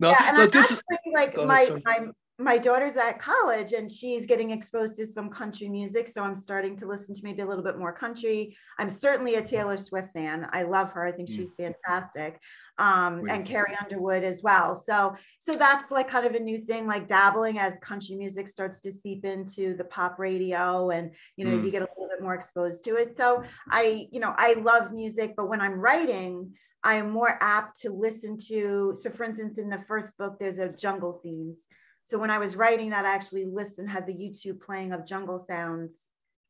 No, 0.00 0.10
yeah, 0.10 0.28
and 0.28 0.36
no, 0.36 0.42
I'm 0.44 0.50
this 0.50 0.70
is 0.70 0.82
like 1.14 1.36
my 1.36 1.80
my 1.84 2.08
my 2.38 2.58
daughter's 2.58 2.96
at 2.96 3.18
college 3.18 3.72
and 3.72 3.90
she's 3.90 4.26
getting 4.26 4.50
exposed 4.50 4.96
to 4.96 5.06
some 5.06 5.30
country 5.30 5.68
music. 5.70 6.06
So 6.08 6.22
I'm 6.22 6.36
starting 6.36 6.76
to 6.76 6.86
listen 6.86 7.14
to 7.14 7.20
maybe 7.24 7.40
a 7.40 7.46
little 7.46 7.64
bit 7.64 7.78
more 7.78 7.92
country. 7.92 8.54
I'm 8.78 8.90
certainly 8.90 9.36
a 9.36 9.42
Taylor 9.42 9.78
Swift 9.78 10.08
fan. 10.12 10.46
I 10.52 10.64
love 10.64 10.90
her. 10.92 11.06
I 11.06 11.12
think 11.12 11.30
mm. 11.30 11.36
she's 11.36 11.54
fantastic 11.54 12.38
um, 12.78 13.28
and 13.28 13.46
Carrie 13.46 13.76
Underwood 13.80 14.22
as 14.22 14.42
well. 14.42 14.74
So, 14.74 15.16
so 15.38 15.56
that's 15.56 15.90
like 15.90 16.08
kind 16.08 16.26
of 16.26 16.34
a 16.34 16.40
new 16.40 16.58
thing, 16.58 16.86
like 16.86 17.08
dabbling 17.08 17.58
as 17.58 17.74
country 17.80 18.16
music 18.16 18.48
starts 18.48 18.80
to 18.82 18.92
seep 18.92 19.24
into 19.24 19.76
the 19.76 19.84
pop 19.84 20.18
radio, 20.18 20.90
and 20.90 21.10
you 21.36 21.44
know, 21.44 21.52
mm. 21.52 21.64
you 21.64 21.70
get 21.70 21.82
a 21.82 21.88
little 21.96 22.08
bit 22.08 22.22
more 22.22 22.34
exposed 22.34 22.84
to 22.84 22.96
it. 22.96 23.16
So, 23.16 23.44
I, 23.70 24.06
you 24.12 24.20
know, 24.20 24.34
I 24.36 24.54
love 24.54 24.92
music, 24.92 25.34
but 25.36 25.48
when 25.48 25.60
I'm 25.60 25.80
writing, 25.80 26.52
I 26.82 26.96
am 26.96 27.10
more 27.10 27.38
apt 27.40 27.80
to 27.82 27.90
listen 27.90 28.38
to. 28.48 28.94
So, 29.00 29.10
for 29.10 29.24
instance, 29.24 29.58
in 29.58 29.70
the 29.70 29.84
first 29.88 30.16
book, 30.18 30.36
there's 30.38 30.58
a 30.58 30.68
jungle 30.68 31.20
scenes. 31.22 31.66
So 32.04 32.18
when 32.18 32.30
I 32.30 32.38
was 32.38 32.54
writing 32.54 32.90
that, 32.90 33.04
I 33.04 33.14
actually 33.14 33.46
listened, 33.46 33.90
had 33.90 34.06
the 34.06 34.14
YouTube 34.14 34.60
playing 34.60 34.92
of 34.92 35.06
jungle 35.06 35.44
sounds 35.48 35.92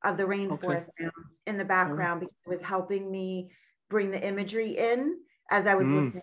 of 0.05 0.19
the 0.19 0.25
rainforest 0.25 0.91
okay. 0.91 1.05
sounds 1.05 1.41
in 1.47 1.57
the 1.57 1.65
background 1.65 2.21
because 2.21 2.37
it 2.47 2.51
was 2.51 2.61
helping 2.61 3.11
me 3.11 3.51
bring 3.89 4.11
the 4.11 4.23
imagery 4.23 4.77
in 4.77 5.17
as 5.51 5.67
I 5.67 5.75
was 5.75 5.87
mm. 5.87 6.05
listening. 6.05 6.23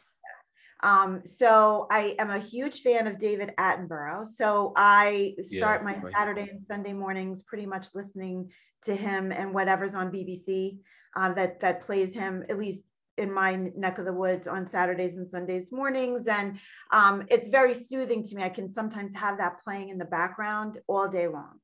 Um, 0.83 1.21
so 1.23 1.87
I 1.89 2.15
am 2.19 2.29
a 2.29 2.39
huge 2.39 2.81
fan 2.81 3.07
of 3.07 3.17
David 3.17 3.53
Attenborough. 3.57 4.27
So 4.27 4.73
I 4.75 5.35
start 5.41 5.81
yeah, 5.81 5.85
my 5.85 5.97
right. 5.97 6.13
Saturday 6.13 6.49
and 6.49 6.61
Sunday 6.67 6.91
mornings 6.91 7.41
pretty 7.41 7.65
much 7.65 7.87
listening 7.95 8.51
to 8.83 8.93
him 8.93 9.31
and 9.31 9.53
whatever's 9.53 9.95
on 9.95 10.11
BBC 10.11 10.79
uh, 11.15 11.31
that 11.33 11.61
that 11.61 11.85
plays 11.85 12.13
him 12.13 12.43
at 12.49 12.57
least 12.57 12.83
in 13.17 13.31
my 13.31 13.55
neck 13.77 13.97
of 13.97 14.05
the 14.05 14.13
woods 14.13 14.47
on 14.47 14.69
Saturdays 14.69 15.15
and 15.15 15.29
Sundays 15.29 15.71
mornings. 15.71 16.27
And 16.27 16.59
um, 16.91 17.23
it's 17.29 17.47
very 17.47 17.73
soothing 17.73 18.23
to 18.23 18.35
me. 18.35 18.43
I 18.43 18.49
can 18.49 18.67
sometimes 18.67 19.13
have 19.15 19.37
that 19.37 19.63
playing 19.63 19.89
in 19.89 19.97
the 19.97 20.05
background 20.05 20.79
all 20.87 21.07
day 21.07 21.27
long 21.27 21.59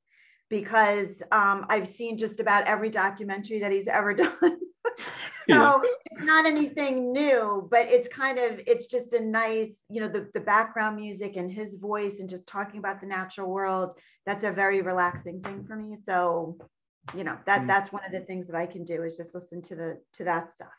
because 0.49 1.21
um, 1.31 1.65
I've 1.69 1.87
seen 1.87 2.17
just 2.17 2.39
about 2.39 2.65
every 2.65 2.89
documentary 2.89 3.59
that 3.59 3.71
he's 3.71 3.87
ever 3.87 4.13
done. 4.15 4.59
so 5.47 5.81
it's 6.11 6.21
not 6.21 6.45
anything 6.45 7.11
new, 7.11 7.67
but 7.69 7.87
it's 7.87 8.07
kind 8.07 8.39
of 8.39 8.59
it's 8.65 8.87
just 8.87 9.13
a 9.13 9.19
nice, 9.19 9.79
you 9.89 10.01
know, 10.01 10.07
the, 10.07 10.29
the 10.33 10.39
background 10.39 10.95
music 10.95 11.35
and 11.35 11.51
his 11.51 11.75
voice 11.75 12.19
and 12.19 12.29
just 12.29 12.47
talking 12.47 12.79
about 12.79 12.99
the 12.99 13.07
natural 13.07 13.49
world. 13.49 13.93
That's 14.25 14.43
a 14.43 14.51
very 14.51 14.81
relaxing 14.81 15.41
thing 15.41 15.63
for 15.65 15.75
me. 15.75 15.97
So, 16.05 16.57
you 17.15 17.23
know, 17.23 17.37
that 17.45 17.61
mm. 17.61 17.67
that's 17.67 17.91
one 17.91 18.03
of 18.05 18.11
the 18.11 18.21
things 18.21 18.47
that 18.47 18.55
I 18.55 18.65
can 18.65 18.83
do 18.83 19.03
is 19.03 19.17
just 19.17 19.35
listen 19.35 19.61
to 19.63 19.75
the 19.75 20.01
to 20.13 20.23
that 20.23 20.53
stuff. 20.53 20.69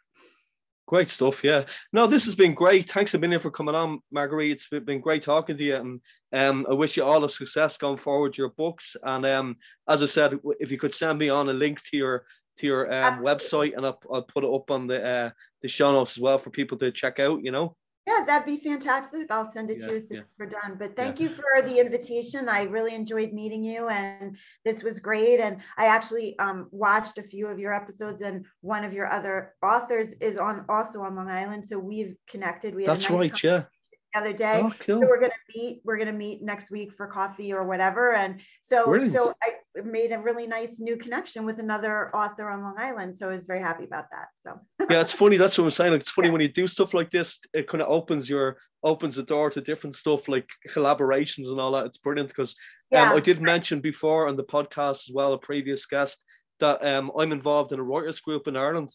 Great 0.90 1.08
stuff, 1.08 1.44
yeah. 1.44 1.66
No, 1.92 2.08
this 2.08 2.24
has 2.24 2.34
been 2.34 2.52
great. 2.52 2.90
Thanks 2.90 3.14
a 3.14 3.18
million 3.20 3.38
for 3.38 3.52
coming 3.52 3.76
on, 3.76 4.00
Margriet. 4.12 4.54
It's 4.54 4.66
been 4.66 5.00
great 5.00 5.22
talking 5.22 5.56
to 5.56 5.62
you, 5.62 5.76
and 5.76 6.00
um, 6.32 6.66
I 6.68 6.72
wish 6.72 6.96
you 6.96 7.04
all 7.04 7.20
the 7.20 7.28
success 7.28 7.76
going 7.76 7.96
forward. 7.96 8.36
Your 8.36 8.48
books, 8.48 8.96
and 9.04 9.24
um, 9.24 9.56
as 9.88 10.02
I 10.02 10.06
said, 10.06 10.40
if 10.58 10.72
you 10.72 10.78
could 10.78 10.92
send 10.92 11.20
me 11.20 11.28
on 11.28 11.48
a 11.48 11.52
link 11.52 11.80
to 11.84 11.96
your 11.96 12.24
to 12.56 12.66
your 12.66 12.92
um, 12.92 13.20
website, 13.20 13.76
and 13.76 13.86
I'll, 13.86 14.00
I'll 14.12 14.22
put 14.22 14.42
it 14.42 14.52
up 14.52 14.68
on 14.72 14.88
the 14.88 15.06
uh, 15.06 15.30
the 15.62 15.68
show 15.68 15.92
notes 15.92 16.16
as 16.16 16.20
well 16.20 16.38
for 16.38 16.50
people 16.50 16.76
to 16.78 16.90
check 16.90 17.20
out. 17.20 17.44
You 17.44 17.52
know. 17.52 17.76
Yeah, 18.10 18.24
that'd 18.24 18.46
be 18.46 18.62
fantastic. 18.62 19.30
I'll 19.30 19.50
send 19.52 19.70
it 19.70 19.78
yeah, 19.80 19.86
to 19.86 19.92
you 19.92 19.98
as 19.98 20.08
soon 20.08 20.16
yeah. 20.16 20.22
as 20.22 20.28
we're 20.38 20.46
done. 20.46 20.76
But 20.78 20.96
thank 20.96 21.20
yeah. 21.20 21.28
you 21.28 21.34
for 21.34 21.62
the 21.62 21.78
invitation. 21.78 22.48
I 22.48 22.62
really 22.62 22.94
enjoyed 22.94 23.32
meeting 23.32 23.62
you, 23.62 23.88
and 23.88 24.36
this 24.64 24.82
was 24.82 25.00
great. 25.00 25.40
And 25.40 25.58
I 25.76 25.86
actually 25.86 26.38
um, 26.38 26.68
watched 26.70 27.18
a 27.18 27.22
few 27.22 27.46
of 27.46 27.58
your 27.58 27.72
episodes, 27.72 28.22
and 28.22 28.46
one 28.62 28.84
of 28.84 28.92
your 28.92 29.10
other 29.10 29.54
authors 29.62 30.08
is 30.20 30.36
on 30.36 30.64
also 30.68 31.02
on 31.02 31.14
Long 31.14 31.28
Island, 31.28 31.68
so 31.68 31.78
we've 31.78 32.16
connected. 32.26 32.74
We 32.74 32.84
that's 32.84 33.02
nice 33.02 33.10
right, 33.10 33.42
yeah 33.44 33.64
the 34.12 34.20
other 34.20 34.32
day. 34.32 34.60
Oh, 34.62 34.72
cool. 34.80 35.00
So 35.00 35.08
we're 35.08 35.20
gonna 35.20 35.32
meet. 35.54 35.80
We're 35.84 35.98
gonna 35.98 36.12
meet 36.12 36.42
next 36.42 36.70
week 36.70 36.92
for 36.96 37.06
coffee 37.06 37.52
or 37.52 37.66
whatever. 37.66 38.14
And 38.14 38.40
so, 38.62 38.86
Brilliant. 38.86 39.12
so 39.12 39.34
I 39.42 39.82
made 39.82 40.12
a 40.12 40.18
really 40.18 40.46
nice 40.46 40.78
new 40.78 40.96
connection 40.96 41.44
with 41.44 41.58
another 41.58 42.14
author 42.14 42.48
on 42.48 42.62
Long 42.62 42.76
Island. 42.78 43.18
So 43.18 43.28
I 43.28 43.32
was 43.32 43.46
very 43.46 43.60
happy 43.60 43.84
about 43.84 44.06
that. 44.10 44.28
So 44.40 44.60
yeah, 44.90 45.00
it's 45.00 45.12
funny. 45.12 45.36
That's 45.36 45.56
what 45.58 45.64
I'm 45.64 45.70
saying. 45.70 45.92
Like, 45.92 46.02
it's 46.02 46.10
funny 46.10 46.28
yeah. 46.28 46.32
when 46.32 46.42
you 46.42 46.48
do 46.48 46.68
stuff 46.68 46.94
like 46.94 47.10
this. 47.10 47.38
It 47.52 47.68
kind 47.68 47.82
of 47.82 47.88
opens 47.88 48.28
your 48.28 48.58
opens 48.82 49.16
the 49.16 49.22
door 49.22 49.50
to 49.50 49.60
different 49.60 49.94
stuff 49.94 50.26
like 50.28 50.48
collaborations 50.68 51.48
and 51.48 51.60
all 51.60 51.72
that. 51.72 51.86
It's 51.86 51.98
brilliant 51.98 52.30
because 52.30 52.54
um. 52.94 53.08
I 53.10 53.20
did 53.20 53.40
mention 53.40 53.80
before 53.80 54.28
on 54.28 54.36
the 54.36 54.44
podcast 54.44 55.08
as 55.08 55.10
well, 55.12 55.32
a 55.32 55.38
previous 55.38 55.86
guest 55.86 56.24
that 56.60 56.84
um, 56.86 57.10
I'm 57.18 57.32
involved 57.32 57.72
in 57.72 57.80
a 57.80 57.82
writers 57.82 58.20
group 58.20 58.46
in 58.46 58.56
Ireland 58.56 58.90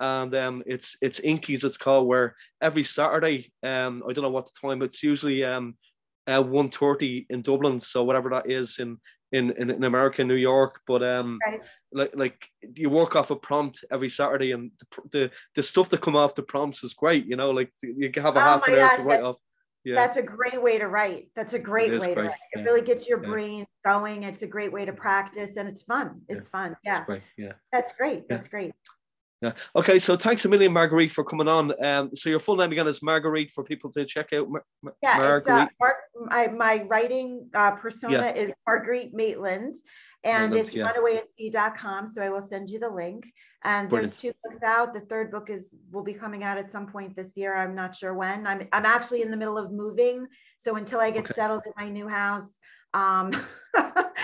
and 0.00 0.34
um, 0.34 0.62
it's 0.66 0.96
it's 1.00 1.20
Inkies 1.20 1.64
it's 1.64 1.76
called 1.76 2.06
where 2.06 2.36
every 2.60 2.84
Saturday 2.84 3.52
um 3.62 4.02
I 4.08 4.12
don't 4.12 4.22
know 4.22 4.30
what 4.30 4.46
the 4.46 4.68
time 4.68 4.82
it's 4.82 5.02
usually 5.02 5.44
um 5.44 5.76
uh, 6.26 6.42
1.30 6.42 7.26
in 7.30 7.42
Dublin 7.42 7.80
so 7.80 8.04
whatever 8.04 8.30
that 8.30 8.50
is 8.50 8.78
in 8.78 8.98
in 9.32 9.52
in, 9.52 9.70
in 9.70 9.84
America 9.84 10.24
New 10.24 10.34
York 10.34 10.80
but 10.86 11.02
um 11.02 11.38
right. 11.46 11.60
like 11.92 12.12
like 12.14 12.46
you 12.74 12.90
work 12.90 13.16
off 13.16 13.30
a 13.30 13.36
prompt 13.36 13.84
every 13.90 14.10
Saturday 14.10 14.52
and 14.52 14.70
the, 14.78 15.08
the 15.12 15.30
the 15.54 15.62
stuff 15.62 15.88
that 15.90 16.02
come 16.02 16.16
off 16.16 16.34
the 16.34 16.42
prompts 16.42 16.84
is 16.84 16.94
great 16.94 17.26
you 17.26 17.36
know 17.36 17.50
like 17.50 17.72
you 17.82 18.10
can 18.10 18.22
have 18.22 18.36
a 18.36 18.40
oh 18.40 18.42
half 18.42 18.68
an 18.68 18.78
hour 18.78 18.96
to 18.96 19.02
write 19.02 19.22
off 19.22 19.36
yeah. 19.86 19.94
That's 19.94 20.16
a 20.16 20.22
great 20.22 20.60
way 20.60 20.78
to 20.78 20.88
write. 20.88 21.30
That's 21.36 21.52
a 21.52 21.60
great 21.60 21.92
way 21.92 21.98
great. 21.98 22.14
to 22.16 22.22
write. 22.22 22.38
It 22.52 22.58
yeah. 22.58 22.64
really 22.64 22.80
gets 22.80 23.08
your 23.08 23.22
yeah. 23.22 23.30
brain 23.30 23.66
going. 23.84 24.24
It's 24.24 24.42
a 24.42 24.46
great 24.48 24.72
way 24.72 24.84
to 24.84 24.92
practice 24.92 25.56
and 25.56 25.68
it's 25.68 25.84
fun. 25.84 26.22
It's 26.28 26.48
fun. 26.48 26.76
Yeah. 26.84 27.04
That's 27.06 27.22
yeah. 27.38 27.52
That's 27.70 27.92
great. 27.92 28.26
That's 28.28 28.48
great. 28.48 28.72
Yeah. 29.42 29.52
Okay. 29.74 29.98
So 29.98 30.16
thanks 30.16 30.44
a 30.44 30.48
million, 30.48 30.72
Margriet, 30.72 31.12
for 31.12 31.22
coming 31.22 31.48
on. 31.48 31.72
Um, 31.84 32.10
so 32.14 32.30
your 32.30 32.40
full 32.40 32.56
name 32.56 32.72
again 32.72 32.88
is 32.88 33.00
Margriet 33.00 33.50
for 33.50 33.62
people 33.64 33.92
to 33.92 34.04
check 34.06 34.32
out. 34.32 34.48
Mar- 34.50 34.64
yeah, 35.02 35.18
Margriet. 35.18 35.66
Uh, 35.66 35.68
Mar- 35.78 35.98
my, 36.26 36.48
my 36.48 36.82
writing 36.84 37.48
uh, 37.54 37.72
persona 37.72 38.14
yeah. 38.14 38.34
is 38.34 38.52
Margriet 38.66 39.12
Maitland, 39.12 39.74
and 40.24 40.52
Maitland, 40.52 40.66
it's 40.66 40.74
yeah. 40.74 40.90
runawayatsea.com. 40.90 42.06
So 42.08 42.22
I 42.22 42.30
will 42.30 42.46
send 42.48 42.70
you 42.70 42.78
the 42.78 42.88
link. 42.88 43.26
And 43.62 43.88
Brilliant. 43.88 44.12
there's 44.12 44.20
two 44.20 44.32
books 44.44 44.62
out. 44.62 44.94
The 44.94 45.00
third 45.00 45.30
book 45.30 45.50
is 45.50 45.74
will 45.90 46.04
be 46.04 46.14
coming 46.14 46.44
out 46.44 46.56
at 46.56 46.70
some 46.70 46.86
point 46.86 47.16
this 47.16 47.30
year. 47.34 47.54
I'm 47.54 47.74
not 47.74 47.94
sure 47.94 48.14
when. 48.14 48.46
I'm 48.46 48.68
I'm 48.72 48.86
actually 48.86 49.22
in 49.22 49.30
the 49.30 49.36
middle 49.36 49.58
of 49.58 49.72
moving, 49.72 50.26
so 50.58 50.76
until 50.76 51.00
I 51.00 51.10
get 51.10 51.24
okay. 51.24 51.34
settled 51.34 51.62
in 51.66 51.72
my 51.76 51.90
new 51.90 52.06
house, 52.06 52.48
um, 52.96 53.30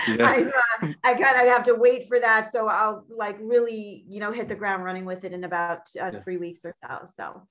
yeah. 0.07 0.27
I, 0.27 0.51
uh, 0.81 0.91
I 1.03 1.13
kind 1.13 1.39
of 1.39 1.47
have 1.47 1.63
to 1.63 1.75
wait 1.75 2.07
for 2.07 2.19
that. 2.19 2.51
So 2.51 2.67
I'll 2.67 3.05
like 3.09 3.37
really, 3.39 4.03
you 4.07 4.19
know, 4.19 4.31
hit 4.31 4.49
the 4.49 4.55
ground 4.55 4.83
running 4.83 5.05
with 5.05 5.23
it 5.23 5.31
in 5.31 5.43
about 5.43 5.89
uh, 6.01 6.09
yeah. 6.13 6.19
three 6.21 6.37
weeks 6.37 6.61
or 6.65 6.73
so. 6.81 7.05
So 7.15 7.47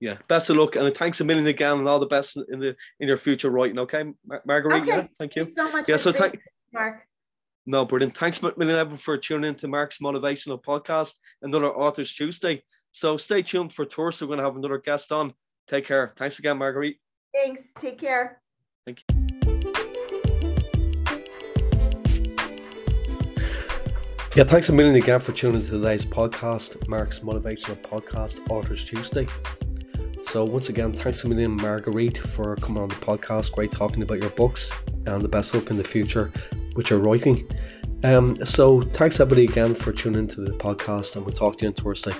yeah, 0.00 0.16
best 0.26 0.50
of 0.50 0.56
luck 0.56 0.76
and 0.76 0.94
thanks 0.96 1.20
a 1.20 1.24
million 1.24 1.46
again 1.46 1.78
and 1.78 1.88
all 1.88 2.00
the 2.00 2.06
best 2.06 2.36
in 2.36 2.58
the 2.60 2.76
in 2.98 3.08
your 3.08 3.16
future 3.16 3.50
writing. 3.50 3.78
Okay, 3.80 4.04
Mar- 4.26 4.42
Margriet. 4.48 4.82
Okay. 4.82 4.86
Yeah, 4.86 5.06
thank 5.18 5.36
you. 5.36 5.44
Thank 5.44 5.56
you 5.56 5.64
so 5.64 5.72
much. 5.72 5.88
Yeah, 5.88 5.96
so 5.98 6.12
thank 6.12 6.40
Mark. 6.72 7.06
no, 7.66 7.84
brilliant. 7.84 8.16
Thanks 8.16 8.42
a 8.42 8.52
million 8.56 8.78
Evan, 8.78 8.96
for 8.96 9.18
tuning 9.18 9.50
in 9.50 9.54
to 9.56 9.68
Mark's 9.68 9.98
Motivational 9.98 10.62
Podcast, 10.62 11.14
another 11.42 11.68
Authors 11.68 12.12
Tuesday. 12.14 12.64
So 12.92 13.16
stay 13.16 13.42
tuned 13.42 13.72
for 13.72 13.84
tours. 13.84 14.20
We're 14.20 14.28
going 14.28 14.38
to 14.38 14.44
have 14.44 14.56
another 14.56 14.78
guest 14.78 15.12
on. 15.12 15.34
Take 15.66 15.86
care. 15.86 16.12
Thanks 16.16 16.38
again, 16.38 16.58
Margriet. 16.58 16.96
Thanks. 17.34 17.64
Take 17.78 17.98
care. 17.98 18.40
Yeah, 24.34 24.42
thanks 24.42 24.68
a 24.68 24.72
million 24.72 24.96
again 24.96 25.20
for 25.20 25.30
tuning 25.30 25.60
in 25.60 25.66
to 25.66 25.70
today's 25.70 26.04
podcast, 26.04 26.88
Mark's 26.88 27.20
Motivational 27.20 27.80
Podcast, 27.80 28.40
Authors 28.50 28.84
Tuesday. 28.84 29.28
So 30.32 30.44
once 30.44 30.70
again, 30.70 30.92
thanks 30.92 31.22
a 31.22 31.28
million, 31.28 31.56
Margriet, 31.56 32.18
for 32.18 32.56
coming 32.56 32.82
on 32.82 32.88
the 32.88 32.96
podcast. 32.96 33.52
Great 33.52 33.70
talking 33.70 34.02
about 34.02 34.20
your 34.20 34.30
books 34.30 34.72
and 35.06 35.22
the 35.22 35.28
best 35.28 35.54
luck 35.54 35.70
in 35.70 35.76
the 35.76 35.84
future 35.84 36.32
with 36.74 36.90
your 36.90 36.98
writing. 36.98 37.48
Um, 38.02 38.34
so 38.44 38.82
thanks 38.82 39.20
everybody 39.20 39.44
again 39.44 39.72
for 39.72 39.92
tuning 39.92 40.22
into 40.22 40.40
the 40.40 40.50
podcast, 40.50 41.14
and 41.14 41.24
we'll 41.24 41.36
talk 41.36 41.58
to 41.58 41.66
you 41.66 41.68
on 41.68 41.74
Thursday. 41.74 42.14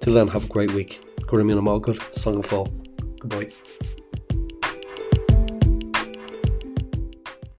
Till 0.00 0.14
then, 0.14 0.28
have 0.28 0.46
a 0.46 0.48
great 0.48 0.70
week. 0.70 1.02
Good 1.26 1.36
to 1.36 1.44
mean 1.44 1.58
I'm 1.58 1.68
all 1.68 1.78
good. 1.78 2.00
Song 2.16 2.38
of 2.38 2.46
fall. 2.46 2.68
Goodbye. 3.18 3.50